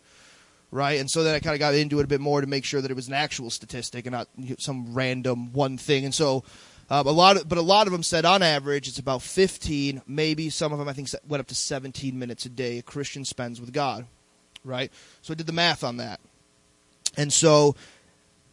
Right? 0.69 0.99
And 0.99 1.09
so 1.09 1.23
then 1.23 1.33
I 1.33 1.39
kind 1.39 1.53
of 1.53 1.59
got 1.59 1.75
into 1.75 2.01
it 2.01 2.03
a 2.03 2.07
bit 2.07 2.19
more 2.19 2.41
to 2.41 2.47
make 2.47 2.65
sure 2.65 2.81
that 2.81 2.91
it 2.91 2.95
was 2.95 3.07
an 3.07 3.13
actual 3.13 3.49
statistic 3.49 4.05
and 4.05 4.12
not 4.12 4.27
some 4.57 4.93
random 4.93 5.53
one 5.53 5.77
thing. 5.77 6.03
And 6.03 6.13
so 6.13 6.43
um, 6.89 7.08
a 7.08 7.12
lot, 7.12 7.38
of, 7.38 7.50
but 7.50 7.58
a 7.58 7.62
lot 7.62 7.88
of 7.88 7.93
them 7.93 8.04
said 8.04 8.26
on 8.26 8.43
average 8.43 8.88
it's 8.88 9.00
about 9.00 9.22
15, 9.22 10.02
maybe 10.08 10.50
some 10.50 10.74
of 10.74 10.80
them 10.80 10.88
I 10.88 10.93
think 10.93 11.10
went 11.28 11.41
up 11.41 11.48
to 11.48 11.56
17 11.56 12.17
minutes 12.17 12.46
a 12.46 12.50
day 12.50 12.80
a 12.80 12.82
Christian 12.82 13.26
spends 13.26 13.62
with 13.62 13.74
God 13.74 14.08
right? 14.63 14.91
So 15.22 15.34
I 15.34 15.36
did 15.36 15.48
the 15.48 15.54
math 15.54 15.84
on 15.84 15.98
that. 15.98 16.22
And 17.17 17.32
so 17.32 17.76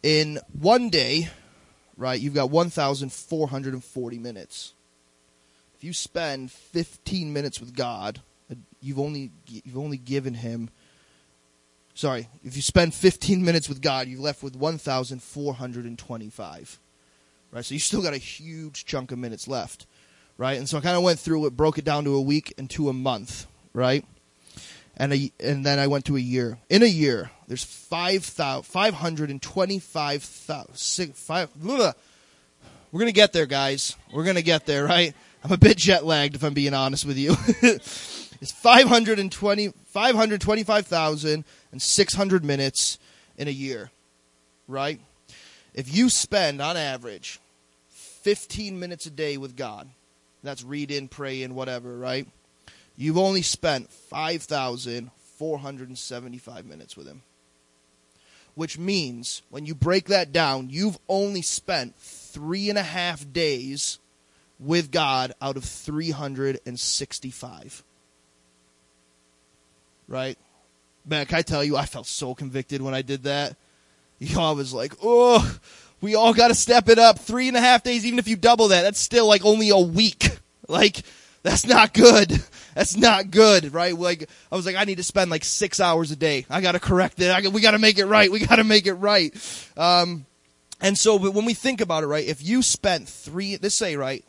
in 0.03 0.39
one 0.59 0.91
day, 0.91 1.29
right, 1.97 2.21
you've 2.21 2.35
got 2.35 2.51
1,440 2.51 4.19
minutes. 4.19 4.75
If 5.77 5.85
you 5.85 5.93
spend 5.93 6.51
15 6.51 7.33
minutes 7.33 7.61
with 7.61 7.73
God, 7.75 8.21
you've 8.81 8.99
only 8.99 9.31
you've 9.47 9.79
only 9.79 9.99
given 9.99 10.35
him 10.35 10.71
sorry, 11.95 12.29
if 12.45 12.57
you 12.57 12.63
spend 12.63 12.95
15 12.95 13.45
minutes 13.45 13.69
with 13.69 13.83
God, 13.83 14.09
you're 14.09 14.21
left 14.21 14.43
with 14.43 14.57
1,425. 14.57 16.79
Right? 17.53 17.65
So 17.65 17.75
you 17.75 17.81
still 17.81 18.03
got 18.03 18.15
a 18.15 18.19
huge 18.19 18.85
chunk 18.85 19.13
of 19.13 19.19
minutes 19.19 19.49
left. 19.49 19.87
Right? 20.39 20.59
And 20.59 20.69
so 20.69 20.79
I 20.79 20.81
kind 20.81 20.97
of 20.97 21.03
went 21.03 21.19
through 21.19 21.47
it, 21.47 21.57
broke 21.57 21.79
it 21.79 21.85
down 21.85 22.05
to 22.05 22.15
a 22.15 22.21
week 22.21 22.55
and 22.57 22.71
to 22.71 22.89
a 22.89 22.93
month, 22.93 23.47
right? 23.75 24.05
and 25.01 25.13
a, 25.15 25.33
and 25.41 25.65
then 25.65 25.79
I 25.79 25.87
went 25.87 26.05
to 26.07 26.17
a 26.17 26.21
year. 26.21 26.59
In 26.69 26.83
a 26.83 26.87
year, 26.87 27.31
there's 27.49 27.65
five 27.65 28.23
thousand 28.23 28.65
five 28.65 28.93
hundred 28.93 29.31
and 29.31 29.41
twenty 29.41 29.79
five 29.79 30.23
thousand 30.23 31.17
five. 31.17 31.49
We're 31.57 31.95
gonna 32.93 33.13
get 33.13 33.33
there, 33.33 33.47
guys. 33.47 33.97
We're 34.13 34.25
gonna 34.25 34.43
get 34.43 34.67
there, 34.67 34.85
right? 34.85 35.15
I'm 35.43 35.53
a 35.53 35.57
bit 35.57 35.79
jet 35.79 36.05
lagged, 36.05 36.35
if 36.35 36.45
I'm 36.45 36.53
being 36.53 36.75
honest 36.75 37.07
with 37.07 37.17
you. 37.17 37.35
it's 37.63 38.53
520, 38.53 39.73
525,600 39.87 42.45
minutes 42.45 42.99
in 43.39 43.49
a 43.49 43.51
year, 43.51 43.91
right? 44.69 45.01
If 45.81 45.93
you 45.95 46.11
spend, 46.11 46.61
on 46.61 46.77
average, 46.77 47.41
15 47.89 48.79
minutes 48.79 49.07
a 49.07 49.11
day 49.11 49.39
with 49.39 49.57
God, 49.57 49.89
that's 50.43 50.63
read 50.63 50.91
in, 50.91 51.09
pray 51.09 51.43
in, 51.43 51.55
whatever, 51.55 51.97
right? 51.97 52.29
You've 52.99 53.17
only 53.17 53.41
spent 53.41 53.91
5,475 53.91 56.67
minutes 56.67 56.99
with 56.99 57.07
him. 57.07 57.23
Which 58.55 58.79
means, 58.79 59.41
when 59.49 59.65
you 59.65 59.75
break 59.75 60.09
that 60.09 60.33
down, 60.33 60.69
you've 60.69 60.99
only 61.09 61.41
spent 61.41 61.97
three 61.97 62.69
and 62.69 62.77
a 62.77 62.83
half 62.83 63.33
days 63.33 63.99
with 64.59 64.91
God 64.91 65.33
out 65.41 65.57
of 65.57 65.65
365. 65.65 67.85
Right? 70.09 70.37
Man, 71.07 71.25
can 71.25 71.39
I 71.39 71.43
tell 71.43 71.65
you, 71.65 71.79
I 71.79 71.87
felt 71.87 72.07
so 72.07 72.35
convicted 72.35 72.83
when 72.83 72.93
I 72.93 73.01
did 73.01 73.23
that. 73.23 73.57
I 74.37 74.51
was 74.53 74.73
like, 74.73 74.95
oh, 75.03 75.59
we 76.01 76.15
all 76.15 76.35
got 76.35 76.49
to 76.49 76.55
step 76.55 76.89
it 76.89 76.99
up. 76.99 77.19
Three 77.19 77.49
and 77.49 77.57
a 77.57 77.61
half 77.61 77.83
days, 77.83 78.05
even 78.07 78.19
if 78.19 78.29
you 78.29 78.37
double 78.37 78.69
that, 78.69 78.83
that's 78.83 79.01
still 79.01 79.27
like 79.27 79.45
only 79.45 79.71
a 79.71 79.79
week. 79.79 80.39
Like, 80.69 81.03
that's 81.43 81.67
not 81.67 81.93
good. 81.93 82.31
That's 82.75 82.97
not 82.97 83.33
good, 83.33 83.75
right? 83.75 83.97
Like 83.97 84.29
I 84.53 84.57
was 84.57 84.67
like, 84.67 84.77
I 84.77 84.85
need 84.85 84.99
to 84.99 85.03
spend 85.03 85.31
like 85.31 85.45
six 85.45 85.81
hours 85.81 86.13
a 86.13 86.17
day. 86.17 86.47
I 86.49 86.61
got 86.61 86.73
to 86.73 86.81
correct 86.81 87.17
it. 87.19 87.53
We 87.53 87.61
got 87.61 87.73
to 87.73 87.79
make 87.79 87.99
it 87.99 88.07
right. 88.07 88.31
We 88.31 88.47
got 88.47 88.57
to 88.57 88.65
make 88.65 88.87
it 88.87 88.95
right. 88.95 89.35
Um, 89.77 90.27
and 90.81 90.97
so, 90.97 91.17
when 91.17 91.45
we 91.45 91.55
think 91.55 91.81
about 91.81 92.05
it, 92.05 92.07
right? 92.07 92.27
If 92.27 92.43
you 92.43 92.63
spent 92.63 93.09
three, 93.09 93.59
let's 93.61 93.75
say, 93.75 93.97
right, 93.97 94.25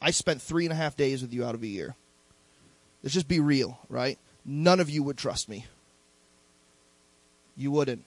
I 0.00 0.10
spent 0.12 0.40
three 0.40 0.64
and 0.64 0.72
a 0.72 0.76
half 0.76 0.96
days 0.96 1.20
with 1.20 1.32
you 1.32 1.44
out 1.44 1.54
of 1.54 1.62
a 1.62 1.66
year. 1.66 1.96
Let's 3.02 3.14
just 3.14 3.28
be 3.28 3.40
real, 3.40 3.78
right? 3.88 4.18
None 4.44 4.80
of 4.80 4.88
you 4.88 5.02
would 5.02 5.18
trust 5.18 5.48
me. 5.48 5.66
You 7.56 7.70
wouldn't. 7.72 8.04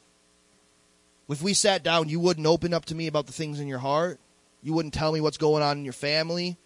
If 1.29 1.43
we 1.43 1.53
sat 1.53 1.83
down, 1.83 2.09
you 2.09 2.19
wouldn't 2.19 2.47
open 2.47 2.73
up 2.73 2.85
to 2.85 2.95
me 2.95 3.07
about 3.07 3.27
the 3.27 3.33
things 3.33 3.59
in 3.59 3.67
your 3.67 3.79
heart. 3.79 4.19
You 4.63 4.73
wouldn't 4.73 4.95
tell 4.95 5.11
me 5.11 5.21
what's 5.21 5.37
going 5.37 5.61
on 5.61 5.77
in 5.77 5.83
your 5.83 5.93
family. 5.93 6.57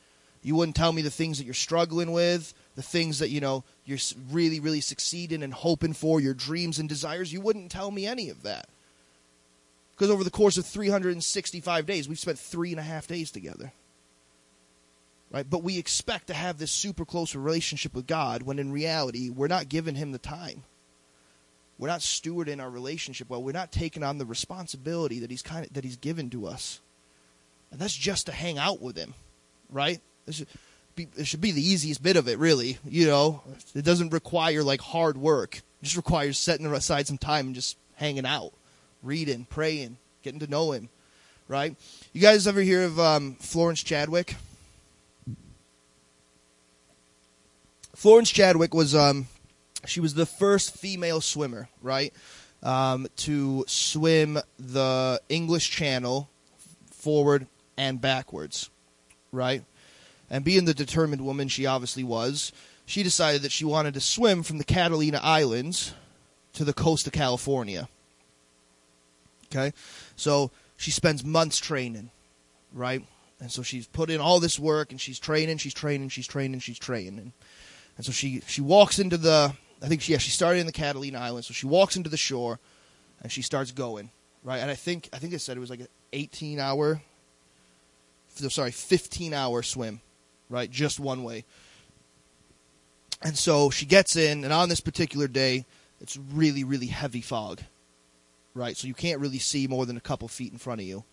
You 0.42 0.56
wouldn't 0.56 0.76
tell 0.76 0.92
me 0.92 1.02
the 1.02 1.10
things 1.10 1.38
that 1.38 1.46
you're 1.46 1.54
struggling 1.54 2.12
with, 2.12 2.54
the 2.76 2.82
things 2.82 3.20
that, 3.20 3.30
you 3.30 3.40
know, 3.40 3.64
you're 3.86 4.00
really, 4.32 4.60
really 4.60 4.82
succeeding 4.82 5.44
and 5.44 5.54
hoping 5.54 5.94
for, 5.94 6.20
your 6.20 6.34
dreams 6.34 6.80
and 6.80 6.90
desires. 6.90 7.32
You 7.32 7.42
wouldn't 7.42 7.72
tell 7.72 7.92
me 7.92 8.06
any 8.06 8.30
of 8.30 8.44
that. 8.44 8.68
Because 9.92 10.10
over 10.10 10.24
the 10.24 10.32
course 10.32 10.58
of 10.58 10.66
365 10.66 11.86
days, 11.86 12.10
we've 12.10 12.20
spent 12.20 12.40
three 12.40 12.72
and 12.72 12.80
a 12.80 12.84
half 12.84 13.08
days 13.08 13.32
together. 13.32 13.72
Right? 15.32 15.50
But 15.50 15.64
we 15.64 15.78
expect 15.78 16.28
to 16.28 16.34
have 16.34 16.58
this 16.58 16.72
super 16.72 17.06
close 17.06 17.36
relationship 17.36 17.94
with 17.94 18.08
God 18.08 18.44
when 18.44 18.60
in 18.60 18.72
reality, 18.72 19.30
we're 19.30 19.48
not 19.48 19.70
giving 19.70 19.96
Him 19.96 20.12
the 20.12 20.20
time. 20.20 20.64
We're 21.78 21.88
not 21.88 22.02
stewarding 22.02 22.62
our 22.62 22.70
relationship 22.70 23.30
well. 23.30 23.44
We're 23.44 23.52
not 23.52 23.72
taking 23.72 24.04
on 24.04 24.18
the 24.18 24.26
responsibility 24.26 25.20
that 25.20 25.32
He's 25.32 25.42
kind 25.42 25.66
of, 25.66 25.74
that 25.74 25.84
He's 25.84 25.98
given 25.98 26.30
to 26.32 26.48
us. 26.48 26.80
And 27.72 27.80
that's 27.80 27.96
just 27.96 28.28
to 28.28 28.32
hang 28.32 28.58
out 28.58 28.82
with 28.82 28.98
Him, 28.98 29.14
right? 29.70 30.00
This 30.26 30.44
it 30.96 31.26
should 31.26 31.42
be 31.42 31.52
the 31.52 31.68
easiest 31.68 32.04
bit 32.04 32.18
of 32.18 32.28
it, 32.28 32.38
really. 32.38 32.78
You 32.86 33.08
know, 33.08 33.42
it 33.74 33.84
doesn't 33.84 34.14
require 34.14 34.64
like 34.64 34.82
hard 34.82 35.18
work. 35.18 35.58
It 35.58 35.86
just 35.86 35.98
requires 35.98 36.38
setting 36.38 36.68
aside 36.68 37.08
some 37.08 37.18
time 37.18 37.48
and 37.48 37.56
just 37.56 37.78
hanging 37.96 38.26
out, 38.26 38.54
reading, 39.02 39.46
praying, 39.50 39.98
getting 40.22 40.40
to 40.40 40.48
know 40.48 40.72
Him, 40.72 40.90
right? 41.48 41.76
You 42.14 42.22
guys 42.22 42.48
ever 42.48 42.62
hear 42.62 42.84
of 42.84 43.00
um, 43.00 43.36
Florence 43.40 43.82
Chadwick? 43.82 44.36
Florence 47.96 48.30
Chadwick 48.30 48.74
was 48.74 48.94
um, 48.94 49.28
she 49.86 50.00
was 50.00 50.14
the 50.14 50.26
first 50.26 50.76
female 50.76 51.22
swimmer, 51.22 51.70
right, 51.82 52.14
um, 52.62 53.08
to 53.18 53.66
swim 53.68 54.40
the 54.58 55.22
English 55.30 55.70
Channel 55.70 56.30
forward 56.92 57.48
and 57.78 58.00
backwards, 58.00 58.70
right? 59.32 59.64
And 60.30 60.46
being 60.46 60.66
the 60.66 60.74
determined 60.74 61.22
woman 61.22 61.48
she 61.48 61.66
obviously 61.66 62.04
was, 62.04 62.52
she 62.86 63.04
decided 63.04 63.42
that 63.44 63.52
she 63.52 63.66
wanted 63.66 63.94
to 63.94 64.02
swim 64.02 64.44
from 64.44 64.58
the 64.58 64.64
Catalina 64.64 65.20
Islands 65.22 65.94
to 66.54 66.64
the 66.64 66.74
coast 66.74 67.08
of 67.08 67.14
California. 67.14 67.88
Okay? 69.48 69.74
So 70.16 70.52
she 70.78 70.92
spends 70.92 71.24
months 71.24 71.60
training, 71.60 72.10
right? 72.74 73.04
And 73.40 73.52
so 73.52 73.62
she's 73.62 73.88
put 73.88 74.10
in 74.10 74.22
all 74.22 74.40
this 74.40 74.58
work 74.58 74.92
and 74.92 75.00
she's 75.00 75.20
training, 75.20 75.58
she's 75.58 75.74
training, 75.74 76.10
she's 76.10 76.28
training, 76.28 76.60
she's 76.60 76.80
training. 76.80 77.34
And 77.98 78.06
so 78.06 78.12
she, 78.12 78.42
she 78.48 78.62
walks 78.62 79.00
into 79.00 79.18
the, 79.18 79.54
I 79.84 79.88
think 79.88 80.02
she, 80.02 80.14
yeah, 80.14 80.18
she 80.18 80.32
started 80.32 80.60
in 80.60 80.66
the 80.66 80.72
Catalina 80.72 81.20
Islands. 81.20 81.48
So 81.48 81.54
she 81.54 81.68
walks 81.68 81.98
into 81.98 82.10
the 82.10 82.18
shore 82.18 82.60
and 83.22 83.30
she 83.30 83.42
starts 83.42 83.72
going, 83.72 84.12
right? 84.44 84.60
And 84.60 84.72
I 84.72 84.76
think, 84.76 85.10
I 85.12 85.18
think 85.18 85.34
it 85.34 85.40
said 85.40 85.58
it 85.58 85.60
was 85.60 85.70
like 85.70 85.82
an 85.82 85.88
18 86.14 86.58
hour, 86.60 87.02
sorry, 88.30 88.72
15 88.72 89.34
hour 89.34 89.62
swim, 89.62 90.00
right? 90.50 90.72
Just 90.72 91.02
one 91.02 91.24
way. 91.24 91.44
And 93.22 93.38
so 93.38 93.70
she 93.70 93.86
gets 93.86 94.16
in, 94.16 94.44
and 94.44 94.52
on 94.52 94.70
this 94.70 94.82
particular 94.82 95.28
day, 95.28 95.66
it's 96.02 96.18
really, 96.18 96.64
really 96.64 96.88
heavy 96.88 97.22
fog, 97.22 97.62
right? 98.54 98.76
So 98.76 98.88
you 98.88 98.94
can't 98.94 99.22
really 99.22 99.40
see 99.40 99.68
more 99.68 99.86
than 99.86 99.96
a 99.96 100.02
couple 100.02 100.28
feet 100.28 100.52
in 100.52 100.58
front 100.58 100.82
of 100.82 100.88
you, 100.88 101.06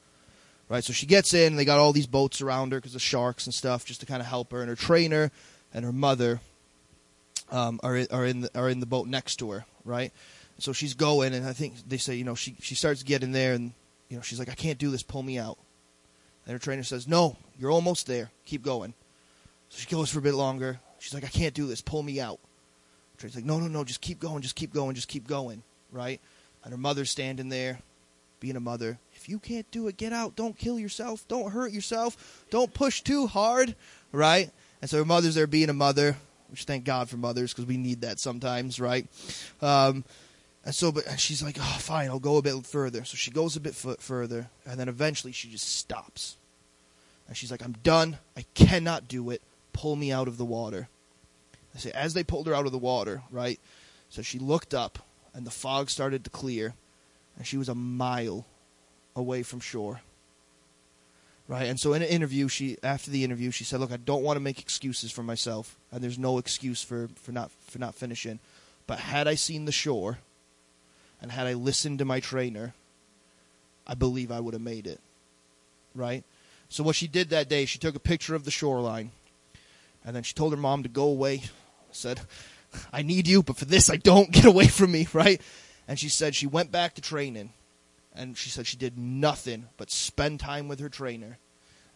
right? 0.68 0.82
So 0.82 0.92
she 0.92 1.06
gets 1.06 1.34
in, 1.34 1.52
and 1.52 1.58
they 1.58 1.64
got 1.64 1.78
all 1.78 1.92
these 1.92 2.08
boats 2.08 2.40
around 2.40 2.72
her 2.72 2.78
because 2.78 2.96
of 2.96 3.02
sharks 3.02 3.46
and 3.46 3.54
stuff, 3.54 3.84
just 3.84 4.00
to 4.00 4.06
kind 4.06 4.20
of 4.20 4.26
help 4.26 4.50
her. 4.50 4.60
And 4.60 4.68
her 4.68 4.74
trainer 4.74 5.30
and 5.72 5.84
her 5.84 5.92
mother 5.92 6.40
um, 7.50 7.80
are 7.82 8.00
are 8.10 8.24
in 8.24 8.42
the, 8.42 8.50
are 8.58 8.68
in 8.68 8.80
the 8.80 8.86
boat 8.86 9.06
next 9.06 9.36
to 9.36 9.50
her, 9.50 9.64
right? 9.84 10.12
So 10.58 10.72
she's 10.72 10.94
going, 10.94 11.32
and 11.34 11.46
I 11.46 11.52
think 11.52 11.74
they 11.88 11.96
say, 11.96 12.16
you 12.16 12.24
know, 12.24 12.34
she 12.34 12.56
she 12.60 12.74
starts 12.74 13.02
getting 13.02 13.32
there, 13.32 13.54
and 13.54 13.72
you 14.08 14.16
know, 14.16 14.22
she's 14.22 14.38
like, 14.38 14.50
I 14.50 14.54
can't 14.54 14.78
do 14.78 14.90
this, 14.90 15.02
pull 15.02 15.22
me 15.22 15.38
out. 15.38 15.58
And 16.44 16.52
her 16.52 16.58
trainer 16.58 16.82
says, 16.82 17.06
No, 17.06 17.36
you're 17.58 17.70
almost 17.70 18.06
there, 18.06 18.30
keep 18.44 18.62
going. 18.62 18.94
So 19.68 19.80
she 19.80 19.86
goes 19.86 20.10
for 20.10 20.18
a 20.18 20.22
bit 20.22 20.34
longer. 20.34 20.80
She's 20.98 21.14
like, 21.14 21.24
I 21.24 21.28
can't 21.28 21.54
do 21.54 21.66
this, 21.66 21.80
pull 21.80 22.02
me 22.02 22.20
out. 22.20 22.40
Trainer's 23.16 23.36
like, 23.36 23.44
No, 23.44 23.60
no, 23.60 23.68
no, 23.68 23.84
just 23.84 24.00
keep 24.00 24.18
going, 24.18 24.42
just 24.42 24.56
keep 24.56 24.72
going, 24.72 24.94
just 24.94 25.08
keep 25.08 25.26
going, 25.26 25.62
right? 25.92 26.20
And 26.64 26.72
her 26.72 26.78
mother's 26.78 27.10
standing 27.10 27.48
there, 27.48 27.78
being 28.40 28.56
a 28.56 28.60
mother. 28.60 28.98
If 29.14 29.28
you 29.28 29.38
can't 29.38 29.70
do 29.70 29.86
it, 29.88 29.96
get 29.96 30.12
out. 30.12 30.36
Don't 30.36 30.58
kill 30.58 30.78
yourself. 30.78 31.26
Don't 31.28 31.52
hurt 31.52 31.72
yourself. 31.72 32.44
Don't 32.50 32.74
push 32.74 33.02
too 33.02 33.26
hard, 33.26 33.74
right? 34.12 34.50
And 34.82 34.90
so 34.90 34.98
her 34.98 35.04
mother's 35.04 35.34
there 35.34 35.46
being 35.46 35.68
a 35.68 35.74
mother 35.74 36.16
which 36.50 36.64
thank 36.64 36.84
God 36.84 37.08
for 37.08 37.16
mothers 37.16 37.52
because 37.52 37.66
we 37.66 37.76
need 37.76 38.02
that 38.02 38.18
sometimes, 38.18 38.80
right? 38.80 39.06
Um, 39.60 40.04
and 40.64 40.74
so, 40.74 40.92
but 40.92 41.18
she's 41.18 41.42
like, 41.42 41.56
oh, 41.58 41.76
fine, 41.80 42.08
I'll 42.08 42.18
go 42.18 42.36
a 42.36 42.42
bit 42.42 42.66
further. 42.66 43.04
So 43.04 43.16
she 43.16 43.30
goes 43.30 43.56
a 43.56 43.60
bit 43.60 43.74
f- 43.84 44.00
further, 44.00 44.50
and 44.66 44.78
then 44.78 44.88
eventually 44.88 45.32
she 45.32 45.48
just 45.48 45.76
stops. 45.76 46.36
And 47.28 47.36
she's 47.36 47.50
like, 47.50 47.64
I'm 47.64 47.76
done. 47.82 48.18
I 48.36 48.44
cannot 48.54 49.08
do 49.08 49.30
it. 49.30 49.42
Pull 49.72 49.96
me 49.96 50.12
out 50.12 50.28
of 50.28 50.36
the 50.36 50.44
water. 50.44 50.88
I 51.74 51.78
say, 51.78 51.92
as 51.92 52.14
they 52.14 52.24
pulled 52.24 52.46
her 52.48 52.54
out 52.54 52.66
of 52.66 52.72
the 52.72 52.78
water, 52.78 53.22
right? 53.30 53.60
So 54.08 54.22
she 54.22 54.38
looked 54.38 54.74
up, 54.74 54.98
and 55.32 55.46
the 55.46 55.50
fog 55.50 55.88
started 55.88 56.24
to 56.24 56.30
clear, 56.30 56.74
and 57.36 57.46
she 57.46 57.56
was 57.56 57.68
a 57.68 57.74
mile 57.74 58.44
away 59.14 59.42
from 59.42 59.60
shore 59.60 60.00
right? 61.50 61.66
And 61.66 61.80
so 61.80 61.94
in 61.94 62.02
an 62.02 62.08
interview, 62.08 62.46
she 62.46 62.76
after 62.80 63.10
the 63.10 63.24
interview, 63.24 63.50
she 63.50 63.64
said, 63.64 63.80
"Look, 63.80 63.90
I 63.90 63.96
don't 63.96 64.22
want 64.22 64.36
to 64.36 64.40
make 64.40 64.60
excuses 64.60 65.10
for 65.10 65.24
myself, 65.24 65.76
and 65.90 66.02
there's 66.02 66.18
no 66.18 66.38
excuse 66.38 66.80
for 66.82 67.08
for 67.16 67.32
not 67.32 67.50
for 67.66 67.80
not 67.80 67.96
finishing. 67.96 68.38
But 68.86 69.00
had 69.00 69.26
I 69.26 69.34
seen 69.34 69.64
the 69.64 69.72
shore, 69.72 70.18
and 71.20 71.32
had 71.32 71.48
I 71.48 71.54
listened 71.54 71.98
to 71.98 72.04
my 72.04 72.20
trainer, 72.20 72.72
I 73.84 73.94
believe 73.94 74.30
I 74.30 74.38
would 74.38 74.54
have 74.54 74.62
made 74.62 74.86
it, 74.86 75.00
right? 75.92 76.22
So 76.68 76.84
what 76.84 76.94
she 76.94 77.08
did 77.08 77.30
that 77.30 77.48
day, 77.48 77.64
she 77.64 77.80
took 77.80 77.96
a 77.96 78.00
picture 78.00 78.36
of 78.36 78.44
the 78.44 78.52
shoreline, 78.52 79.10
and 80.04 80.14
then 80.14 80.22
she 80.22 80.34
told 80.34 80.52
her 80.52 80.56
mom 80.56 80.84
to 80.84 80.88
go 80.88 81.04
away. 81.04 81.42
Said, 81.90 82.20
"I 82.92 83.02
need 83.02 83.26
you, 83.26 83.42
but 83.42 83.56
for 83.56 83.64
this, 83.64 83.90
I 83.90 83.96
don't. 83.96 84.30
Get 84.30 84.44
away 84.44 84.68
from 84.68 84.92
me, 84.92 85.08
right?" 85.12 85.40
And 85.88 85.98
she 85.98 86.08
said 86.08 86.36
she 86.36 86.46
went 86.46 86.70
back 86.70 86.94
to 86.94 87.00
training 87.00 87.50
and 88.14 88.36
she 88.36 88.50
said 88.50 88.66
she 88.66 88.76
did 88.76 88.98
nothing 88.98 89.68
but 89.76 89.90
spend 89.90 90.40
time 90.40 90.68
with 90.68 90.80
her 90.80 90.88
trainer 90.88 91.38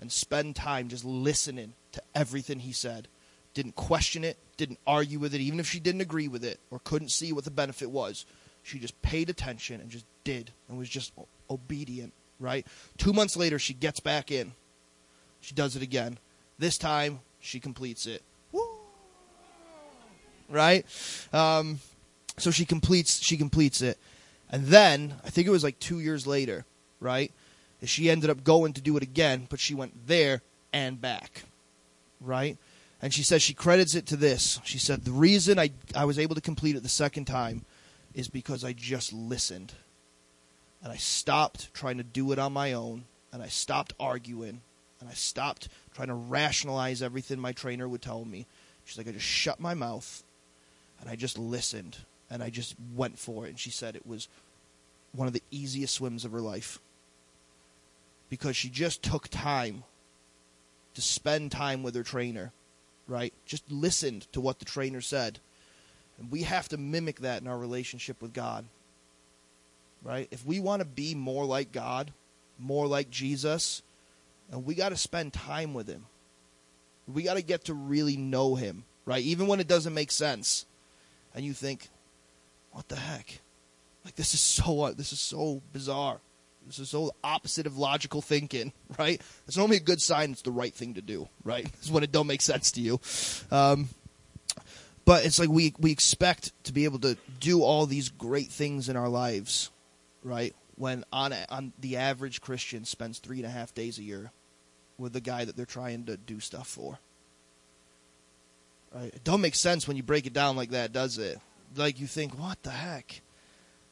and 0.00 0.10
spend 0.10 0.56
time 0.56 0.88
just 0.88 1.04
listening 1.04 1.74
to 1.92 2.02
everything 2.14 2.60
he 2.60 2.72
said. 2.72 3.08
Didn't 3.52 3.76
question 3.76 4.24
it, 4.24 4.36
didn't 4.56 4.78
argue 4.86 5.18
with 5.18 5.34
it, 5.34 5.40
even 5.40 5.60
if 5.60 5.68
she 5.68 5.80
didn't 5.80 6.00
agree 6.00 6.28
with 6.28 6.44
it 6.44 6.58
or 6.70 6.80
couldn't 6.80 7.10
see 7.10 7.32
what 7.32 7.44
the 7.44 7.50
benefit 7.50 7.90
was. 7.90 8.26
She 8.62 8.78
just 8.78 9.00
paid 9.02 9.30
attention 9.30 9.80
and 9.80 9.90
just 9.90 10.06
did 10.24 10.50
and 10.68 10.78
was 10.78 10.88
just 10.88 11.12
obedient, 11.50 12.12
right? 12.40 12.66
Two 12.96 13.12
months 13.12 13.36
later, 13.36 13.58
she 13.58 13.74
gets 13.74 14.00
back 14.00 14.30
in. 14.30 14.52
She 15.40 15.54
does 15.54 15.76
it 15.76 15.82
again. 15.82 16.18
This 16.58 16.78
time, 16.78 17.20
she 17.40 17.60
completes 17.60 18.06
it. 18.06 18.22
Woo! 18.52 18.66
Right? 20.48 20.86
Um, 21.32 21.80
so 22.38 22.50
she 22.50 22.64
completes 22.64 23.22
she 23.22 23.36
completes 23.36 23.82
it 23.82 23.98
and 24.50 24.66
then, 24.66 25.14
I 25.24 25.30
think 25.30 25.46
it 25.46 25.50
was 25.50 25.64
like 25.64 25.78
two 25.78 26.00
years 26.00 26.26
later, 26.26 26.64
right? 27.00 27.32
She 27.82 28.10
ended 28.10 28.30
up 28.30 28.44
going 28.44 28.72
to 28.74 28.80
do 28.80 28.96
it 28.96 29.02
again, 29.02 29.46
but 29.50 29.60
she 29.60 29.74
went 29.74 30.06
there 30.06 30.42
and 30.72 31.00
back, 31.00 31.42
right? 32.20 32.56
And 33.02 33.12
she 33.12 33.22
says 33.22 33.42
she 33.42 33.54
credits 33.54 33.94
it 33.94 34.06
to 34.06 34.16
this. 34.16 34.60
She 34.64 34.78
said, 34.78 35.04
The 35.04 35.12
reason 35.12 35.58
I, 35.58 35.70
I 35.94 36.06
was 36.06 36.18
able 36.18 36.34
to 36.34 36.40
complete 36.40 36.76
it 36.76 36.82
the 36.82 36.88
second 36.88 37.26
time 37.26 37.64
is 38.14 38.28
because 38.28 38.64
I 38.64 38.72
just 38.72 39.12
listened. 39.12 39.74
And 40.82 40.92
I 40.92 40.96
stopped 40.96 41.72
trying 41.74 41.98
to 41.98 42.04
do 42.04 42.32
it 42.32 42.38
on 42.38 42.52
my 42.52 42.72
own. 42.72 43.04
And 43.32 43.42
I 43.42 43.48
stopped 43.48 43.92
arguing. 43.98 44.62
And 45.00 45.08
I 45.10 45.14
stopped 45.14 45.68
trying 45.94 46.08
to 46.08 46.14
rationalize 46.14 47.02
everything 47.02 47.38
my 47.38 47.52
trainer 47.52 47.88
would 47.88 48.02
tell 48.02 48.24
me. 48.24 48.46
She's 48.84 48.96
like, 48.96 49.08
I 49.08 49.12
just 49.12 49.24
shut 49.24 49.60
my 49.60 49.74
mouth 49.74 50.22
and 51.00 51.10
I 51.10 51.16
just 51.16 51.38
listened 51.38 51.98
and 52.34 52.42
I 52.42 52.50
just 52.50 52.74
went 52.96 53.16
for 53.16 53.46
it. 53.46 53.50
And 53.50 53.58
she 53.60 53.70
said 53.70 53.94
it 53.94 54.04
was 54.04 54.26
one 55.12 55.28
of 55.28 55.34
the 55.34 55.42
easiest 55.52 55.94
swims 55.94 56.24
of 56.24 56.32
her 56.32 56.40
life 56.40 56.80
because 58.28 58.56
she 58.56 58.68
just 58.68 59.04
took 59.04 59.28
time 59.28 59.84
to 60.94 61.00
spend 61.00 61.52
time 61.52 61.84
with 61.84 61.94
her 61.94 62.02
trainer, 62.02 62.52
right? 63.06 63.32
Just 63.46 63.70
listened 63.70 64.26
to 64.32 64.40
what 64.40 64.58
the 64.58 64.64
trainer 64.64 65.00
said. 65.00 65.38
And 66.18 66.28
we 66.32 66.42
have 66.42 66.68
to 66.70 66.76
mimic 66.76 67.20
that 67.20 67.40
in 67.40 67.46
our 67.46 67.56
relationship 67.56 68.20
with 68.20 68.32
God, 68.32 68.64
right? 70.02 70.26
If 70.32 70.44
we 70.44 70.58
want 70.58 70.80
to 70.80 70.86
be 70.86 71.14
more 71.14 71.44
like 71.44 71.70
God, 71.70 72.12
more 72.58 72.88
like 72.88 73.10
Jesus, 73.10 73.80
and 74.50 74.64
we 74.64 74.74
got 74.74 74.88
to 74.88 74.96
spend 74.96 75.32
time 75.32 75.72
with 75.72 75.86
Him. 75.86 76.06
We 77.06 77.22
got 77.22 77.34
to 77.34 77.42
get 77.42 77.66
to 77.66 77.74
really 77.74 78.16
know 78.16 78.56
Him, 78.56 78.82
right? 79.06 79.22
Even 79.22 79.46
when 79.46 79.60
it 79.60 79.68
doesn't 79.68 79.94
make 79.94 80.10
sense. 80.10 80.66
And 81.32 81.44
you 81.44 81.52
think, 81.52 81.90
what 82.74 82.88
the 82.88 82.96
heck? 82.96 83.40
Like 84.04 84.16
this 84.16 84.34
is 84.34 84.40
so 84.40 84.92
this 84.92 85.12
is 85.12 85.20
so 85.20 85.62
bizarre. 85.72 86.20
This 86.66 86.78
is 86.78 86.90
so 86.90 87.12
opposite 87.22 87.66
of 87.66 87.78
logical 87.78 88.20
thinking, 88.20 88.72
right? 88.98 89.20
It's 89.46 89.56
normally 89.56 89.78
a 89.78 89.80
good 89.80 90.02
sign 90.02 90.32
it's 90.32 90.42
the 90.42 90.50
right 90.50 90.74
thing 90.74 90.94
to 90.94 91.02
do, 91.02 91.28
right? 91.44 91.66
It's 91.78 91.90
when 91.90 92.02
it 92.02 92.12
don't 92.12 92.26
make 92.26 92.42
sense 92.42 92.72
to 92.72 92.80
you. 92.80 93.00
Um, 93.50 93.88
but 95.04 95.24
it's 95.24 95.38
like 95.38 95.48
we 95.48 95.74
we 95.78 95.92
expect 95.92 96.52
to 96.64 96.72
be 96.72 96.84
able 96.84 96.98
to 97.00 97.16
do 97.38 97.62
all 97.62 97.86
these 97.86 98.08
great 98.08 98.50
things 98.50 98.88
in 98.88 98.96
our 98.96 99.08
lives, 99.08 99.70
right? 100.22 100.54
When 100.76 101.04
on 101.12 101.32
on 101.48 101.72
the 101.78 101.96
average 101.96 102.40
Christian 102.40 102.84
spends 102.84 103.20
three 103.20 103.38
and 103.38 103.46
a 103.46 103.50
half 103.50 103.74
days 103.74 103.98
a 103.98 104.02
year 104.02 104.32
with 104.98 105.12
the 105.12 105.20
guy 105.20 105.44
that 105.44 105.56
they're 105.56 105.66
trying 105.66 106.06
to 106.06 106.16
do 106.16 106.40
stuff 106.40 106.66
for. 106.66 106.98
Right? 108.92 109.12
It 109.14 109.24
don't 109.24 109.40
make 109.40 109.54
sense 109.54 109.86
when 109.86 109.96
you 109.96 110.02
break 110.02 110.26
it 110.26 110.32
down 110.32 110.56
like 110.56 110.70
that, 110.70 110.92
does 110.92 111.18
it? 111.18 111.38
Like 111.76 112.00
you 112.00 112.06
think, 112.06 112.38
what 112.38 112.62
the 112.62 112.70
heck? 112.70 113.20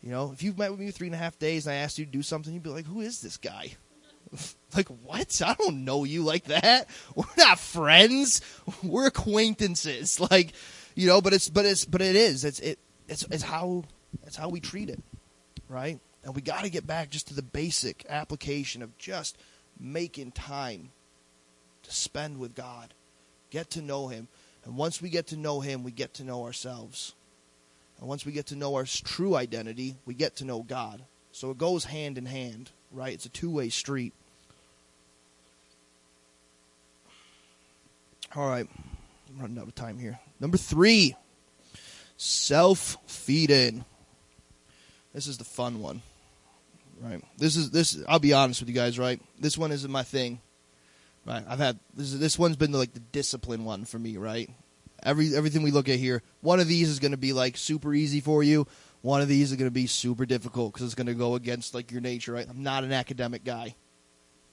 You 0.03 0.11
know, 0.11 0.33
if 0.33 0.43
you've 0.43 0.59
met 0.59 0.71
with 0.71 0.81
me 0.81 0.91
three 0.91 1.07
and 1.07 1.15
a 1.15 1.19
half 1.19 1.39
days 1.39 1.67
and 1.67 1.75
I 1.75 1.79
asked 1.79 1.99
you 1.99 2.05
to 2.05 2.11
do 2.11 2.23
something, 2.23 2.53
you'd 2.53 2.63
be 2.63 2.71
like, 2.71 2.87
who 2.87 3.01
is 3.01 3.21
this 3.21 3.37
guy? 3.37 3.73
like 4.77 4.89
what? 4.89 5.41
I 5.45 5.55
don't 5.55 5.85
know 5.85 6.05
you 6.05 6.23
like 6.25 6.45
that. 6.45 6.89
We're 7.15 7.25
not 7.37 7.59
friends. 7.59 8.41
We're 8.83 9.07
acquaintances. 9.07 10.19
Like, 10.21 10.53
you 10.95 11.07
know, 11.07 11.21
but 11.21 11.33
it's 11.33 11.49
but 11.49 11.65
it's 11.65 11.85
but 11.85 12.03
it 12.03 12.17
is. 12.17 12.45
It's 12.45 12.61
it 12.61 12.79
it's 13.09 13.23
it's 13.31 13.43
how 13.43 13.85
it's 14.27 14.37
how 14.37 14.49
we 14.49 14.61
treat 14.61 14.91
it, 14.91 15.03
right? 15.69 16.01
And 16.25 16.35
we 16.35 16.43
got 16.43 16.63
to 16.65 16.71
get 16.71 16.87
back 16.87 17.11
just 17.11 17.29
to 17.29 17.35
the 17.35 17.43
basic 17.43 18.07
application 18.09 18.83
of 18.83 18.97
just 18.99 19.37
making 19.79 20.33
time 20.33 20.91
to 21.83 21.93
spend 21.93 22.39
with 22.39 22.55
God, 22.55 22.95
get 23.51 23.71
to 23.71 23.83
know 23.83 24.09
Him, 24.09 24.29
and 24.65 24.77
once 24.77 25.03
we 25.03 25.09
get 25.09 25.27
to 25.29 25.37
know 25.37 25.61
Him, 25.61 25.83
we 25.83 25.91
get 25.91 26.15
to 26.15 26.25
know 26.25 26.45
ourselves. 26.45 27.15
And 28.03 28.09
once 28.09 28.27
we 28.27 28.33
get 28.33 28.47
to 28.47 28.57
know 28.57 28.75
our 28.75 28.85
true 28.85 29.37
identity, 29.37 29.95
we 30.07 30.15
get 30.15 30.35
to 30.37 30.45
know 30.45 30.65
God. 30.65 31.05
So 31.31 31.53
it 31.53 31.59
goes 31.59 31.85
hand 31.85 32.19
in 32.19 32.27
hand, 32.27 32.73
right? 32.91 33.13
It's 33.13 33.27
a 33.27 33.29
two 33.29 33.49
way 33.49 33.69
street. 33.69 34.13
All 38.35 38.49
right, 38.49 38.67
I'm 39.29 39.41
running 39.41 39.57
out 39.57 39.69
of 39.69 39.77
time 39.77 40.01
here. 40.01 40.19
Number 40.41 40.57
three, 40.57 41.15
self 42.17 42.97
feeding. 43.07 43.85
This 45.15 45.29
is 45.29 45.39
the 45.39 45.45
fun 45.45 45.81
one, 45.81 46.03
right? 47.01 47.23
This 47.39 47.55
is 47.55 47.71
this. 47.71 48.03
I'll 48.09 48.19
be 48.19 48.33
honest 48.33 48.59
with 48.59 48.69
you 48.69 48.75
guys, 48.75 48.99
right? 48.99 49.23
This 49.39 49.57
one 49.57 49.71
isn't 49.71 49.93
my 49.93 50.03
thing, 50.03 50.41
right? 51.25 51.45
I've 51.49 51.61
had 51.61 51.79
this. 51.95 52.13
This 52.15 52.37
one's 52.37 52.57
been 52.57 52.73
like 52.73 52.95
the 52.95 53.01
discipline 53.01 53.65
one 53.65 53.85
for 53.85 54.01
me, 54.01 54.17
right? 54.17 54.51
Every 55.03 55.35
everything 55.35 55.63
we 55.63 55.71
look 55.71 55.89
at 55.89 55.99
here, 55.99 56.23
one 56.41 56.61
of 56.61 56.69
these 56.69 56.89
is 56.89 56.99
going 56.99 57.11
to 57.13 57.19
be 57.19 57.33
like 57.33 57.57
super 57.57 57.93
easy 57.95 58.21
for 58.21 58.43
you. 58.43 58.67
One 59.03 59.21
of 59.21 59.29
these 59.29 59.51
is 59.51 59.57
going 59.57 59.69
to 59.69 59.75
be 59.75 59.89
super 59.89 60.25
difficult 60.25 60.73
because 60.73 60.87
it's 60.87 60.95
going 60.95 61.09
to 61.09 61.15
go 61.15 61.35
against 61.35 61.75
like 61.75 61.91
your 61.91 62.01
nature, 62.01 62.33
right? 62.33 62.47
I'm 62.49 62.63
not 62.63 62.85
an 62.85 62.93
academic 62.93 63.45
guy, 63.45 63.75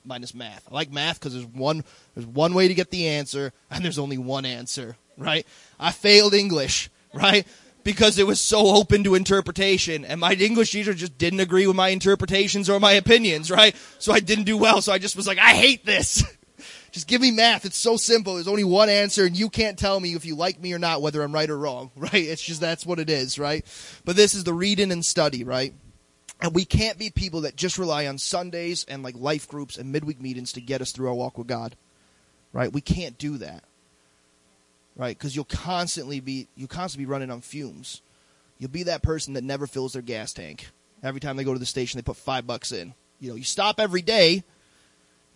minus 0.04 0.34
math. 0.34 0.68
I 0.70 0.74
like 0.74 0.92
math 0.92 1.20
because 1.20 1.34
there's 1.34 1.46
one 1.46 1.84
there's 2.16 2.26
one 2.26 2.54
way 2.56 2.68
to 2.68 2.74
get 2.74 2.90
the 2.90 3.08
answer, 3.08 3.54
and 3.70 3.84
there's 3.84 4.00
only 4.00 4.18
one 4.18 4.46
answer, 4.46 4.98
right? 5.18 5.46
I 5.80 5.92
failed 5.92 6.34
English, 6.34 6.90
right? 7.14 7.46
Because 7.84 8.18
it 8.18 8.28
was 8.28 8.42
so 8.42 8.76
open 8.76 9.04
to 9.04 9.16
interpretation, 9.16 10.04
and 10.04 10.20
my 10.20 10.34
English 10.34 10.72
teacher 10.72 10.94
just 10.94 11.18
didn't 11.18 11.40
agree 11.40 11.68
with 11.68 11.76
my 11.76 11.90
interpretations 11.90 12.70
or 12.70 12.80
my 12.80 12.94
opinions, 12.94 13.52
right? 13.52 13.76
So 14.00 14.12
I 14.12 14.20
didn't 14.20 14.46
do 14.46 14.58
well. 14.58 14.82
So 14.82 14.92
I 14.92 14.98
just 14.98 15.16
was 15.16 15.28
like, 15.28 15.38
I 15.38 15.54
hate 15.54 15.86
this. 15.86 16.24
Just 16.92 17.08
give 17.08 17.22
me 17.22 17.32
math. 17.32 17.66
It's 17.66 17.78
so 17.78 17.98
simple. 17.98 18.36
There's 18.36 18.48
only 18.48 18.64
one 18.64 18.90
answer, 18.90 19.26
and 19.26 19.38
you 19.38 19.50
can't 19.50 19.78
tell 19.78 20.00
me 20.00 20.14
if 20.14 20.26
you 20.26 20.36
like 20.36 20.60
me 20.60 20.74
or 20.74 20.80
not, 20.80 21.02
whether 21.02 21.22
I'm 21.22 21.34
right 21.34 21.50
or 21.50 21.58
wrong, 21.58 21.92
right? 21.96 22.14
It's 22.14 22.42
just 22.42 22.62
that's 22.62 22.86
what 22.86 23.00
it 23.00 23.10
is, 23.10 23.40
right? 23.40 23.66
But 24.06 24.16
this 24.16 24.34
is 24.34 24.44
the 24.44 24.54
reading 24.54 24.92
and 24.92 25.06
study, 25.06 25.44
right? 25.44 25.74
And 26.42 26.56
we 26.56 26.66
can't 26.66 26.98
be 26.98 27.10
people 27.10 27.42
that 27.42 27.56
just 27.56 27.78
rely 27.78 28.08
on 28.08 28.18
Sundays 28.18 28.86
and 28.88 29.04
like 29.04 29.16
life 29.16 29.48
groups 29.48 29.78
and 29.78 29.92
midweek 29.92 30.22
meetings 30.22 30.54
to 30.54 30.62
get 30.62 30.82
us 30.82 30.92
through 30.92 31.10
our 31.10 31.14
walk 31.14 31.38
with 31.38 31.48
God, 31.48 31.76
right? 32.54 32.72
We 32.72 32.82
can't 32.82 33.18
do 33.18 33.38
that, 33.40 33.64
right? 34.96 35.18
Because 35.18 35.36
you'll 35.36 35.46
constantly 35.46 36.22
be 36.22 36.48
you'll 36.56 36.70
constantly 36.70 37.06
be 37.06 37.12
running 37.12 37.30
on 37.30 37.42
fumes. 37.42 38.02
You'll 38.58 38.72
be 38.72 38.84
that 38.84 39.04
person 39.04 39.34
that 39.34 39.44
never 39.44 39.68
fills 39.68 39.94
their 39.94 40.02
gas 40.02 40.32
tank. 40.32 40.70
Every 41.04 41.20
time 41.20 41.38
they 41.38 41.44
go 41.44 41.54
to 41.54 41.60
the 41.60 41.66
station, 41.66 41.98
they 41.98 42.04
put 42.04 42.18
five 42.18 42.48
bucks 42.48 42.72
in. 42.72 42.94
You 43.20 43.30
know, 43.30 43.36
you 43.36 43.44
stop 43.44 43.80
every 43.80 44.02
day 44.02 44.44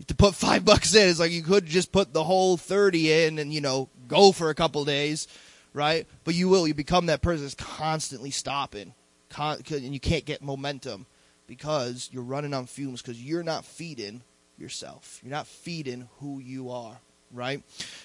to 0.07 0.15
put 0.15 0.35
five 0.35 0.65
bucks 0.65 0.93
in. 0.95 1.09
It's 1.09 1.19
like 1.19 1.31
you 1.31 1.43
could 1.43 1.65
just 1.65 1.91
put 1.91 2.13
the 2.13 2.23
whole 2.23 2.57
30 2.57 3.11
in 3.11 3.39
and, 3.39 3.53
you 3.53 3.61
know, 3.61 3.89
go 4.07 4.31
for 4.31 4.49
a 4.49 4.55
couple 4.55 4.83
days, 4.85 5.27
right? 5.73 6.07
But 6.23 6.35
you 6.35 6.49
will. 6.49 6.67
You 6.67 6.73
become 6.73 7.07
that 7.07 7.21
person 7.21 7.43
that's 7.43 7.55
constantly 7.55 8.31
stopping. 8.31 8.93
Con- 9.29 9.63
and 9.71 9.93
you 9.93 9.99
can't 9.99 10.25
get 10.25 10.43
momentum 10.43 11.07
because 11.47 12.09
you're 12.11 12.23
running 12.23 12.53
on 12.53 12.65
fumes 12.65 13.01
because 13.01 13.21
you're 13.21 13.43
not 13.43 13.65
feeding 13.65 14.21
yourself. 14.57 15.19
You're 15.23 15.31
not 15.31 15.47
feeding 15.47 16.07
who 16.19 16.39
you 16.39 16.69
are, 16.69 16.99
right? 17.31 17.61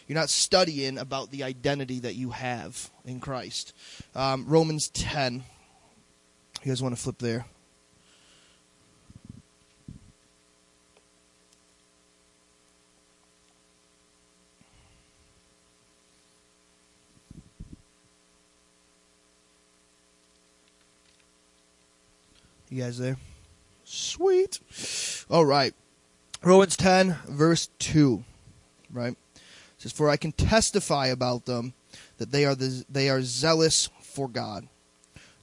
You're 0.07 0.19
not 0.19 0.31
studying 0.31 0.99
about 0.99 1.31
the 1.31 1.45
identity 1.45 2.01
that 2.01 2.15
you 2.15 2.31
have 2.31 2.91
in 3.05 3.21
Christ. 3.21 3.75
Um, 4.15 4.47
Romans 4.47 4.89
10. 4.89 5.45
You 6.63 6.71
guys 6.73 6.83
want 6.83 6.97
to 6.97 7.01
flip 7.01 7.19
there? 7.19 7.47
You 22.71 22.83
guys 22.83 22.99
there? 22.99 23.17
Sweet. 23.85 24.61
All 25.31 25.47
right. 25.47 25.75
Romans 26.43 26.77
10, 26.77 27.17
verse 27.29 27.69
2. 27.79 28.23
Right? 28.93 29.13
It 29.13 29.43
says, 29.79 29.93
For 29.93 30.11
I 30.11 30.17
can 30.17 30.33
testify 30.33 31.07
about 31.07 31.47
them 31.47 31.73
that 32.19 32.31
they 32.31 32.45
are, 32.45 32.55
the, 32.55 32.85
they 32.91 33.09
are 33.09 33.23
zealous 33.23 33.89
for 34.03 34.29
God, 34.29 34.69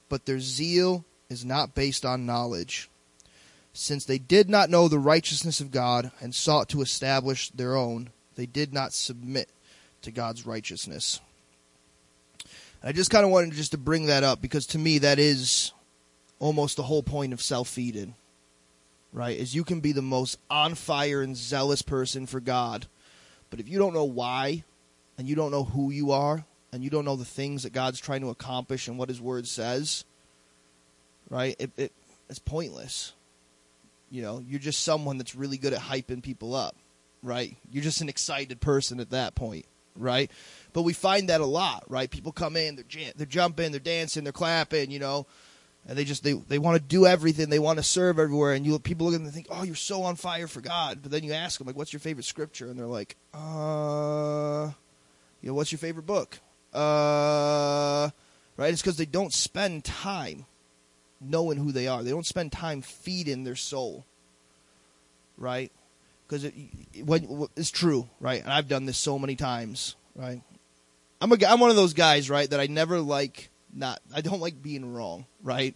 but 0.08 0.26
their 0.26 0.38
zeal 0.38 1.04
is 1.28 1.44
not 1.44 1.74
based 1.74 2.04
on 2.04 2.26
knowledge. 2.26 2.88
Since 3.72 4.04
they 4.04 4.18
did 4.18 4.48
not 4.48 4.70
know 4.70 4.88
the 4.88 4.98
righteousness 4.98 5.60
of 5.60 5.70
God 5.70 6.12
and 6.20 6.34
sought 6.34 6.68
to 6.70 6.82
establish 6.82 7.50
their 7.50 7.76
own, 7.76 8.10
they 8.36 8.46
did 8.46 8.72
not 8.72 8.92
submit 8.92 9.48
to 10.02 10.12
God's 10.12 10.46
righteousness. 10.46 11.20
I 12.82 12.92
just 12.92 13.10
kind 13.10 13.24
of 13.24 13.32
wanted 13.32 13.52
just 13.52 13.72
to 13.72 13.78
bring 13.78 14.06
that 14.06 14.22
up 14.22 14.40
because 14.40 14.66
to 14.68 14.78
me 14.78 14.98
that 14.98 15.18
is 15.18 15.72
almost 16.38 16.76
the 16.76 16.82
whole 16.82 17.02
point 17.02 17.32
of 17.32 17.40
self 17.40 17.68
feeding, 17.68 18.14
right? 19.12 19.36
Is 19.36 19.54
you 19.54 19.64
can 19.64 19.80
be 19.80 19.92
the 19.92 20.02
most 20.02 20.38
on 20.50 20.74
fire 20.74 21.22
and 21.22 21.36
zealous 21.36 21.82
person 21.82 22.26
for 22.26 22.40
God, 22.40 22.86
but 23.50 23.60
if 23.60 23.68
you 23.68 23.78
don't 23.78 23.94
know 23.94 24.04
why, 24.04 24.64
and 25.18 25.28
you 25.28 25.34
don't 25.34 25.50
know 25.50 25.64
who 25.64 25.90
you 25.90 26.12
are, 26.12 26.44
and 26.72 26.84
you 26.84 26.90
don't 26.90 27.04
know 27.04 27.16
the 27.16 27.24
things 27.24 27.62
that 27.62 27.72
God's 27.72 28.00
trying 28.00 28.20
to 28.20 28.28
accomplish 28.28 28.88
and 28.88 28.98
what 28.98 29.08
His 29.08 29.20
Word 29.20 29.46
says, 29.46 30.04
right? 31.30 31.56
It, 31.58 31.70
it 31.76 31.92
it's 32.28 32.38
pointless. 32.38 33.12
You 34.10 34.22
know, 34.22 34.44
you're 34.46 34.60
just 34.60 34.82
someone 34.82 35.18
that's 35.18 35.34
really 35.34 35.58
good 35.58 35.72
at 35.72 35.80
hyping 35.80 36.22
people 36.22 36.54
up, 36.54 36.76
right? 37.22 37.56
You're 37.70 37.82
just 37.82 38.00
an 38.00 38.08
excited 38.08 38.60
person 38.60 39.00
at 39.00 39.10
that 39.10 39.34
point, 39.34 39.66
right? 39.96 40.30
But 40.72 40.82
we 40.82 40.92
find 40.92 41.28
that 41.28 41.40
a 41.40 41.46
lot, 41.46 41.84
right? 41.88 42.10
People 42.10 42.32
come 42.32 42.56
in, 42.56 42.76
they're 42.76 43.12
they're 43.16 43.26
jumping, 43.26 43.72
they're 43.72 43.80
dancing, 43.80 44.24
they're 44.24 44.32
clapping, 44.32 44.90
you 44.90 44.98
know, 44.98 45.26
and 45.88 45.96
they 45.96 46.04
just 46.04 46.24
they 46.24 46.32
they 46.32 46.58
want 46.58 46.76
to 46.76 46.82
do 46.82 47.06
everything. 47.06 47.48
They 47.48 47.58
want 47.58 47.78
to 47.78 47.82
serve 47.82 48.18
everywhere. 48.18 48.52
And 48.52 48.66
you 48.66 48.78
people 48.78 49.06
look 49.06 49.14
at 49.14 49.18
them 49.18 49.26
and 49.26 49.34
think 49.34 49.46
oh 49.50 49.62
you're 49.62 49.74
so 49.74 50.02
on 50.02 50.16
fire 50.16 50.48
for 50.48 50.60
god. 50.60 50.98
But 51.02 51.12
then 51.12 51.22
you 51.22 51.32
ask 51.32 51.58
them 51.58 51.66
like 51.66 51.76
what's 51.76 51.92
your 51.92 52.00
favorite 52.00 52.24
scripture? 52.24 52.66
And 52.66 52.78
they're 52.78 52.86
like 52.86 53.16
uh 53.32 54.70
you 55.40 55.48
know 55.48 55.54
what's 55.54 55.70
your 55.70 55.78
favorite 55.78 56.06
book? 56.06 56.38
Uh 56.74 58.10
right? 58.56 58.72
It's 58.72 58.82
because 58.82 58.96
they 58.96 59.06
don't 59.06 59.32
spend 59.32 59.84
time 59.84 60.46
knowing 61.20 61.58
who 61.58 61.72
they 61.72 61.86
are. 61.86 62.02
They 62.02 62.10
don't 62.10 62.26
spend 62.26 62.52
time 62.52 62.82
feeding 62.82 63.44
their 63.44 63.56
soul. 63.56 64.04
Right? 65.38 65.70
Because 66.26 66.44
it, 66.44 66.54
when 67.04 67.46
it's 67.56 67.70
true 67.70 68.08
right? 68.18 68.42
And 68.42 68.52
i've 68.52 68.66
done 68.66 68.86
this 68.86 68.98
so 68.98 69.18
many 69.18 69.36
times 69.36 69.94
right? 70.16 70.42
I'm 71.20 71.30
a 71.30 71.36
i'm 71.46 71.60
one 71.60 71.70
of 71.70 71.76
those 71.76 71.94
guys 71.94 72.28
right 72.28 72.50
that 72.50 72.58
i 72.58 72.66
never 72.66 72.98
like 72.98 73.48
not 73.76 74.00
I 74.14 74.20
don't 74.20 74.40
like 74.40 74.62
being 74.62 74.92
wrong, 74.92 75.26
right? 75.42 75.74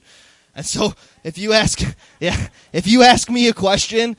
And 0.54 0.66
so 0.66 0.94
if 1.22 1.38
you 1.38 1.52
ask 1.52 1.80
yeah, 2.20 2.48
if 2.72 2.86
you 2.86 3.02
ask 3.02 3.30
me 3.30 3.48
a 3.48 3.52
question 3.52 4.16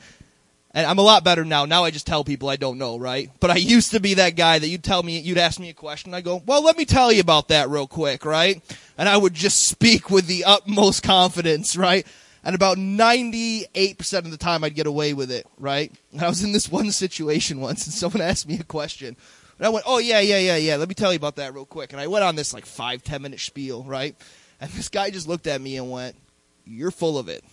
and 0.74 0.86
I'm 0.86 0.98
a 0.98 1.02
lot 1.02 1.24
better 1.24 1.44
now. 1.44 1.66
Now 1.66 1.84
I 1.84 1.90
just 1.90 2.06
tell 2.06 2.24
people 2.24 2.48
I 2.48 2.56
don't 2.56 2.78
know, 2.78 2.98
right? 2.98 3.30
But 3.40 3.50
I 3.50 3.56
used 3.56 3.90
to 3.92 4.00
be 4.00 4.14
that 4.14 4.36
guy 4.36 4.58
that 4.58 4.66
you'd 4.66 4.84
tell 4.84 5.02
me, 5.02 5.18
you'd 5.18 5.38
ask 5.38 5.60
me 5.60 5.68
a 5.68 5.74
question. 5.74 6.14
I 6.14 6.22
go, 6.22 6.42
well, 6.46 6.64
let 6.64 6.78
me 6.78 6.84
tell 6.84 7.12
you 7.12 7.20
about 7.20 7.48
that 7.48 7.68
real 7.68 7.86
quick, 7.86 8.24
right? 8.24 8.62
And 8.96 9.08
I 9.08 9.16
would 9.16 9.34
just 9.34 9.64
speak 9.68 10.10
with 10.10 10.26
the 10.26 10.44
utmost 10.44 11.02
confidence, 11.02 11.76
right? 11.76 12.06
And 12.44 12.54
about 12.54 12.78
98% 12.78 14.12
of 14.18 14.30
the 14.30 14.36
time 14.36 14.64
I'd 14.64 14.74
get 14.74 14.86
away 14.86 15.12
with 15.12 15.30
it, 15.30 15.46
right? 15.58 15.92
And 16.10 16.22
I 16.22 16.28
was 16.28 16.42
in 16.42 16.52
this 16.52 16.70
one 16.70 16.90
situation 16.92 17.60
once 17.60 17.84
and 17.86 17.94
someone 17.94 18.22
asked 18.22 18.48
me 18.48 18.58
a 18.58 18.64
question. 18.64 19.16
And 19.62 19.68
I 19.68 19.70
went, 19.70 19.84
oh 19.86 19.98
yeah, 19.98 20.18
yeah, 20.18 20.38
yeah, 20.38 20.56
yeah. 20.56 20.74
Let 20.74 20.88
me 20.88 20.94
tell 20.96 21.12
you 21.12 21.16
about 21.16 21.36
that 21.36 21.54
real 21.54 21.64
quick. 21.64 21.92
And 21.92 22.00
I 22.00 22.08
went 22.08 22.24
on 22.24 22.34
this 22.34 22.52
like 22.52 22.66
five, 22.66 23.04
ten 23.04 23.22
minute 23.22 23.38
spiel, 23.38 23.84
right? 23.84 24.16
And 24.60 24.68
this 24.72 24.88
guy 24.88 25.10
just 25.10 25.28
looked 25.28 25.46
at 25.46 25.60
me 25.60 25.76
and 25.76 25.88
went, 25.88 26.16
you're 26.64 26.90
full 26.90 27.16
of 27.16 27.28
it. 27.28 27.44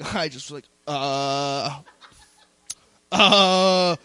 I 0.14 0.28
just 0.28 0.50
was 0.50 0.52
like, 0.52 0.64
uh, 0.86 1.80
uh, 3.12 3.96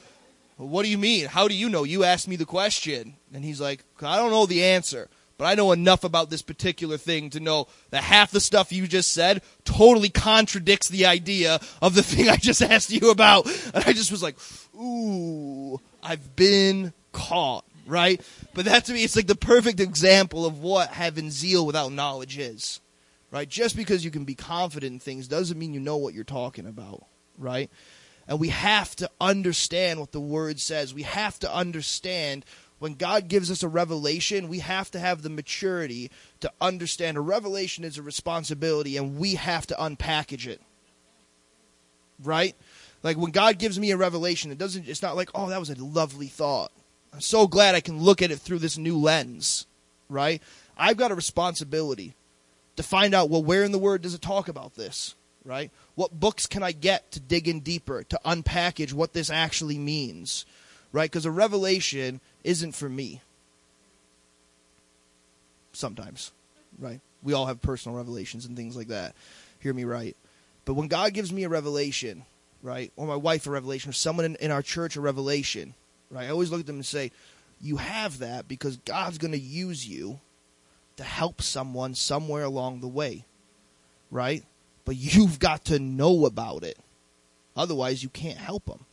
what 0.58 0.84
do 0.84 0.90
you 0.90 0.98
mean? 0.98 1.28
How 1.28 1.48
do 1.48 1.56
you 1.56 1.70
know? 1.70 1.86
You 1.86 2.04
asked 2.04 2.28
me 2.28 2.36
the 2.36 2.46
question. 2.46 3.14
And 3.34 3.46
he's 3.46 3.62
like, 3.62 3.86
I 4.02 4.18
don't 4.18 4.32
know 4.32 4.46
the 4.46 4.66
answer, 4.66 5.08
but 5.38 5.46
I 5.46 5.56
know 5.56 5.72
enough 5.72 6.04
about 6.04 6.30
this 6.30 6.42
particular 6.42 6.98
thing 6.98 7.30
to 7.30 7.40
know 7.40 7.70
that 7.92 8.04
half 8.04 8.32
the 8.32 8.42
stuff 8.42 8.74
you 8.74 8.86
just 8.86 9.14
said 9.14 9.42
totally 9.64 10.10
contradicts 10.10 10.90
the 10.90 11.06
idea 11.06 11.62
of 11.82 11.96
the 11.96 12.04
thing 12.04 12.28
I 12.28 12.36
just 12.36 12.62
asked 12.62 12.92
you 12.92 13.12
about. 13.12 13.46
And 13.74 13.86
I 13.86 13.94
just 13.94 14.12
was 14.12 14.22
like, 14.22 14.36
ooh, 14.76 15.80
I've 16.04 16.36
been 16.36 16.94
caught, 17.12 17.66
right? 17.88 18.22
But 18.54 18.66
that 18.66 18.86
to 18.86 18.94
me, 18.94 19.04
it's 19.04 19.16
like 19.16 19.28
the 19.28 19.36
perfect 19.36 19.80
example 19.80 20.46
of 20.46 20.60
what 20.60 20.90
having 20.90 21.32
zeal 21.32 21.66
without 21.66 21.92
knowledge 21.92 22.38
is, 22.38 22.82
right? 23.32 23.48
Just 23.48 23.76
because 23.76 24.04
you 24.04 24.12
can 24.12 24.26
be 24.26 24.36
confident 24.36 24.94
in 24.94 25.00
things 25.00 25.28
doesn't 25.28 25.58
mean 25.58 25.74
you 25.74 25.80
know 25.80 25.98
what 25.98 26.14
you're 26.14 26.24
talking 26.24 26.68
about, 26.68 27.06
right? 27.38 27.70
And 28.28 28.40
we 28.40 28.50
have 28.50 28.96
to 28.98 29.10
understand 29.20 30.00
what 30.00 30.12
the 30.12 30.22
word 30.22 30.60
says. 30.60 30.94
We 30.94 31.04
have 31.04 31.40
to 31.40 31.54
understand 31.54 32.46
when 32.80 32.96
God 32.96 33.28
gives 33.30 33.50
us 33.50 33.64
a 33.64 33.68
revelation, 33.68 34.50
we 34.50 34.60
have 34.60 34.92
to 34.92 35.00
have 35.00 35.22
the 35.22 35.30
maturity 35.30 36.12
to 36.42 36.52
understand 36.60 37.16
a 37.16 37.22
revelation 37.22 37.84
is 37.84 37.98
a 37.98 38.02
responsibility 38.02 38.98
and 38.98 39.18
we 39.18 39.36
have 39.36 39.66
to 39.68 39.76
unpackage 39.76 40.48
it. 40.48 40.62
Right? 42.22 42.56
Like 43.04 43.18
when 43.18 43.32
God 43.32 43.60
gives 43.60 43.78
me 43.80 43.92
a 43.92 43.98
revelation, 43.98 44.52
it 44.52 44.58
doesn't 44.58 44.88
it's 44.88 45.02
not 45.02 45.16
like, 45.16 45.30
"Oh, 45.36 45.50
that 45.50 45.60
was 45.60 45.70
a 45.70 45.84
lovely 45.84 46.28
thought." 46.28 46.72
I'm 47.14 47.22
so 47.22 47.46
glad 47.46 47.76
I 47.76 47.82
can 47.82 48.02
look 48.02 48.24
at 48.24 48.32
it 48.32 48.40
through 48.40 48.60
this 48.60 48.78
new 48.78 48.98
lens, 48.98 49.68
right? 50.10 50.42
I've 50.76 50.98
got 50.98 51.12
a 51.12 51.16
responsibility 51.16 52.16
to 52.76 52.82
find 52.82 53.14
out, 53.14 53.30
well, 53.30 53.44
where 53.44 53.64
in 53.64 53.72
the 53.72 53.78
word 53.78 54.02
does 54.02 54.16
it 54.16 54.22
talk 54.22 54.48
about 54.48 54.74
this? 54.74 55.14
right? 55.46 55.72
What 55.96 56.20
books 56.20 56.48
can 56.48 56.64
I 56.64 56.72
get 56.72 57.12
to 57.12 57.20
dig 57.20 57.48
in 57.48 57.60
deeper, 57.60 58.04
to 58.04 58.20
unpackage 58.26 58.94
what 58.94 59.14
this 59.14 59.30
actually 59.30 59.78
means, 59.78 60.46
right? 60.92 61.10
Because 61.10 61.26
a 61.26 61.32
revelation 61.32 62.22
isn't 62.44 62.74
for 62.74 62.90
me. 62.90 63.22
Sometimes, 65.74 66.32
right? 66.80 67.00
We 67.24 67.34
all 67.34 67.48
have 67.48 67.62
personal 67.62 67.98
revelations 67.98 68.46
and 68.46 68.56
things 68.56 68.76
like 68.76 68.90
that. 68.90 69.16
Hear 69.60 69.74
me 69.74 69.84
right. 69.86 70.16
But 70.66 70.76
when 70.76 70.88
God 70.88 71.14
gives 71.14 71.32
me 71.32 71.44
a 71.44 71.50
revelation, 71.50 72.24
right, 72.64 72.92
or 72.96 73.06
my 73.06 73.16
wife 73.16 73.46
a 73.46 73.52
revelation, 73.52 73.92
or 73.92 73.94
someone 73.94 74.26
in, 74.26 74.36
in 74.38 74.50
our 74.50 74.64
church 74.64 74.96
a 74.96 75.02
revelation, 75.02 75.76
right, 76.10 76.26
I 76.26 76.30
always 76.30 76.50
look 76.50 76.62
at 76.62 76.66
them 76.66 76.78
and 76.78 76.86
say, 76.86 77.12
You 77.62 77.78
have 77.78 78.18
that 78.20 78.48
because 78.48 78.78
God's 78.78 79.20
going 79.20 79.34
to 79.34 79.40
use 79.40 79.88
you 79.88 80.20
to 80.98 81.04
help 81.04 81.44
someone 81.44 81.94
somewhere 81.94 82.44
along 82.44 82.80
the 82.80 82.88
way, 82.88 83.26
right? 84.10 84.44
but 84.86 84.96
you've 84.96 85.40
got 85.40 85.66
to 85.66 85.80
know 85.80 86.26
about 86.26 86.64
it. 86.64 86.78
Otherwise, 87.56 88.04
you 88.04 88.10
can't 88.10 88.38
help 88.38 88.66
them, 88.66 88.86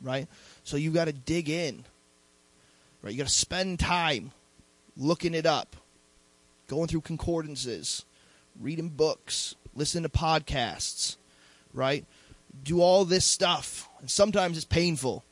right? 0.00 0.26
So 0.64 0.76
you've 0.76 0.94
got 0.94 1.06
to 1.06 1.12
dig 1.12 1.48
in, 1.48 1.84
right? 3.02 3.12
You 3.12 3.18
got 3.18 3.26
to 3.26 3.32
spend 3.32 3.78
time 3.78 4.32
looking 4.96 5.34
it 5.34 5.46
up, 5.46 5.76
going 6.66 6.88
through 6.88 7.02
concordances, 7.02 8.04
reading 8.60 8.88
books, 8.88 9.54
listening 9.74 10.04
to 10.04 10.08
podcasts, 10.08 11.16
right? 11.72 12.04
Do 12.62 12.80
all 12.80 13.04
this 13.04 13.24
stuff. 13.24 13.88
And 14.00 14.10
sometimes 14.10 14.56
it's 14.56 14.66
painful, 14.66 15.24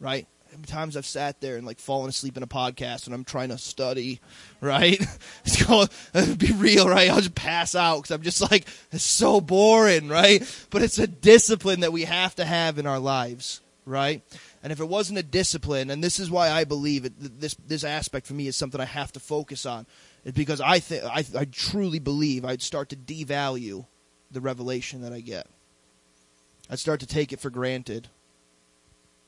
right? 0.00 0.26
times 0.66 0.96
I've 0.96 1.06
sat 1.06 1.40
there 1.40 1.56
and 1.56 1.66
like 1.66 1.78
fallen 1.78 2.08
asleep 2.08 2.36
in 2.36 2.42
a 2.42 2.48
podcast 2.48 3.06
when 3.06 3.14
I'm 3.14 3.24
trying 3.24 3.48
to 3.48 3.58
study, 3.58 4.20
right? 4.60 5.00
It's 5.44 5.56
to 5.56 6.36
be 6.36 6.52
real, 6.52 6.88
right? 6.88 7.10
I'll 7.10 7.16
just 7.16 7.34
pass 7.34 7.74
out 7.74 7.98
because 7.98 8.10
I'm 8.10 8.22
just 8.22 8.40
like, 8.40 8.66
it's 8.90 9.02
so 9.02 9.40
boring, 9.40 10.08
right? 10.08 10.42
But 10.70 10.82
it's 10.82 10.98
a 10.98 11.06
discipline 11.06 11.80
that 11.80 11.92
we 11.92 12.04
have 12.04 12.34
to 12.36 12.44
have 12.44 12.78
in 12.78 12.86
our 12.86 12.98
lives, 12.98 13.60
right? 13.84 14.22
And 14.62 14.72
if 14.72 14.80
it 14.80 14.88
wasn't 14.88 15.18
a 15.18 15.22
discipline, 15.24 15.90
and 15.90 16.02
this 16.02 16.20
is 16.20 16.30
why 16.30 16.50
I 16.50 16.64
believe 16.64 17.04
it, 17.04 17.14
this 17.18 17.54
this 17.66 17.82
aspect 17.82 18.26
for 18.26 18.34
me 18.34 18.46
is 18.46 18.56
something 18.56 18.80
I 18.80 18.84
have 18.84 19.12
to 19.12 19.20
focus 19.20 19.66
on, 19.66 19.86
is 20.24 20.32
because 20.32 20.60
I 20.60 20.78
think 20.78 21.04
I, 21.04 21.24
I 21.36 21.44
truly 21.46 21.98
believe 21.98 22.44
I'd 22.44 22.62
start 22.62 22.90
to 22.90 22.96
devalue 22.96 23.86
the 24.30 24.40
revelation 24.40 25.02
that 25.02 25.12
I 25.12 25.20
get. 25.20 25.46
I'd 26.72 26.80
start 26.80 26.98
to 27.00 27.06
take 27.06 27.32
it 27.32 27.38
for 27.38 27.50
granted 27.50 28.08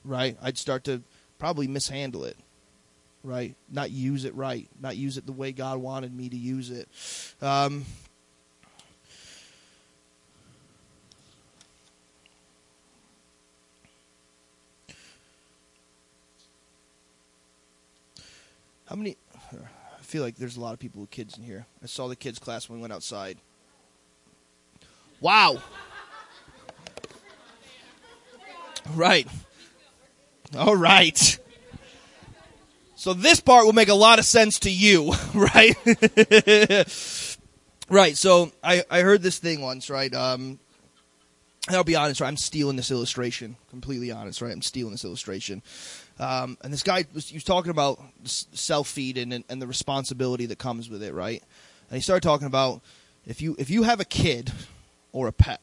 right? 0.05 0.37
I'd 0.43 0.59
start 0.59 0.85
to 0.85 1.03
probably 1.39 1.67
mishandle 1.67 2.25
it, 2.25 2.37
right? 3.23 3.55
Not 3.71 3.91
use 3.91 4.25
it 4.25 4.35
right, 4.35 4.69
not 4.81 4.97
use 4.97 5.17
it 5.17 5.27
the 5.27 5.33
way 5.33 5.53
God 5.53 5.79
wanted 5.79 6.15
me 6.15 6.29
to 6.29 6.37
use 6.37 6.71
it. 6.71 6.89
Um, 7.43 7.85
how 18.87 18.97
many? 18.97 19.17
I 19.53 20.03
feel 20.03 20.23
like 20.23 20.37
there's 20.37 20.57
a 20.57 20.61
lot 20.61 20.75
of 20.75 20.79
people 20.79 21.01
with 21.01 21.11
kids 21.11 21.37
in 21.37 21.43
here. 21.43 21.67
I 21.83 21.87
saw 21.87 22.07
the 22.09 22.17
kids' 22.17 22.39
class 22.39 22.69
when 22.69 22.79
we 22.79 22.83
went 22.83 22.93
outside. 22.93 23.39
Wow. 25.21 25.63
Right. 28.93 29.27
All 30.57 30.77
right. 30.77 31.39
So 32.97 33.13
this 33.13 33.41
part 33.41 33.67
will 33.67 33.73
make 33.73 33.89
a 33.89 33.95
lot 33.95 34.19
of 34.19 34.25
sense 34.25 34.61
to 34.61 34.71
you, 34.71 35.13
right? 35.35 35.77
right. 37.89 38.17
So 38.17 38.53
I, 38.63 38.85
I 38.91 39.01
heard 39.01 39.23
this 39.23 39.39
thing 39.39 39.61
once, 39.61 39.91
right? 39.91 40.13
Um, 40.15 40.59
I'll 41.69 41.85
be 41.85 41.97
honest, 41.97 42.21
right? 42.21 42.29
I'm 42.29 42.37
stealing 42.37 42.77
this 42.77 42.91
illustration. 42.91 43.57
Completely 43.71 44.11
honest, 44.11 44.43
right? 44.43 44.53
I'm 44.53 44.63
stealing 44.63 44.93
this 44.93 45.05
illustration. 45.05 45.63
Um, 46.19 46.59
and 46.63 46.73
this 46.73 46.83
guy 46.83 47.05
was, 47.13 47.29
he 47.29 47.37
was 47.37 47.45
talking 47.45 47.71
about 47.71 48.01
self 48.25 48.89
feed 48.89 49.19
and, 49.19 49.45
and 49.49 49.63
the 49.63 49.67
responsibility 49.67 50.47
that 50.47 50.59
comes 50.59 50.89
with 50.89 51.03
it, 51.03 51.15
right? 51.15 51.43
And 51.91 51.97
he 51.97 52.03
started 52.03 52.23
talking 52.23 52.47
about 52.47 52.83
if 53.27 53.41
you 53.41 53.57
if 53.59 53.71
you 53.71 53.83
have 53.85 54.01
a 54.01 54.05
kid 54.05 54.53
or 55.13 55.27
a 55.27 55.33
pet, 55.33 55.61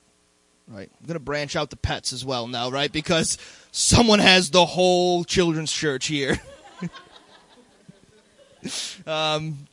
right? 0.68 0.90
I'm 1.00 1.08
going 1.08 1.16
to 1.16 1.20
branch 1.20 1.56
out 1.56 1.70
the 1.70 1.76
pets 1.76 2.14
as 2.14 2.26
well 2.26 2.48
now, 2.48 2.70
right? 2.70 2.92
Because 2.92 3.38
someone 3.72 4.20
has 4.20 4.52
the 4.52 4.66
whole 4.66 5.24
children's 5.24 5.72
church 5.72 6.08
here. 6.08 6.40
um, 9.08 9.68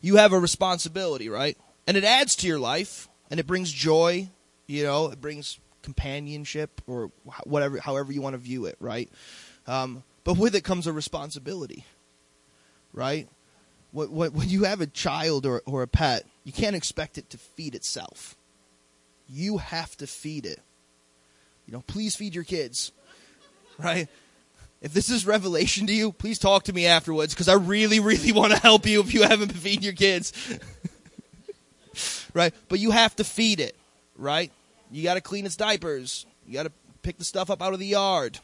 you 0.00 0.16
have 0.16 0.32
a 0.32 0.38
responsibility, 0.38 1.28
right? 1.28 1.56
And 1.86 1.96
it 1.96 2.04
adds 2.04 2.36
to 2.36 2.46
your 2.46 2.58
life, 2.58 3.08
and 3.30 3.40
it 3.40 3.46
brings 3.46 3.72
joy. 3.72 4.28
You 4.66 4.84
know, 4.84 5.06
it 5.06 5.20
brings 5.20 5.58
companionship, 5.82 6.82
or 6.86 7.10
whatever, 7.44 7.78
however 7.78 8.12
you 8.12 8.20
want 8.20 8.34
to 8.34 8.38
view 8.38 8.66
it, 8.66 8.76
right? 8.80 9.10
Um, 9.66 10.02
but 10.24 10.36
with 10.36 10.54
it 10.54 10.64
comes 10.64 10.86
a 10.86 10.92
responsibility, 10.92 11.84
right? 12.92 13.28
When 13.92 14.48
you 14.48 14.64
have 14.64 14.82
a 14.82 14.86
child 14.86 15.46
or, 15.46 15.62
or 15.64 15.82
a 15.82 15.86
pet, 15.86 16.26
you 16.44 16.52
can't 16.52 16.76
expect 16.76 17.16
it 17.16 17.30
to 17.30 17.38
feed 17.38 17.74
itself 17.74 18.36
you 19.28 19.58
have 19.58 19.96
to 19.98 20.06
feed 20.06 20.46
it. 20.46 20.60
You 21.66 21.72
know, 21.74 21.82
please 21.86 22.16
feed 22.16 22.34
your 22.34 22.44
kids, 22.44 22.92
right? 23.78 24.08
If 24.80 24.92
this 24.94 25.10
is 25.10 25.26
revelation 25.26 25.86
to 25.88 25.92
you, 25.92 26.12
please 26.12 26.38
talk 26.38 26.64
to 26.64 26.72
me 26.72 26.86
afterwards 26.86 27.34
because 27.34 27.48
I 27.48 27.54
really, 27.54 28.00
really 28.00 28.32
want 28.40 28.52
to 28.52 28.58
help 28.58 28.86
you 28.86 29.00
if 29.00 29.12
you 29.12 29.22
haven't 29.22 29.48
been 29.48 29.56
feeding 29.56 29.82
your 29.82 29.92
kids. 29.92 30.32
right? 32.34 32.54
But 32.68 32.78
you 32.78 32.90
have 32.92 33.14
to 33.16 33.24
feed 33.24 33.60
it, 33.60 33.76
right? 34.16 34.50
You 34.90 35.02
got 35.02 35.14
to 35.14 35.20
clean 35.20 35.44
its 35.44 35.56
diapers. 35.56 36.26
You 36.46 36.54
got 36.54 36.64
to 36.64 36.72
pick 37.02 37.18
the 37.18 37.24
stuff 37.24 37.50
up 37.50 37.62
out 37.62 37.72
of 37.72 37.78
the 37.78 37.86
yard, 37.86 38.38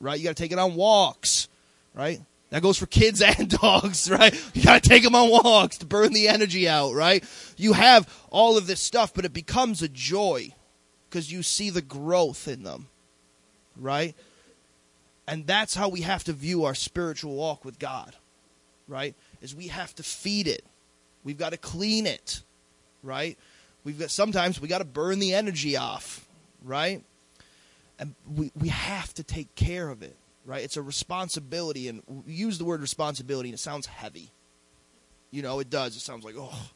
right? 0.00 0.18
You 0.18 0.24
got 0.24 0.36
to 0.36 0.42
take 0.42 0.52
it 0.52 0.58
on 0.58 0.74
walks, 0.74 1.48
right? 1.94 2.20
That 2.52 2.60
goes 2.60 2.76
for 2.76 2.84
kids 2.84 3.22
and 3.38 3.48
dogs, 3.48 4.10
right? 4.10 4.38
You 4.54 4.62
gotta 4.62 4.86
take 4.86 5.02
them 5.02 5.14
on 5.14 5.30
walks 5.30 5.78
to 5.78 5.86
burn 5.86 6.12
the 6.12 6.28
energy 6.28 6.68
out, 6.68 6.92
right? 6.92 7.24
You 7.56 7.72
have 7.72 8.06
all 8.30 8.58
of 8.58 8.66
this 8.66 8.80
stuff, 8.80 9.14
but 9.14 9.24
it 9.24 9.32
becomes 9.32 9.80
a 9.80 9.88
joy 9.88 10.54
because 11.08 11.32
you 11.32 11.42
see 11.42 11.70
the 11.70 11.80
growth 11.80 12.46
in 12.46 12.62
them, 12.62 12.88
right? 13.74 14.14
And 15.26 15.46
that's 15.46 15.74
how 15.74 15.88
we 15.88 16.02
have 16.02 16.24
to 16.24 16.34
view 16.34 16.64
our 16.64 16.74
spiritual 16.74 17.34
walk 17.34 17.64
with 17.64 17.78
God, 17.78 18.14
right? 18.86 19.14
Is 19.40 19.54
we 19.54 19.68
have 19.68 19.94
to 19.94 20.02
feed 20.02 20.46
it. 20.46 20.62
We've 21.24 21.38
got 21.38 21.50
to 21.50 21.56
clean 21.56 22.06
it, 22.06 22.42
right? 23.02 23.38
We've 23.82 23.98
got 23.98 24.10
sometimes 24.10 24.60
we 24.60 24.68
got 24.68 24.78
to 24.78 24.84
burn 24.84 25.20
the 25.20 25.32
energy 25.32 25.78
off, 25.78 26.26
right? 26.62 27.02
And 27.98 28.14
we 28.36 28.52
we 28.54 28.68
have 28.68 29.14
to 29.14 29.22
take 29.22 29.54
care 29.54 29.88
of 29.88 30.02
it 30.02 30.16
right? 30.44 30.62
It's 30.62 30.76
a 30.76 30.82
responsibility, 30.82 31.88
and 31.88 32.02
use 32.26 32.58
the 32.58 32.64
word 32.64 32.80
responsibility, 32.80 33.48
and 33.48 33.54
it 33.54 33.58
sounds 33.60 33.86
heavy. 33.86 34.30
You 35.30 35.42
know, 35.42 35.60
it 35.60 35.70
does. 35.70 35.96
It 35.96 36.00
sounds 36.00 36.24
like, 36.24 36.34
oh, 36.36 36.70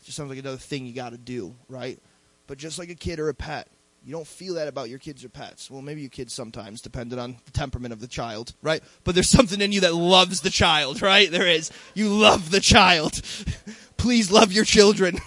it 0.00 0.04
just 0.04 0.16
sounds 0.16 0.30
like 0.30 0.38
another 0.38 0.56
thing 0.58 0.86
you 0.86 0.92
got 0.92 1.10
to 1.10 1.18
do, 1.18 1.54
right? 1.68 1.98
But 2.46 2.58
just 2.58 2.78
like 2.78 2.90
a 2.90 2.94
kid 2.94 3.18
or 3.18 3.28
a 3.28 3.34
pet, 3.34 3.68
you 4.04 4.12
don't 4.12 4.26
feel 4.26 4.54
that 4.54 4.68
about 4.68 4.88
your 4.88 4.98
kids 4.98 5.24
or 5.24 5.28
pets. 5.28 5.70
Well, 5.70 5.82
maybe 5.82 6.00
your 6.00 6.10
kids 6.10 6.32
sometimes, 6.32 6.80
depending 6.80 7.18
on 7.18 7.36
the 7.44 7.50
temperament 7.50 7.92
of 7.92 8.00
the 8.00 8.06
child, 8.06 8.54
right? 8.62 8.82
But 9.04 9.14
there's 9.14 9.28
something 9.28 9.60
in 9.60 9.72
you 9.72 9.80
that 9.80 9.94
loves 9.94 10.40
the 10.40 10.50
child, 10.50 11.02
right? 11.02 11.30
There 11.30 11.46
is. 11.46 11.70
You 11.94 12.08
love 12.08 12.50
the 12.50 12.60
child. 12.60 13.20
Please 13.96 14.30
love 14.30 14.52
your 14.52 14.64
children. 14.64 15.18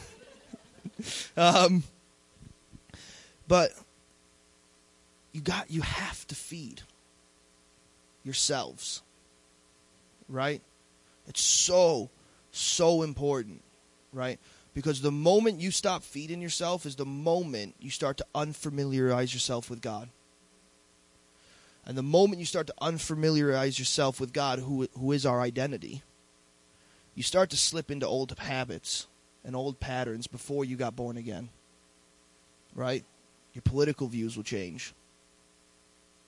um, 1.38 1.84
But 3.48 3.74
you 5.34 5.42
got 5.42 5.70
you 5.70 5.82
have 5.82 6.26
to 6.28 6.36
feed 6.36 6.84
yourselves. 8.24 9.02
Right? 10.30 10.62
It's 11.28 11.42
so 11.42 12.10
so 12.52 13.02
important, 13.02 13.64
right? 14.14 14.40
Because 14.74 15.02
the 15.02 15.12
moment 15.12 15.60
you 15.60 15.72
stop 15.72 16.04
feeding 16.04 16.42
yourself 16.42 16.86
is 16.86 16.96
the 16.96 17.06
moment 17.06 17.76
you 17.80 17.90
start 17.90 18.18
to 18.18 18.26
unfamiliarize 18.34 19.34
yourself 19.34 19.70
with 19.70 19.82
God. 19.82 20.10
And 21.86 21.98
the 21.98 22.04
moment 22.04 22.40
you 22.40 22.46
start 22.46 22.68
to 22.68 22.74
unfamiliarize 22.82 23.80
yourself 23.80 24.20
with 24.20 24.34
God, 24.34 24.60
who, 24.60 24.88
who 24.98 25.12
is 25.12 25.26
our 25.26 25.42
identity, 25.42 26.04
you 27.16 27.24
start 27.24 27.50
to 27.50 27.58
slip 27.58 27.90
into 27.92 28.08
old 28.08 28.38
habits 28.38 29.08
and 29.44 29.56
old 29.56 29.80
patterns 29.80 30.28
before 30.28 30.64
you 30.64 30.78
got 30.78 30.96
born 30.96 31.18
again. 31.18 31.50
Right? 32.76 33.04
Your 33.54 33.64
political 33.64 34.08
views 34.08 34.38
will 34.38 34.44
change. 34.44 34.94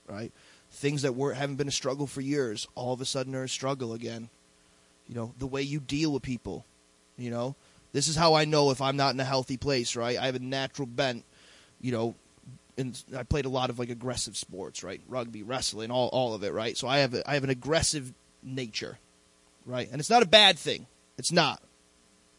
Right? 0.06 0.32
Things 0.74 1.02
that 1.02 1.14
were 1.14 1.32
haven't 1.32 1.56
been 1.56 1.68
a 1.68 1.72
struggle 1.72 2.06
for 2.06 2.20
years, 2.20 2.66
all 2.74 2.92
of 2.92 3.00
a 3.00 3.04
sudden 3.04 3.34
are 3.34 3.44
a 3.44 3.48
struggle 3.48 3.92
again. 3.92 4.28
You 5.08 5.14
know, 5.14 5.32
the 5.38 5.46
way 5.46 5.62
you 5.62 5.80
deal 5.80 6.12
with 6.12 6.22
people. 6.22 6.64
You 7.16 7.30
know, 7.30 7.54
this 7.92 8.08
is 8.08 8.16
how 8.16 8.34
I 8.34 8.44
know 8.44 8.70
if 8.70 8.80
I'm 8.80 8.96
not 8.96 9.14
in 9.14 9.20
a 9.20 9.24
healthy 9.24 9.56
place, 9.56 9.94
right? 9.94 10.18
I 10.18 10.26
have 10.26 10.34
a 10.34 10.40
natural 10.40 10.86
bent, 10.86 11.24
you 11.80 11.92
know, 11.92 12.16
and 12.76 13.00
I 13.16 13.22
played 13.22 13.44
a 13.44 13.48
lot 13.50 13.70
of 13.70 13.78
like 13.78 13.88
aggressive 13.88 14.36
sports, 14.36 14.82
right? 14.82 15.00
Rugby, 15.08 15.42
wrestling, 15.42 15.90
all 15.90 16.08
all 16.08 16.34
of 16.34 16.42
it, 16.42 16.52
right? 16.52 16.76
So 16.76 16.88
I 16.88 16.98
have 16.98 17.14
a, 17.14 17.28
I 17.28 17.34
have 17.34 17.44
an 17.44 17.50
aggressive 17.50 18.12
nature, 18.42 18.98
right? 19.64 19.88
And 19.90 20.00
it's 20.00 20.10
not 20.10 20.22
a 20.22 20.26
bad 20.28 20.58
thing. 20.58 20.86
It's 21.18 21.32
not. 21.32 21.62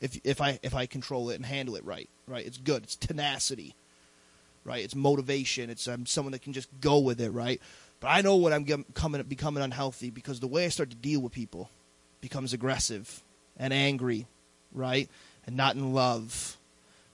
If 0.01 0.19
if 0.23 0.41
I 0.41 0.59
if 0.61 0.75
I 0.75 0.86
control 0.86 1.29
it 1.29 1.36
and 1.36 1.45
handle 1.45 1.75
it 1.75 1.86
right, 1.86 2.09
right? 2.27 2.45
It's 2.45 2.57
good. 2.57 2.83
It's 2.83 2.97
tenacity, 2.97 3.75
right? 4.65 4.83
It's 4.83 4.95
motivation. 4.95 5.69
It's 5.69 5.88
I'm 5.88 6.05
someone 6.05 6.33
that 6.33 6.41
can 6.41 6.53
just 6.53 6.69
go 6.81 6.99
with 6.99 7.21
it, 7.21 7.31
right? 7.31 7.61
But 8.06 8.12
I 8.12 8.22
know 8.22 8.36
when 8.36 8.53
I'm 8.53 8.86
coming 8.93 9.24
becoming 9.24 9.64
unhealthy 9.64 10.12
because 10.12 10.39
the 10.39 10.45
way 10.45 10.66
I 10.66 10.70
start 10.70 10.91
to 10.91 10.95
deal 10.95 11.22
with 11.22 11.34
people 11.34 11.72
becomes 12.22 12.53
aggressive 12.53 13.24
and 13.58 13.74
angry, 13.74 14.28
right? 14.72 15.10
And 15.47 15.58
not 15.58 15.74
in 15.74 15.91
love, 15.91 16.56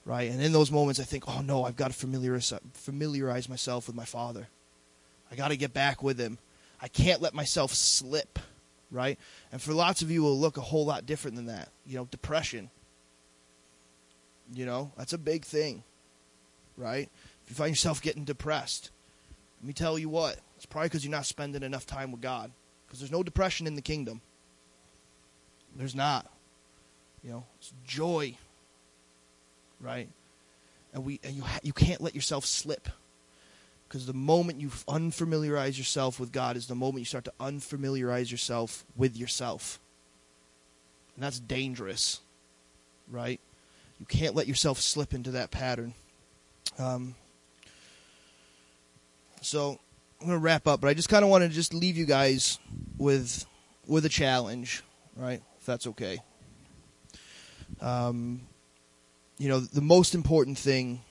right? 0.04 0.30
And 0.30 0.42
in 0.42 0.52
those 0.52 0.70
moments, 0.70 1.00
I 1.00 1.04
think, 1.04 1.30
oh 1.30 1.40
no, 1.40 1.64
I've 1.64 1.78
got 1.78 1.92
to 1.92 1.94
familiarize, 1.94 2.52
familiarize 2.74 3.48
myself 3.48 3.88
with 3.88 3.96
my 3.96 4.04
Father. 4.04 4.50
I 5.32 5.36
got 5.36 5.48
to 5.48 5.56
get 5.56 5.74
back 5.74 6.04
with 6.04 6.20
Him. 6.20 6.38
I 6.82 6.90
can't 6.90 7.22
let 7.22 7.34
myself 7.34 7.74
slip, 7.74 8.38
right? 8.92 9.18
And 9.54 9.62
for 9.62 9.72
lots 9.72 10.02
of 10.02 10.12
you, 10.12 10.24
will 10.24 10.38
look 10.38 10.58
a 10.58 10.62
whole 10.62 10.86
lot 10.86 11.06
different 11.06 11.38
than 11.38 11.46
that. 11.46 11.70
You 11.86 12.00
know, 12.00 12.06
depression. 12.12 12.70
You 14.54 14.66
know, 14.66 14.92
that's 14.98 15.14
a 15.14 15.18
big 15.18 15.46
thing, 15.46 15.84
right? 16.76 17.08
If 17.46 17.50
you 17.50 17.56
find 17.56 17.70
yourself 17.70 18.02
getting 18.02 18.26
depressed, 18.26 18.90
let 19.62 19.68
me 19.68 19.72
tell 19.72 19.98
you 19.98 20.10
what, 20.10 20.38
it's 20.62 20.68
probably 20.68 20.90
because 20.90 21.04
you're 21.04 21.10
not 21.10 21.26
spending 21.26 21.64
enough 21.64 21.88
time 21.88 22.12
with 22.12 22.22
God. 22.22 22.52
Because 22.86 23.00
there's 23.00 23.12
no 23.12 23.24
depression 23.24 23.66
in 23.66 23.74
the 23.74 23.82
kingdom. 23.82 24.22
There's 25.76 25.96
not. 25.96 26.32
You 27.24 27.32
know, 27.32 27.46
it's 27.58 27.74
joy, 27.84 28.38
right? 29.80 30.08
And 30.94 31.04
we 31.04 31.20
and 31.24 31.34
you 31.34 31.42
ha- 31.42 31.62
you 31.64 31.74
can't 31.74 32.00
let 32.00 32.14
yourself 32.14 32.46
slip. 32.46 32.90
Because 33.88 34.06
the 34.06 34.14
moment 34.14 34.62
you 34.62 34.70
unfamiliarize 34.88 35.80
yourself 35.80 36.20
with 36.20 36.32
God 36.32 36.56
is 36.56 36.68
the 36.68 36.76
moment 36.76 37.00
you 37.00 37.06
start 37.06 37.26
to 37.26 37.34
unfamiliarize 37.40 38.30
yourself 38.30 38.86
with 38.96 39.18
yourself. 39.18 39.80
And 41.16 41.24
that's 41.24 41.40
dangerous, 41.40 42.22
right? 43.10 43.40
You 44.00 44.06
can't 44.06 44.36
let 44.36 44.48
yourself 44.48 44.80
slip 44.80 45.16
into 45.16 45.32
that 45.32 45.50
pattern. 45.50 45.96
Um, 46.78 47.16
so 49.42 49.80
I'm 50.22 50.28
going 50.28 50.40
to 50.40 50.44
wrap 50.44 50.68
up, 50.68 50.82
but 50.82 50.88
I 50.88 50.94
just 50.94 51.10
kind 51.10 51.24
of 51.24 51.32
want 51.32 51.44
to 51.44 51.50
just 51.50 51.74
leave 51.74 51.98
you 51.98 52.06
guys 52.06 52.60
with 53.00 53.44
with 53.88 54.06
a 54.06 54.10
challenge, 54.10 54.84
right? 55.16 55.42
If 55.60 55.66
that's 55.66 55.88
okay. 55.88 56.20
Um, 57.82 58.42
you 59.40 59.50
know, 59.50 59.60
the 59.60 59.82
most 59.82 60.14
important 60.14 60.60
thing 60.60 61.02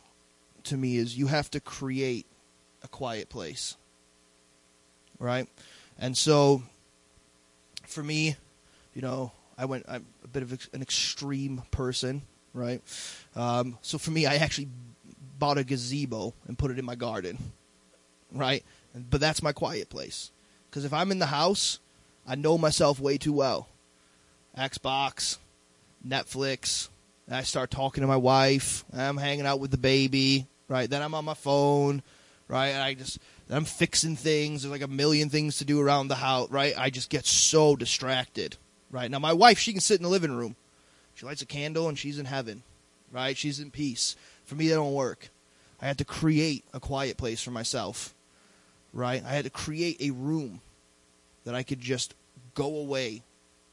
to 0.64 0.76
me 0.76 0.96
is 0.96 1.18
you 1.18 1.26
have 1.26 1.50
to 1.50 1.60
create 1.60 2.26
a 2.84 2.88
quiet 2.88 3.28
place. 3.28 3.76
Right? 5.18 5.48
And 5.98 6.16
so 6.16 6.62
for 7.88 8.04
me, 8.04 8.36
you 8.94 9.02
know, 9.02 9.32
I 9.58 9.64
went 9.64 9.86
I'm 9.88 10.06
a 10.22 10.28
bit 10.28 10.44
of 10.44 10.52
an 10.72 10.82
extreme 10.82 11.62
person, 11.72 12.22
right? 12.54 12.80
Um, 13.34 13.76
so 13.82 13.98
for 13.98 14.12
me, 14.12 14.26
I 14.26 14.36
actually 14.36 14.68
bought 15.36 15.58
a 15.58 15.64
gazebo 15.64 16.32
and 16.46 16.56
put 16.56 16.70
it 16.70 16.78
in 16.78 16.84
my 16.84 16.94
garden, 16.94 17.38
right? 18.32 18.64
But 18.94 19.20
that's 19.20 19.42
my 19.42 19.52
quiet 19.52 19.88
place. 19.88 20.30
Because 20.68 20.84
if 20.84 20.92
I'm 20.92 21.10
in 21.10 21.18
the 21.18 21.26
house, 21.26 21.78
I 22.26 22.34
know 22.34 22.58
myself 22.58 23.00
way 23.00 23.18
too 23.18 23.32
well. 23.32 23.68
Xbox, 24.56 25.38
Netflix, 26.06 26.88
and 27.26 27.36
I 27.36 27.42
start 27.42 27.70
talking 27.70 28.00
to 28.02 28.08
my 28.08 28.16
wife. 28.16 28.84
I'm 28.92 29.16
hanging 29.16 29.46
out 29.46 29.60
with 29.60 29.70
the 29.70 29.78
baby, 29.78 30.46
right? 30.68 30.90
Then 30.90 31.02
I'm 31.02 31.14
on 31.14 31.24
my 31.24 31.34
phone, 31.34 32.02
right? 32.48 32.68
And 32.68 32.82
I 32.82 32.94
just 32.94 33.18
I'm 33.48 33.64
fixing 33.64 34.16
things. 34.16 34.62
There's 34.62 34.72
like 34.72 34.82
a 34.82 34.88
million 34.88 35.28
things 35.28 35.58
to 35.58 35.64
do 35.64 35.80
around 35.80 36.08
the 36.08 36.16
house, 36.16 36.50
right? 36.50 36.74
I 36.76 36.90
just 36.90 37.10
get 37.10 37.26
so 37.26 37.76
distracted, 37.76 38.56
right? 38.90 39.10
Now 39.10 39.18
my 39.18 39.32
wife, 39.32 39.58
she 39.58 39.72
can 39.72 39.80
sit 39.80 39.98
in 39.98 40.02
the 40.02 40.08
living 40.08 40.36
room. 40.36 40.56
She 41.14 41.26
lights 41.26 41.42
a 41.42 41.46
candle 41.46 41.88
and 41.88 41.98
she's 41.98 42.18
in 42.18 42.26
heaven, 42.26 42.62
right? 43.12 43.36
She's 43.36 43.60
in 43.60 43.70
peace. 43.70 44.16
For 44.44 44.54
me, 44.54 44.68
that 44.68 44.74
don't 44.74 44.94
work. 44.94 45.30
I 45.80 45.86
had 45.86 45.98
to 45.98 46.04
create 46.04 46.64
a 46.72 46.80
quiet 46.80 47.16
place 47.16 47.42
for 47.42 47.50
myself, 47.50 48.14
right? 48.92 49.22
I 49.24 49.30
had 49.30 49.44
to 49.44 49.50
create 49.50 50.00
a 50.00 50.10
room 50.10 50.60
that 51.44 51.54
I 51.54 51.62
could 51.62 51.80
just 51.80 52.14
go 52.54 52.76
away 52.76 53.22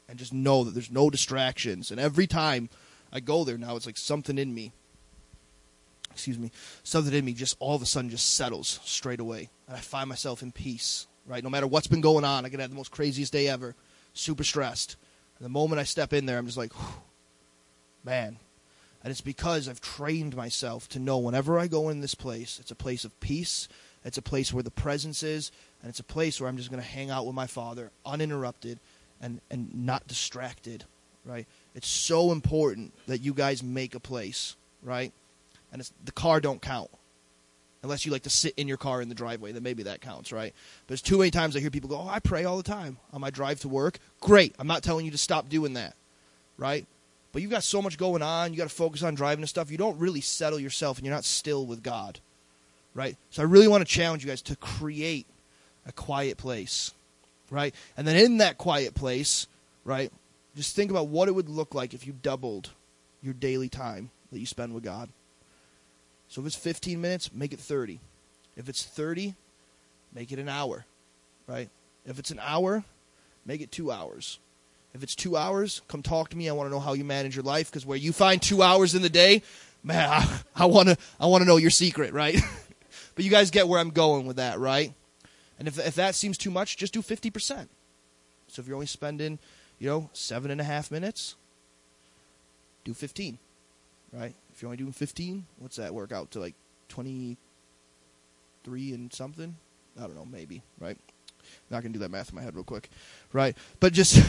and 0.08 0.18
just 0.18 0.32
know 0.32 0.64
that 0.64 0.72
there's 0.72 0.90
no 0.90 1.10
distractions. 1.10 1.90
And 1.90 2.00
every 2.00 2.26
time 2.26 2.70
I 3.12 3.20
go 3.20 3.44
there 3.44 3.58
now, 3.58 3.76
it's 3.76 3.86
like 3.86 3.98
something 3.98 4.38
in 4.38 4.54
me, 4.54 4.72
excuse 6.10 6.38
me, 6.38 6.50
something 6.82 7.12
in 7.12 7.24
me 7.24 7.34
just 7.34 7.56
all 7.60 7.74
of 7.74 7.82
a 7.82 7.86
sudden 7.86 8.10
just 8.10 8.34
settles 8.34 8.80
straight 8.84 9.20
away. 9.20 9.50
And 9.66 9.76
I 9.76 9.80
find 9.80 10.08
myself 10.08 10.42
in 10.42 10.52
peace, 10.52 11.06
right? 11.26 11.44
No 11.44 11.50
matter 11.50 11.66
what's 11.66 11.86
been 11.86 12.00
going 12.00 12.24
on, 12.24 12.44
I 12.44 12.48
could 12.48 12.60
have 12.60 12.70
the 12.70 12.76
most 12.76 12.90
craziest 12.90 13.32
day 13.32 13.48
ever, 13.48 13.74
super 14.14 14.44
stressed. 14.44 14.96
And 15.38 15.44
the 15.44 15.50
moment 15.50 15.80
I 15.80 15.84
step 15.84 16.12
in 16.12 16.26
there, 16.26 16.38
I'm 16.38 16.46
just 16.46 16.58
like, 16.58 16.72
man. 18.02 18.38
And 19.04 19.10
it's 19.12 19.20
because 19.20 19.68
I've 19.68 19.80
trained 19.80 20.34
myself 20.34 20.88
to 20.90 20.98
know 20.98 21.18
whenever 21.18 21.58
I 21.58 21.68
go 21.68 21.88
in 21.88 22.00
this 22.00 22.14
place, 22.16 22.58
it's 22.60 22.72
a 22.72 22.76
place 22.76 23.04
of 23.04 23.18
peace. 23.20 23.68
It's 24.04 24.18
a 24.18 24.22
place 24.22 24.52
where 24.52 24.62
the 24.62 24.70
presence 24.70 25.22
is, 25.22 25.50
and 25.82 25.88
it's 25.90 26.00
a 26.00 26.04
place 26.04 26.40
where 26.40 26.48
I'm 26.48 26.56
just 26.56 26.70
going 26.70 26.82
to 26.82 26.88
hang 26.88 27.10
out 27.10 27.26
with 27.26 27.34
my 27.34 27.46
Father 27.46 27.90
uninterrupted 28.06 28.78
and, 29.20 29.40
and 29.50 29.86
not 29.86 30.06
distracted, 30.06 30.84
right? 31.24 31.46
It's 31.74 31.88
so 31.88 32.32
important 32.32 32.94
that 33.06 33.20
you 33.20 33.34
guys 33.34 33.62
make 33.62 33.94
a 33.94 34.00
place, 34.00 34.56
right? 34.82 35.12
And 35.72 35.80
it's, 35.80 35.92
the 36.04 36.12
car 36.12 36.40
don't 36.40 36.62
count. 36.62 36.90
Unless 37.82 38.04
you 38.04 38.10
like 38.10 38.24
to 38.24 38.30
sit 38.30 38.54
in 38.56 38.66
your 38.66 38.76
car 38.76 39.00
in 39.00 39.08
the 39.08 39.14
driveway, 39.14 39.52
then 39.52 39.62
maybe 39.62 39.84
that 39.84 40.00
counts, 40.00 40.32
right? 40.32 40.52
But 40.52 40.88
there's 40.88 41.02
too 41.02 41.18
many 41.18 41.30
times 41.30 41.54
I 41.54 41.60
hear 41.60 41.70
people 41.70 41.88
go, 41.88 41.98
Oh, 41.98 42.08
I 42.08 42.18
pray 42.18 42.44
all 42.44 42.56
the 42.56 42.64
time 42.64 42.98
on 43.12 43.20
my 43.20 43.30
drive 43.30 43.60
to 43.60 43.68
work. 43.68 43.98
Great. 44.20 44.54
I'm 44.58 44.66
not 44.66 44.82
telling 44.82 45.04
you 45.04 45.12
to 45.12 45.18
stop 45.18 45.48
doing 45.48 45.74
that, 45.74 45.94
right? 46.56 46.86
But 47.32 47.42
you've 47.42 47.52
got 47.52 47.62
so 47.62 47.80
much 47.80 47.96
going 47.96 48.22
on. 48.22 48.52
You 48.52 48.58
got 48.58 48.68
to 48.68 48.74
focus 48.74 49.04
on 49.04 49.14
driving 49.14 49.42
and 49.42 49.48
stuff. 49.48 49.70
You 49.70 49.78
don't 49.78 49.98
really 49.98 50.20
settle 50.20 50.58
yourself 50.58 50.98
and 50.98 51.06
you're 51.06 51.14
not 51.14 51.24
still 51.24 51.66
with 51.66 51.82
God, 51.82 52.18
right? 52.98 53.16
So 53.30 53.42
I 53.42 53.44
really 53.44 53.68
want 53.68 53.86
to 53.86 53.90
challenge 53.90 54.24
you 54.24 54.28
guys 54.28 54.42
to 54.42 54.56
create 54.56 55.24
a 55.86 55.92
quiet 55.92 56.36
place, 56.36 56.90
right? 57.48 57.72
And 57.96 58.04
then 58.04 58.16
in 58.16 58.38
that 58.38 58.58
quiet 58.58 58.96
place, 58.96 59.46
right, 59.84 60.10
just 60.56 60.74
think 60.74 60.90
about 60.90 61.06
what 61.06 61.28
it 61.28 61.32
would 61.32 61.48
look 61.48 61.76
like 61.76 61.94
if 61.94 62.08
you 62.08 62.12
doubled 62.12 62.70
your 63.22 63.34
daily 63.34 63.68
time 63.68 64.10
that 64.32 64.40
you 64.40 64.46
spend 64.46 64.74
with 64.74 64.82
God. 64.82 65.10
So 66.26 66.40
if 66.40 66.48
it's 66.48 66.56
15 66.56 67.00
minutes, 67.00 67.30
make 67.32 67.52
it 67.52 67.60
30. 67.60 68.00
If 68.56 68.68
it's 68.68 68.82
30, 68.84 69.36
make 70.12 70.32
it 70.32 70.40
an 70.40 70.48
hour, 70.48 70.84
right? 71.46 71.70
If 72.04 72.18
it's 72.18 72.32
an 72.32 72.40
hour, 72.42 72.82
make 73.46 73.60
it 73.60 73.70
two 73.70 73.92
hours. 73.92 74.40
If 74.92 75.04
it's 75.04 75.14
two 75.14 75.36
hours, 75.36 75.82
come 75.86 76.02
talk 76.02 76.30
to 76.30 76.36
me. 76.36 76.48
I 76.48 76.52
want 76.52 76.66
to 76.66 76.72
know 76.72 76.80
how 76.80 76.94
you 76.94 77.04
manage 77.04 77.36
your 77.36 77.44
life 77.44 77.70
because 77.70 77.86
where 77.86 77.96
you 77.96 78.12
find 78.12 78.42
two 78.42 78.60
hours 78.60 78.96
in 78.96 79.02
the 79.02 79.08
day, 79.08 79.42
man, 79.84 80.08
I, 80.10 80.40
I 80.56 80.64
want 80.64 80.88
to 80.88 80.96
I 81.20 81.26
want 81.26 81.42
to 81.42 81.46
know 81.46 81.58
your 81.58 81.70
secret, 81.70 82.12
right? 82.12 82.40
but 83.18 83.24
you 83.24 83.32
guys 83.32 83.50
get 83.50 83.66
where 83.66 83.80
I'm 83.80 83.90
going 83.90 84.26
with 84.26 84.36
that, 84.36 84.60
right? 84.60 84.94
And 85.58 85.66
if 85.66 85.76
if 85.76 85.96
that 85.96 86.14
seems 86.14 86.38
too 86.38 86.52
much, 86.52 86.76
just 86.76 86.92
do 86.92 87.02
50%. 87.02 87.66
So 88.46 88.62
if 88.62 88.68
you're 88.68 88.76
only 88.76 88.86
spending 88.86 89.40
you 89.80 89.88
know, 89.88 90.08
seven 90.12 90.52
and 90.52 90.60
a 90.60 90.64
half 90.64 90.92
minutes, 90.92 91.34
do 92.84 92.94
15, 92.94 93.40
right? 94.12 94.36
If 94.52 94.62
you're 94.62 94.68
only 94.68 94.76
doing 94.76 94.92
15, 94.92 95.46
what's 95.58 95.74
that 95.78 95.92
work 95.92 96.12
out 96.12 96.30
to 96.30 96.38
like 96.38 96.54
23 96.90 97.36
and 98.92 99.12
something? 99.12 99.56
I 99.98 100.02
don't 100.02 100.14
know, 100.14 100.24
maybe, 100.24 100.62
right? 100.78 100.96
I'm 100.96 101.70
not 101.70 101.82
gonna 101.82 101.94
do 101.94 101.98
that 101.98 102.12
math 102.12 102.28
in 102.28 102.36
my 102.36 102.42
head 102.42 102.54
real 102.54 102.62
quick, 102.62 102.88
right? 103.32 103.56
But 103.80 103.94
just, 103.94 104.22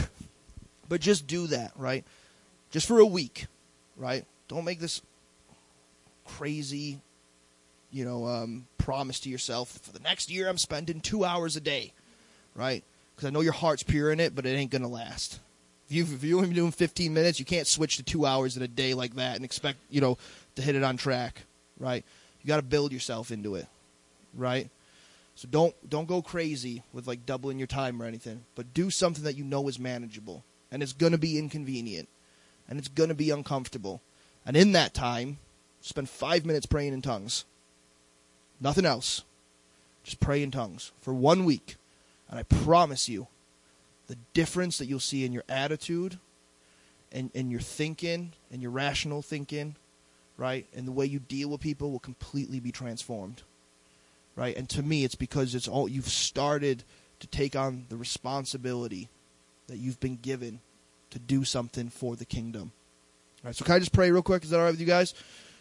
but 0.88 1.00
just 1.00 1.28
do 1.28 1.46
that, 1.46 1.70
right? 1.76 2.04
Just 2.72 2.88
for 2.88 2.98
a 2.98 3.06
week, 3.06 3.46
right? 3.96 4.24
Don't 4.48 4.64
make 4.64 4.80
this 4.80 5.00
crazy 6.24 7.00
you 7.90 8.04
know, 8.04 8.26
um, 8.26 8.66
promise 8.78 9.20
to 9.20 9.28
yourself 9.28 9.78
for 9.82 9.92
the 9.92 10.00
next 10.00 10.30
year 10.30 10.48
I'm 10.48 10.58
spending 10.58 11.00
two 11.00 11.24
hours 11.24 11.56
a 11.56 11.60
day, 11.60 11.92
right? 12.54 12.84
Because 13.14 13.28
I 13.28 13.30
know 13.30 13.40
your 13.40 13.52
heart's 13.52 13.82
pure 13.82 14.10
in 14.12 14.20
it, 14.20 14.34
but 14.34 14.46
it 14.46 14.50
ain't 14.50 14.70
gonna 14.70 14.88
last. 14.88 15.40
If 15.88 15.96
you 15.96 16.02
if 16.04 16.22
you 16.22 16.38
only 16.38 16.54
doing 16.54 16.70
15 16.70 17.12
minutes, 17.12 17.38
you 17.38 17.44
can't 17.44 17.66
switch 17.66 17.96
to 17.96 18.02
two 18.02 18.24
hours 18.24 18.56
in 18.56 18.62
a 18.62 18.68
day 18.68 18.94
like 18.94 19.14
that 19.16 19.36
and 19.36 19.44
expect 19.44 19.78
you 19.90 20.00
know 20.00 20.18
to 20.56 20.62
hit 20.62 20.76
it 20.76 20.84
on 20.84 20.96
track, 20.96 21.42
right? 21.78 22.04
You 22.42 22.48
got 22.48 22.56
to 22.56 22.62
build 22.62 22.92
yourself 22.92 23.30
into 23.30 23.54
it, 23.56 23.66
right? 24.34 24.70
So 25.34 25.48
don't 25.50 25.74
don't 25.88 26.06
go 26.06 26.22
crazy 26.22 26.82
with 26.92 27.06
like 27.06 27.26
doubling 27.26 27.58
your 27.58 27.66
time 27.66 28.00
or 28.02 28.06
anything, 28.06 28.44
but 28.54 28.74
do 28.74 28.90
something 28.90 29.24
that 29.24 29.36
you 29.36 29.44
know 29.44 29.66
is 29.68 29.78
manageable 29.78 30.44
and 30.70 30.82
it's 30.82 30.92
going 30.92 31.12
to 31.12 31.18
be 31.18 31.38
inconvenient 31.38 32.08
and 32.68 32.78
it's 32.78 32.88
going 32.88 33.08
to 33.08 33.14
be 33.14 33.30
uncomfortable. 33.30 34.00
And 34.46 34.56
in 34.56 34.72
that 34.72 34.94
time, 34.94 35.38
spend 35.80 36.08
5 36.08 36.46
minutes 36.46 36.66
praying 36.66 36.92
in 36.92 37.02
tongues. 37.02 37.44
Nothing 38.60 38.84
else. 38.84 39.24
Just 40.04 40.20
pray 40.20 40.42
in 40.42 40.50
tongues 40.50 40.92
for 41.00 41.14
1 41.14 41.44
week. 41.44 41.76
And 42.28 42.38
I 42.38 42.42
promise 42.42 43.08
you 43.08 43.26
the 44.06 44.16
difference 44.34 44.78
that 44.78 44.86
you'll 44.86 45.00
see 45.00 45.24
in 45.24 45.32
your 45.32 45.44
attitude 45.48 46.18
and, 47.12 47.30
and 47.34 47.50
your 47.50 47.60
thinking 47.60 48.32
and 48.52 48.62
your 48.62 48.70
rational 48.70 49.22
thinking, 49.22 49.76
right? 50.36 50.66
And 50.74 50.86
the 50.86 50.92
way 50.92 51.06
you 51.06 51.18
deal 51.18 51.48
with 51.48 51.60
people 51.60 51.90
will 51.90 51.98
completely 51.98 52.60
be 52.60 52.72
transformed 52.72 53.42
right? 54.40 54.56
And 54.56 54.68
to 54.70 54.82
me, 54.82 55.04
it's 55.04 55.14
because 55.14 55.54
it's 55.54 55.68
all 55.68 55.88
you've 55.88 56.08
started 56.08 56.82
to 57.20 57.26
take 57.26 57.54
on 57.54 57.84
the 57.90 57.96
responsibility 57.96 59.08
that 59.68 59.76
you've 59.76 60.00
been 60.00 60.16
given 60.16 60.60
to 61.10 61.18
do 61.18 61.44
something 61.44 61.90
for 61.90 62.16
the 62.16 62.24
kingdom. 62.24 62.72
All 63.42 63.48
right, 63.48 63.56
so 63.56 63.64
can 63.64 63.74
I 63.74 63.78
just 63.78 63.92
pray 63.92 64.10
real 64.10 64.22
quick? 64.22 64.42
Is 64.42 64.50
that 64.50 64.58
all 64.58 64.64
right 64.64 64.70
with 64.70 64.80
you 64.80 64.86
guys? 64.86 65.14